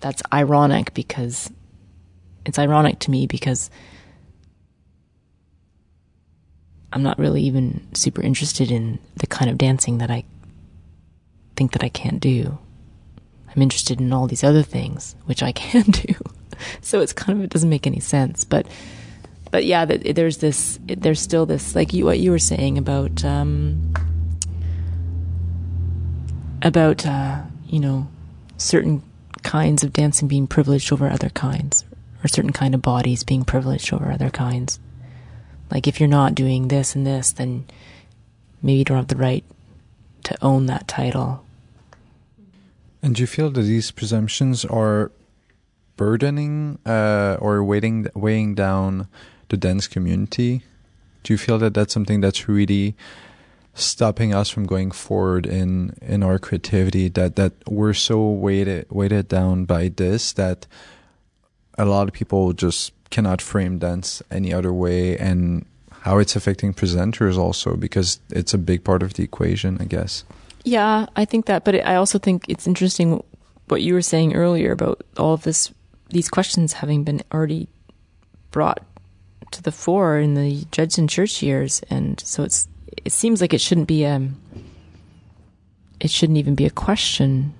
that's 0.00 0.22
ironic 0.32 0.94
because 0.94 1.50
it's 2.44 2.58
ironic 2.58 2.98
to 3.00 3.10
me 3.10 3.26
because 3.26 3.70
I'm 6.92 7.02
not 7.02 7.18
really 7.18 7.42
even 7.42 7.86
super 7.94 8.22
interested 8.22 8.70
in 8.70 8.98
the 9.16 9.26
kind 9.26 9.50
of 9.50 9.58
dancing 9.58 9.98
that 9.98 10.10
I 10.10 10.24
think 11.56 11.72
that 11.72 11.84
I 11.84 11.88
can't 11.88 12.20
do. 12.20 12.58
I'm 13.54 13.62
interested 13.62 14.00
in 14.00 14.12
all 14.12 14.26
these 14.26 14.44
other 14.44 14.62
things 14.62 15.16
which 15.24 15.42
I 15.42 15.52
can 15.52 15.82
do. 15.82 16.14
so 16.80 17.00
it's 17.00 17.12
kind 17.12 17.38
of 17.38 17.44
it 17.44 17.50
doesn't 17.50 17.70
make 17.70 17.86
any 17.86 18.00
sense, 18.00 18.44
but 18.44 18.66
but 19.50 19.66
yeah, 19.66 19.84
there's 19.84 20.38
this 20.38 20.78
there's 20.86 21.20
still 21.20 21.44
this 21.44 21.74
like 21.74 21.92
you, 21.92 22.06
what 22.06 22.18
you 22.18 22.30
were 22.30 22.38
saying 22.38 22.78
about 22.78 23.22
um, 23.22 23.92
about 26.62 27.06
uh, 27.06 27.42
you 27.66 27.78
know 27.78 28.08
certain 28.56 29.02
kinds 29.42 29.84
of 29.84 29.92
dancing 29.92 30.26
being 30.28 30.46
privileged 30.46 30.92
over 30.92 31.06
other 31.06 31.28
kinds 31.30 31.84
or 32.24 32.28
certain 32.28 32.52
kind 32.52 32.74
of 32.74 32.80
bodies 32.80 33.24
being 33.24 33.44
privileged 33.44 33.92
over 33.92 34.10
other 34.10 34.30
kinds. 34.30 34.78
Like 35.72 35.88
if 35.88 35.98
you're 35.98 36.08
not 36.08 36.34
doing 36.34 36.68
this 36.68 36.94
and 36.94 37.06
this, 37.06 37.32
then 37.32 37.64
maybe 38.60 38.78
you 38.78 38.84
don't 38.84 38.98
have 38.98 39.08
the 39.08 39.16
right 39.16 39.44
to 40.24 40.36
own 40.44 40.66
that 40.66 40.86
title. 40.86 41.44
And 43.02 43.14
do 43.14 43.22
you 43.22 43.26
feel 43.26 43.50
that 43.50 43.62
these 43.62 43.90
presumptions 43.90 44.64
are 44.66 45.10
burdening 45.96 46.78
uh, 46.84 47.36
or 47.40 47.64
weighing 47.64 48.06
weighing 48.14 48.54
down 48.54 49.08
the 49.48 49.56
dance 49.56 49.88
community? 49.88 50.62
Do 51.22 51.32
you 51.32 51.38
feel 51.38 51.58
that 51.58 51.72
that's 51.74 51.94
something 51.94 52.20
that's 52.20 52.48
really 52.48 52.94
stopping 53.74 54.34
us 54.34 54.50
from 54.50 54.66
going 54.66 54.90
forward 54.90 55.46
in 55.46 55.96
in 56.02 56.22
our 56.22 56.38
creativity? 56.38 57.08
That 57.08 57.36
that 57.36 57.54
we're 57.66 57.94
so 57.94 58.28
weighted 58.28 58.86
weighted 58.90 59.28
down 59.28 59.64
by 59.64 59.88
this 59.88 60.32
that 60.34 60.66
a 61.78 61.86
lot 61.86 62.08
of 62.08 62.14
people 62.14 62.52
just 62.52 62.92
cannot 63.12 63.40
frame 63.40 63.78
dance 63.78 64.22
any 64.30 64.52
other 64.52 64.72
way 64.72 65.16
and 65.16 65.64
how 66.02 66.18
it's 66.18 66.34
affecting 66.34 66.74
presenters 66.74 67.38
also 67.38 67.76
because 67.76 68.18
it's 68.30 68.52
a 68.52 68.58
big 68.58 68.82
part 68.82 69.04
of 69.04 69.14
the 69.14 69.22
equation, 69.22 69.78
I 69.80 69.84
guess. 69.84 70.24
Yeah, 70.64 71.06
I 71.14 71.24
think 71.24 71.46
that, 71.46 71.64
but 71.64 71.74
I 71.86 71.94
also 71.94 72.18
think 72.18 72.44
it's 72.48 72.66
interesting 72.66 73.22
what 73.68 73.82
you 73.82 73.94
were 73.94 74.02
saying 74.02 74.34
earlier 74.34 74.72
about 74.72 75.02
all 75.16 75.34
of 75.34 75.44
this, 75.44 75.72
these 76.08 76.28
questions 76.28 76.72
having 76.72 77.04
been 77.04 77.22
already 77.32 77.68
brought 78.50 78.82
to 79.52 79.62
the 79.62 79.72
fore 79.72 80.18
in 80.18 80.34
the 80.34 80.64
Judson 80.72 81.06
Church 81.06 81.42
years, 81.42 81.82
and 81.88 82.18
so 82.20 82.42
it's 82.42 82.68
it 83.04 83.12
seems 83.12 83.40
like 83.40 83.54
it 83.54 83.60
shouldn't 83.60 83.88
be 83.88 84.04
um, 84.04 84.40
it 86.00 86.10
shouldn't 86.10 86.38
even 86.38 86.54
be 86.54 86.66
a 86.66 86.70
question 86.70 87.54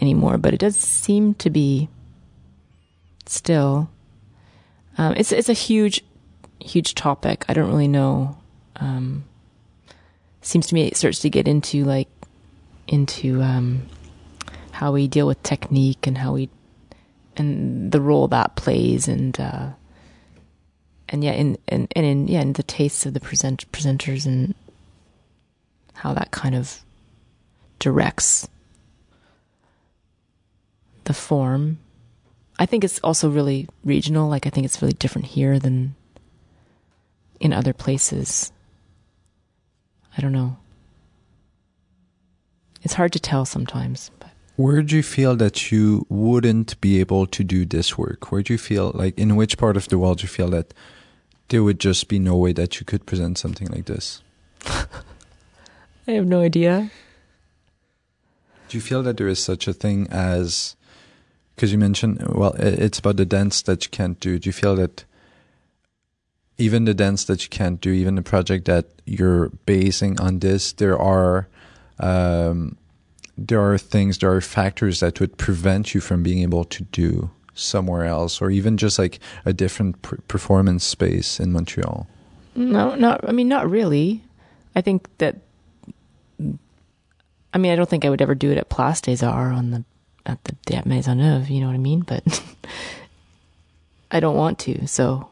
anymore, 0.00 0.38
but 0.38 0.54
it 0.54 0.60
does 0.60 0.76
seem 0.76 1.34
to 1.34 1.50
be 1.50 1.88
still. 3.26 3.90
Um, 5.00 5.14
it's 5.16 5.32
it's 5.32 5.48
a 5.48 5.54
huge, 5.54 6.04
huge 6.60 6.94
topic. 6.94 7.46
I 7.48 7.54
don't 7.54 7.70
really 7.70 7.88
know. 7.88 8.36
Um, 8.76 9.24
seems 10.42 10.66
to 10.66 10.74
me 10.74 10.88
it 10.88 10.96
starts 10.96 11.20
to 11.20 11.30
get 11.30 11.48
into 11.48 11.84
like 11.84 12.10
into 12.86 13.40
um, 13.40 13.88
how 14.72 14.92
we 14.92 15.08
deal 15.08 15.26
with 15.26 15.42
technique 15.42 16.06
and 16.06 16.18
how 16.18 16.34
we 16.34 16.50
and 17.38 17.90
the 17.90 18.00
role 18.00 18.28
that 18.28 18.56
plays 18.56 19.08
and 19.08 19.40
uh, 19.40 19.70
and 21.08 21.24
yeah 21.24 21.32
in 21.32 21.56
and, 21.66 21.90
and 21.96 22.04
in 22.04 22.28
yeah 22.28 22.42
in 22.42 22.52
the 22.52 22.62
tastes 22.62 23.06
of 23.06 23.14
the 23.14 23.20
present 23.20 23.72
presenters 23.72 24.26
and 24.26 24.54
how 25.94 26.12
that 26.12 26.30
kind 26.30 26.54
of 26.54 26.84
directs 27.78 28.46
the 31.04 31.14
form 31.14 31.78
I 32.60 32.66
think 32.66 32.84
it's 32.84 33.00
also 33.02 33.30
really 33.30 33.66
regional. 33.84 34.28
Like, 34.28 34.46
I 34.46 34.50
think 34.50 34.66
it's 34.66 34.82
really 34.82 34.92
different 34.92 35.28
here 35.28 35.58
than 35.58 35.94
in 37.40 37.54
other 37.54 37.72
places. 37.72 38.52
I 40.14 40.20
don't 40.20 40.32
know. 40.32 40.58
It's 42.82 42.92
hard 42.92 43.14
to 43.14 43.18
tell 43.18 43.46
sometimes. 43.46 44.10
But. 44.18 44.28
Where 44.56 44.82
do 44.82 44.94
you 44.94 45.02
feel 45.02 45.36
that 45.36 45.72
you 45.72 46.04
wouldn't 46.10 46.78
be 46.82 47.00
able 47.00 47.26
to 47.28 47.42
do 47.42 47.64
this 47.64 47.96
work? 47.96 48.30
Where 48.30 48.42
do 48.42 48.52
you 48.52 48.58
feel 48.58 48.92
like 48.94 49.18
in 49.18 49.36
which 49.36 49.56
part 49.56 49.78
of 49.78 49.88
the 49.88 49.98
world 49.98 50.18
do 50.18 50.24
you 50.24 50.28
feel 50.28 50.50
that 50.50 50.74
there 51.48 51.64
would 51.64 51.80
just 51.80 52.08
be 52.08 52.18
no 52.18 52.36
way 52.36 52.52
that 52.52 52.78
you 52.78 52.84
could 52.84 53.06
present 53.06 53.38
something 53.38 53.68
like 53.68 53.86
this? 53.86 54.22
I 54.66 56.12
have 56.12 56.26
no 56.26 56.42
idea. 56.42 56.90
Do 58.68 58.76
you 58.76 58.82
feel 58.82 59.02
that 59.04 59.16
there 59.16 59.28
is 59.28 59.42
such 59.42 59.66
a 59.66 59.72
thing 59.72 60.08
as 60.10 60.76
because 61.60 61.72
you 61.72 61.78
mentioned 61.78 62.26
well 62.26 62.54
it's 62.58 62.98
about 62.98 63.18
the 63.18 63.26
dance 63.26 63.60
that 63.60 63.84
you 63.84 63.90
can't 63.90 64.18
do. 64.18 64.38
Do 64.38 64.48
you 64.48 64.52
feel 64.52 64.76
that 64.76 65.04
even 66.56 66.86
the 66.86 66.94
dance 66.94 67.24
that 67.24 67.42
you 67.42 67.50
can't 67.50 67.82
do 67.82 67.90
even 67.90 68.14
the 68.14 68.22
project 68.22 68.64
that 68.64 68.86
you're 69.04 69.50
basing 69.66 70.18
on 70.18 70.38
this 70.38 70.72
there 70.72 70.98
are 70.98 71.48
um, 71.98 72.78
there 73.36 73.60
are 73.60 73.76
things 73.76 74.16
there 74.18 74.32
are 74.32 74.40
factors 74.40 75.00
that 75.00 75.20
would 75.20 75.36
prevent 75.36 75.92
you 75.92 76.00
from 76.00 76.22
being 76.22 76.40
able 76.40 76.64
to 76.64 76.84
do 76.84 77.30
somewhere 77.52 78.06
else 78.06 78.40
or 78.40 78.50
even 78.50 78.78
just 78.78 78.98
like 78.98 79.18
a 79.44 79.52
different 79.52 80.00
pr- 80.00 80.16
performance 80.28 80.82
space 80.82 81.38
in 81.38 81.52
Montreal? 81.52 82.08
No 82.54 82.94
not 82.94 83.28
I 83.28 83.32
mean 83.32 83.48
not 83.48 83.68
really. 83.68 84.24
I 84.74 84.80
think 84.80 85.10
that 85.18 85.36
I 87.52 87.58
mean 87.58 87.70
I 87.70 87.76
don't 87.76 87.90
think 87.90 88.06
I 88.06 88.08
would 88.08 88.22
ever 88.22 88.34
do 88.34 88.50
it 88.50 88.56
at 88.56 88.70
Place 88.70 89.02
des 89.02 89.26
Arts 89.26 89.58
on 89.58 89.72
the 89.72 89.84
at 90.26 90.42
the 90.44 90.74
at 90.74 90.84
Maisonneuve, 90.84 91.50
you 91.50 91.60
know 91.60 91.66
what 91.66 91.74
I 91.74 91.78
mean? 91.78 92.00
But 92.00 92.42
I 94.10 94.20
don't 94.20 94.36
want 94.36 94.58
to, 94.60 94.86
so 94.86 95.28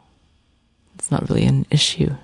it's 0.95 1.11
not 1.11 1.29
really 1.29 1.45
an 1.45 1.67
issue. 1.71 2.15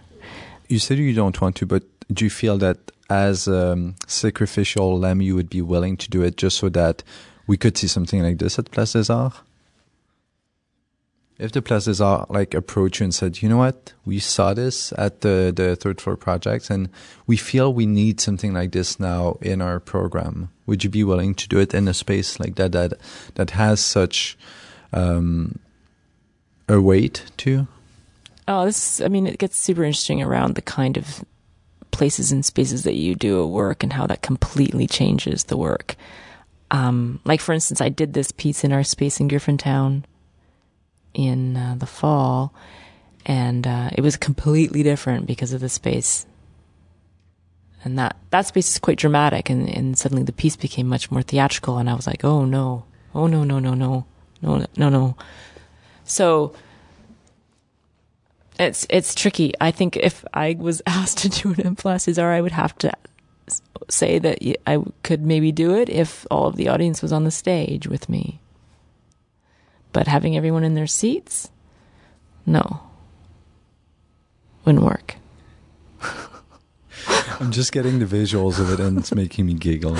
You 0.69 0.79
said 0.79 0.99
you 0.99 1.13
don't 1.13 1.41
want 1.41 1.57
to, 1.57 1.67
but 1.67 1.83
do 2.13 2.25
you 2.25 2.31
feel 2.31 2.59
that 2.59 2.79
as 3.11 3.47
a 3.47 3.73
um, 3.73 3.95
sacrificial 4.07 4.99
lamb, 4.99 5.21
you 5.21 5.35
would 5.35 5.51
be 5.51 5.61
willing 5.61 5.97
to 5.99 6.11
do 6.11 6.23
it 6.23 6.37
just 6.37 6.59
so 6.59 6.69
that 6.71 7.03
we 7.47 7.57
could 7.57 7.77
see 7.77 7.87
something 7.87 8.23
like 8.23 8.39
this 8.39 8.59
at 8.59 8.71
Place 8.71 8.93
des 8.93 9.13
Arts? 9.13 9.41
If 11.39 11.53
the 11.53 11.63
Place 11.63 11.85
des 11.87 12.03
Arts 12.03 12.31
like 12.31 12.55
approach 12.55 13.01
you 13.01 13.05
and 13.05 13.15
said, 13.15 13.43
you 13.43 13.49
know 13.49 13.59
what, 13.59 13.93
we 14.07 14.19
saw 14.21 14.55
this 14.55 14.93
at 14.97 15.21
the, 15.21 15.53
the 15.55 15.77
third 15.77 16.01
floor 16.01 16.17
project 16.17 16.71
and 16.71 16.89
we 17.27 17.37
feel 17.37 17.75
we 17.75 17.87
need 17.87 18.21
something 18.21 18.55
like 18.55 18.73
this 18.73 18.99
now 18.99 19.37
in 19.41 19.61
our 19.61 19.81
program, 19.81 20.51
would 20.67 20.85
you 20.85 20.91
be 20.91 21.05
willing 21.05 21.35
to 21.35 21.49
do 21.49 21.59
it 21.59 21.75
in 21.75 21.89
a 21.89 21.95
space 21.95 22.41
like 22.41 22.55
that 22.57 22.73
that 22.73 22.95
that 23.35 23.51
has 23.51 23.81
such 23.81 24.37
um, 24.93 25.59
a 26.69 26.81
weight 26.81 27.25
to? 27.39 27.67
Oh, 28.47 28.65
this 28.65 29.01
I 29.01 29.09
mean, 29.09 29.27
it 29.27 29.39
gets 29.39 29.57
super 29.57 29.85
interesting 29.85 30.23
around 30.23 30.55
the 30.55 30.63
kind 30.63 30.97
of 30.97 31.25
places 31.91 32.33
and 32.33 32.45
spaces 32.45 32.83
that 32.83 32.95
you 32.95 33.15
do 33.15 33.39
a 33.39 33.47
work 33.47 33.83
and 33.83 33.93
how 33.93 34.07
that 34.07 34.23
completely 34.23 34.87
changes 34.87 35.45
the 35.45 35.57
work. 35.57 35.95
Um, 36.71 37.21
like 37.25 37.41
for 37.41 37.53
instance, 37.53 37.81
I 37.81 37.89
did 37.89 38.15
this 38.15 38.33
piece 38.33 38.65
in 38.65 38.73
our 38.73 38.83
space 38.83 39.21
in 39.21 39.29
Griffintown 39.29 40.05
in 41.15 41.57
uh, 41.57 41.77
the 41.79 41.87
fall, 41.87 42.53
and 43.25 43.67
uh, 43.67 43.91
it 43.93 44.01
was 44.01 44.17
completely 44.17 44.83
different 44.83 45.27
because 45.27 45.53
of 45.53 45.61
the 45.61 45.69
space. 45.69 46.27
And 47.85 47.99
that 47.99 48.17
that 48.31 48.47
space 48.47 48.71
is 48.71 48.79
quite 48.79 48.99
dramatic, 48.99 49.51
and, 49.51 49.69
and 49.69 49.97
suddenly 49.97 50.25
the 50.25 50.33
piece 50.33 50.57
became 50.57 50.89
much 50.89 51.11
more 51.11 51.23
theatrical, 51.23 51.77
and 51.77 51.91
I 51.91 51.95
was 51.95 52.07
like, 52.07 52.25
oh 52.25 52.47
no, 52.47 52.85
oh 53.15 53.27
no, 53.27 53.45
no, 53.45 53.59
no, 53.59 53.75
no, 53.75 54.07
no, 54.41 54.67
no, 54.77 54.89
no. 54.89 55.17
So 56.05 56.55
it's 58.59 58.87
it's 58.89 59.15
tricky. 59.15 59.53
I 59.61 59.71
think 59.71 59.97
if 59.97 60.25
I 60.33 60.57
was 60.59 60.81
asked 60.87 61.19
to 61.19 61.29
do 61.29 61.51
an 61.51 61.77
César, 61.77 62.33
I 62.33 62.41
would 62.41 62.53
have 62.53 62.77
to 62.79 62.93
say 63.91 64.19
that 64.19 64.39
I 64.67 64.83
could 65.03 65.27
maybe 65.27 65.53
do 65.53 65.75
it 65.75 65.91
if 65.91 66.27
all 66.31 66.47
of 66.47 66.57
the 66.57 66.69
audience 66.69 67.03
was 67.03 67.13
on 67.13 67.25
the 67.25 67.31
stage 67.31 67.87
with 67.87 68.09
me. 68.09 68.41
But 69.93 70.09
having 70.09 70.37
everyone 70.37 70.65
in 70.65 70.75
their 70.75 70.87
seats, 70.87 71.51
no, 72.47 72.81
wouldn't 74.65 74.85
work. 74.85 75.17
I'm 77.41 77.51
just 77.51 77.73
getting 77.73 77.99
the 77.99 78.07
visuals 78.07 78.59
of 78.59 78.73
it 78.73 78.81
and 78.81 78.99
it's 78.99 79.15
making 79.15 79.47
me 79.47 79.55
giggle. 79.55 79.97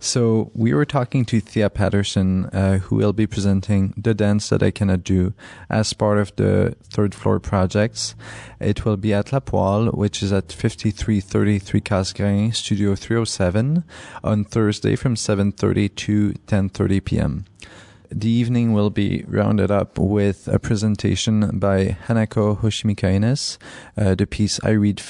So 0.00 0.52
we 0.54 0.72
were 0.74 0.84
talking 0.84 1.24
to 1.24 1.40
Thea 1.40 1.68
Patterson, 1.68 2.46
uh, 2.46 2.78
who 2.78 2.94
will 2.94 3.12
be 3.12 3.26
presenting 3.26 3.94
the 3.96 4.14
dance 4.14 4.48
that 4.48 4.62
I 4.62 4.70
cannot 4.70 5.02
do 5.02 5.34
as 5.68 5.92
part 5.92 6.18
of 6.18 6.34
the 6.36 6.76
third 6.84 7.16
floor 7.16 7.40
projects. 7.40 8.14
It 8.60 8.84
will 8.84 8.96
be 8.96 9.12
at 9.12 9.32
La 9.32 9.40
Poêle, 9.40 9.92
which 9.92 10.22
is 10.22 10.32
at 10.32 10.52
5333 10.52 11.80
Casgrain, 11.80 12.52
Studio 12.52 12.94
307, 12.94 13.82
on 14.22 14.44
Thursday 14.44 14.94
from 14.94 15.16
7:30 15.16 15.88
to 15.96 16.32
10:30 16.46 17.04
p.m. 17.04 17.44
The 18.10 18.30
evening 18.30 18.72
will 18.72 18.88
be 18.88 19.24
rounded 19.26 19.70
up 19.70 19.98
with 19.98 20.48
a 20.48 20.58
presentation 20.58 21.58
by 21.58 21.98
Hanako 22.06 22.58
Hoshimi-Caines 22.58 23.58
uh, 23.98 24.14
the 24.14 24.26
piece 24.26 24.58
I 24.64 24.70
read, 24.70 25.02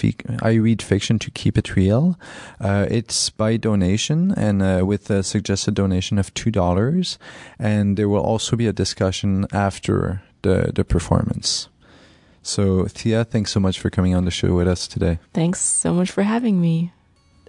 I 0.43 0.55
read 0.55 0.83
Fiction 0.83 1.19
to 1.21 1.31
Keep 1.31 1.59
It 1.59 1.77
Real. 1.77 2.19
Uh, 2.61 2.87
it's 2.91 3.31
by 3.31 3.57
donation 3.57 4.33
and 4.33 4.63
uh, 4.63 4.83
with 4.85 5.11
a 5.11 5.23
suggested 5.23 5.75
donation 5.75 6.19
of 6.19 6.35
$2. 6.35 7.19
And 7.59 7.97
there 7.97 8.09
will 8.09 8.23
also 8.23 8.57
be 8.57 8.67
a 8.67 8.73
discussion 8.73 9.47
after 9.53 10.23
the, 10.43 10.73
the 10.75 10.85
performance. 10.85 11.69
So, 12.43 12.87
Thea, 12.87 13.25
thanks 13.25 13.53
so 13.53 13.61
much 13.61 13.79
for 13.79 13.91
coming 13.91 14.15
on 14.15 14.25
the 14.25 14.31
show 14.31 14.55
with 14.55 14.67
us 14.67 14.89
today. 14.89 15.19
Thanks 15.35 15.61
so 15.61 15.93
much 15.93 16.11
for 16.11 16.23
having 16.23 16.61
me 16.61 16.93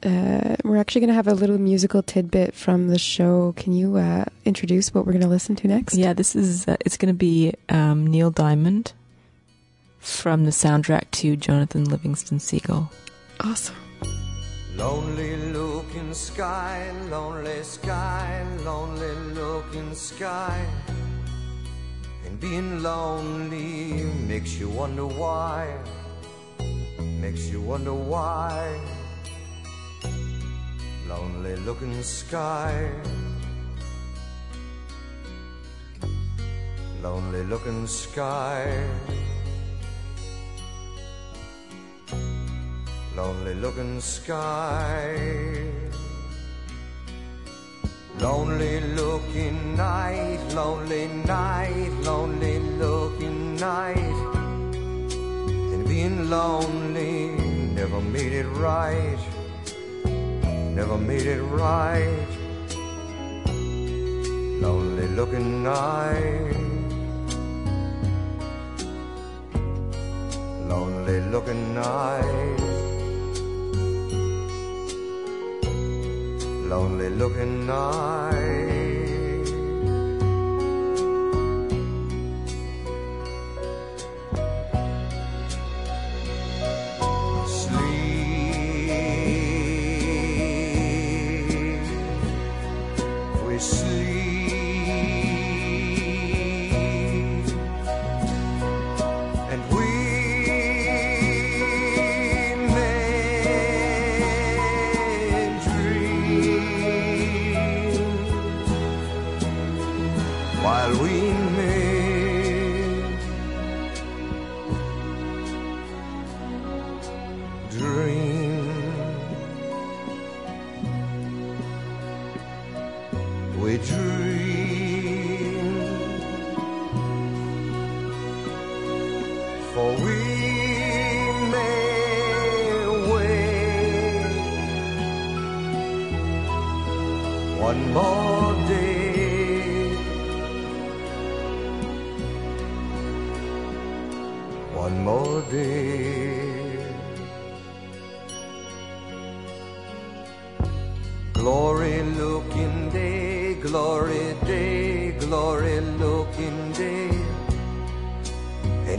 uh, 0.04 0.56
we're 0.64 0.78
actually 0.78 1.02
going 1.02 1.10
to 1.10 1.14
have 1.14 1.28
a 1.28 1.34
little 1.34 1.58
musical 1.58 2.02
tidbit 2.02 2.54
from 2.54 2.88
the 2.88 3.00
show. 3.00 3.54
Can 3.58 3.74
you 3.74 3.98
uh, 3.98 4.26
introduce 4.46 4.94
what 4.94 5.06
we're 5.06 5.12
going 5.12 5.24
to 5.24 5.28
listen 5.28 5.56
to 5.58 5.68
next? 5.68 5.96
Yeah, 5.96 6.14
this 6.14 6.36
is 6.36 6.68
uh, 6.68 6.78
it's 6.82 6.98
going 6.98 7.14
to 7.14 7.18
be 7.18 7.54
um, 7.70 8.08
Neil 8.08 8.32
Diamond 8.32 8.94
from 10.00 10.46
the 10.46 10.52
soundtrack 10.52 11.12
to 11.12 11.36
Jonathan 11.36 11.86
Livingston 11.86 12.40
Seagull. 12.40 12.92
Awesome. 13.42 13.76
Lonely 14.76 15.36
looking 15.52 16.14
sky, 16.14 16.90
lonely 17.10 17.64
sky, 17.64 18.46
lonely 18.64 19.12
looking 19.34 19.94
sky. 19.94 20.66
And 22.26 22.40
being 22.40 22.82
lonely 22.82 24.04
makes 24.28 24.58
you 24.58 24.70
wonder 24.70 25.06
why. 25.06 25.78
Makes 27.20 27.50
you 27.50 27.60
wonder 27.60 27.94
why 27.94 28.80
lonely 31.10 31.56
looking 31.66 32.04
sky. 32.04 32.92
Lonely 37.02 37.44
looking 37.44 37.88
sky. 37.88 38.70
Lonely 43.16 43.56
looking 43.56 44.00
sky. 44.00 45.18
Lonely 48.20 48.80
looking 48.96 49.76
night, 49.76 50.42
lonely 50.54 51.08
night, 51.26 51.92
lonely 52.04 52.60
looking 52.78 53.56
night. 53.56 54.18
And 55.74 55.88
being 55.88 56.30
lonely 56.30 57.30
never 57.74 58.00
made 58.00 58.34
it 58.34 58.48
right 58.68 59.39
never 60.80 60.98
made 60.98 61.28
it 61.28 61.42
right. 61.42 62.26
Lonely 64.64 65.08
looking 65.20 65.62
night. 65.62 66.56
Lonely 70.70 71.20
looking 71.34 71.76
night. 71.76 72.60
Lonely 76.72 77.10
looking 77.10 77.68
night. 77.68 78.69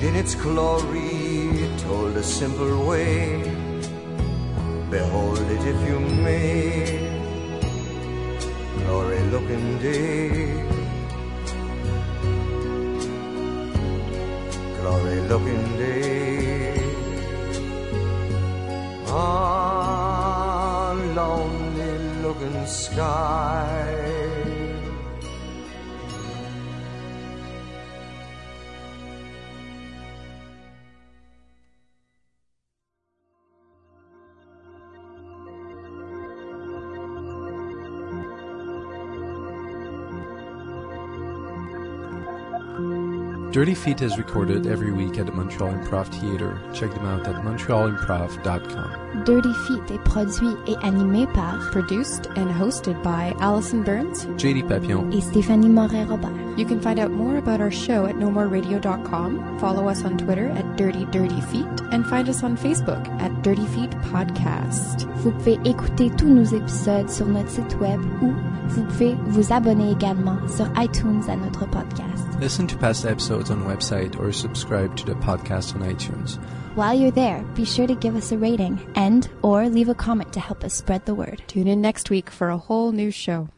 and 0.00 0.08
in 0.08 0.16
its 0.16 0.34
glory 0.34 1.68
told 1.78 2.16
a 2.16 2.22
simple 2.22 2.86
way. 2.86 3.42
Behold 4.90 5.38
it 5.38 5.62
if 5.72 5.88
you 5.88 6.00
may, 6.00 6.98
glory 8.78 9.20
looking 9.34 9.78
day. 9.78 10.64
Glory 14.80 15.20
looking 15.32 15.76
day. 15.76 16.82
A 19.06 19.12
ah, 19.12 20.94
lonely 21.14 22.22
looking 22.22 22.66
sky. 22.66 24.09
Dirty 43.52 43.74
Feet 43.74 44.00
is 44.00 44.16
recorded 44.16 44.68
every 44.68 44.92
week 44.92 45.18
at 45.18 45.26
the 45.26 45.32
Montreal 45.32 45.72
Improv 45.72 46.06
Theatre. 46.20 46.56
Check 46.72 46.94
them 46.94 47.04
out 47.04 47.26
at 47.26 47.34
montrealimprov.com. 47.42 49.24
Dirty 49.24 49.52
Feet 49.66 49.90
est 49.90 50.04
produit 50.04 50.56
et 50.68 50.76
animé 50.84 51.26
par 51.34 51.58
Produced 51.72 52.28
and 52.36 52.48
hosted 52.48 53.02
by 53.02 53.34
Allison 53.40 53.82
Burns. 53.82 54.24
JD 54.36 54.68
Papillon. 54.68 55.10
et 55.10 55.20
Stéphanie 55.20 55.68
Moret-Robert. 55.68 56.56
You 56.56 56.64
can 56.64 56.80
find 56.80 57.00
out 57.00 57.10
more 57.10 57.38
about 57.38 57.60
our 57.60 57.72
show 57.72 58.06
at 58.06 58.14
nomoreradio.com, 58.14 59.58
follow 59.58 59.88
us 59.88 60.04
on 60.04 60.16
Twitter 60.16 60.48
at 60.50 60.76
Dirty 60.76 61.04
Dirty 61.06 61.40
Feet, 61.50 61.66
and 61.90 62.06
find 62.06 62.28
us 62.28 62.44
on 62.44 62.56
Facebook 62.56 63.04
at 63.20 63.42
Dirty 63.42 63.66
Feet 63.66 63.90
Podcast. 64.12 65.08
Vous 65.16 65.32
pouvez 65.32 65.58
écouter 65.64 66.08
tous 66.16 66.28
nos 66.28 66.44
épisodes 66.44 67.10
sur 67.10 67.26
notre 67.26 67.50
site 67.50 67.76
web 67.80 68.00
ou 68.22 68.32
vous 68.68 68.84
pouvez 68.84 69.16
vous 69.26 69.52
abonner 69.52 69.90
également 69.90 70.38
sur 70.46 70.68
iTunes 70.76 71.22
à 71.28 71.34
notre 71.34 71.66
podcast. 71.68 72.29
Listen 72.40 72.66
to 72.68 72.76
past 72.78 73.04
episodes 73.04 73.50
on 73.50 73.64
website 73.64 74.18
or 74.18 74.32
subscribe 74.32 74.96
to 74.96 75.04
the 75.04 75.12
podcast 75.12 75.74
on 75.74 75.82
iTunes. 75.82 76.42
While 76.74 76.94
you're 76.94 77.10
there, 77.10 77.42
be 77.54 77.66
sure 77.66 77.86
to 77.86 77.94
give 77.94 78.16
us 78.16 78.32
a 78.32 78.38
rating 78.38 78.80
and 78.94 79.28
or 79.42 79.68
leave 79.68 79.90
a 79.90 79.94
comment 79.94 80.32
to 80.32 80.40
help 80.40 80.64
us 80.64 80.72
spread 80.72 81.04
the 81.04 81.14
word. 81.14 81.42
Tune 81.48 81.68
in 81.68 81.82
next 81.82 82.08
week 82.08 82.30
for 82.30 82.48
a 82.48 82.56
whole 82.56 82.92
new 82.92 83.10
show. 83.10 83.48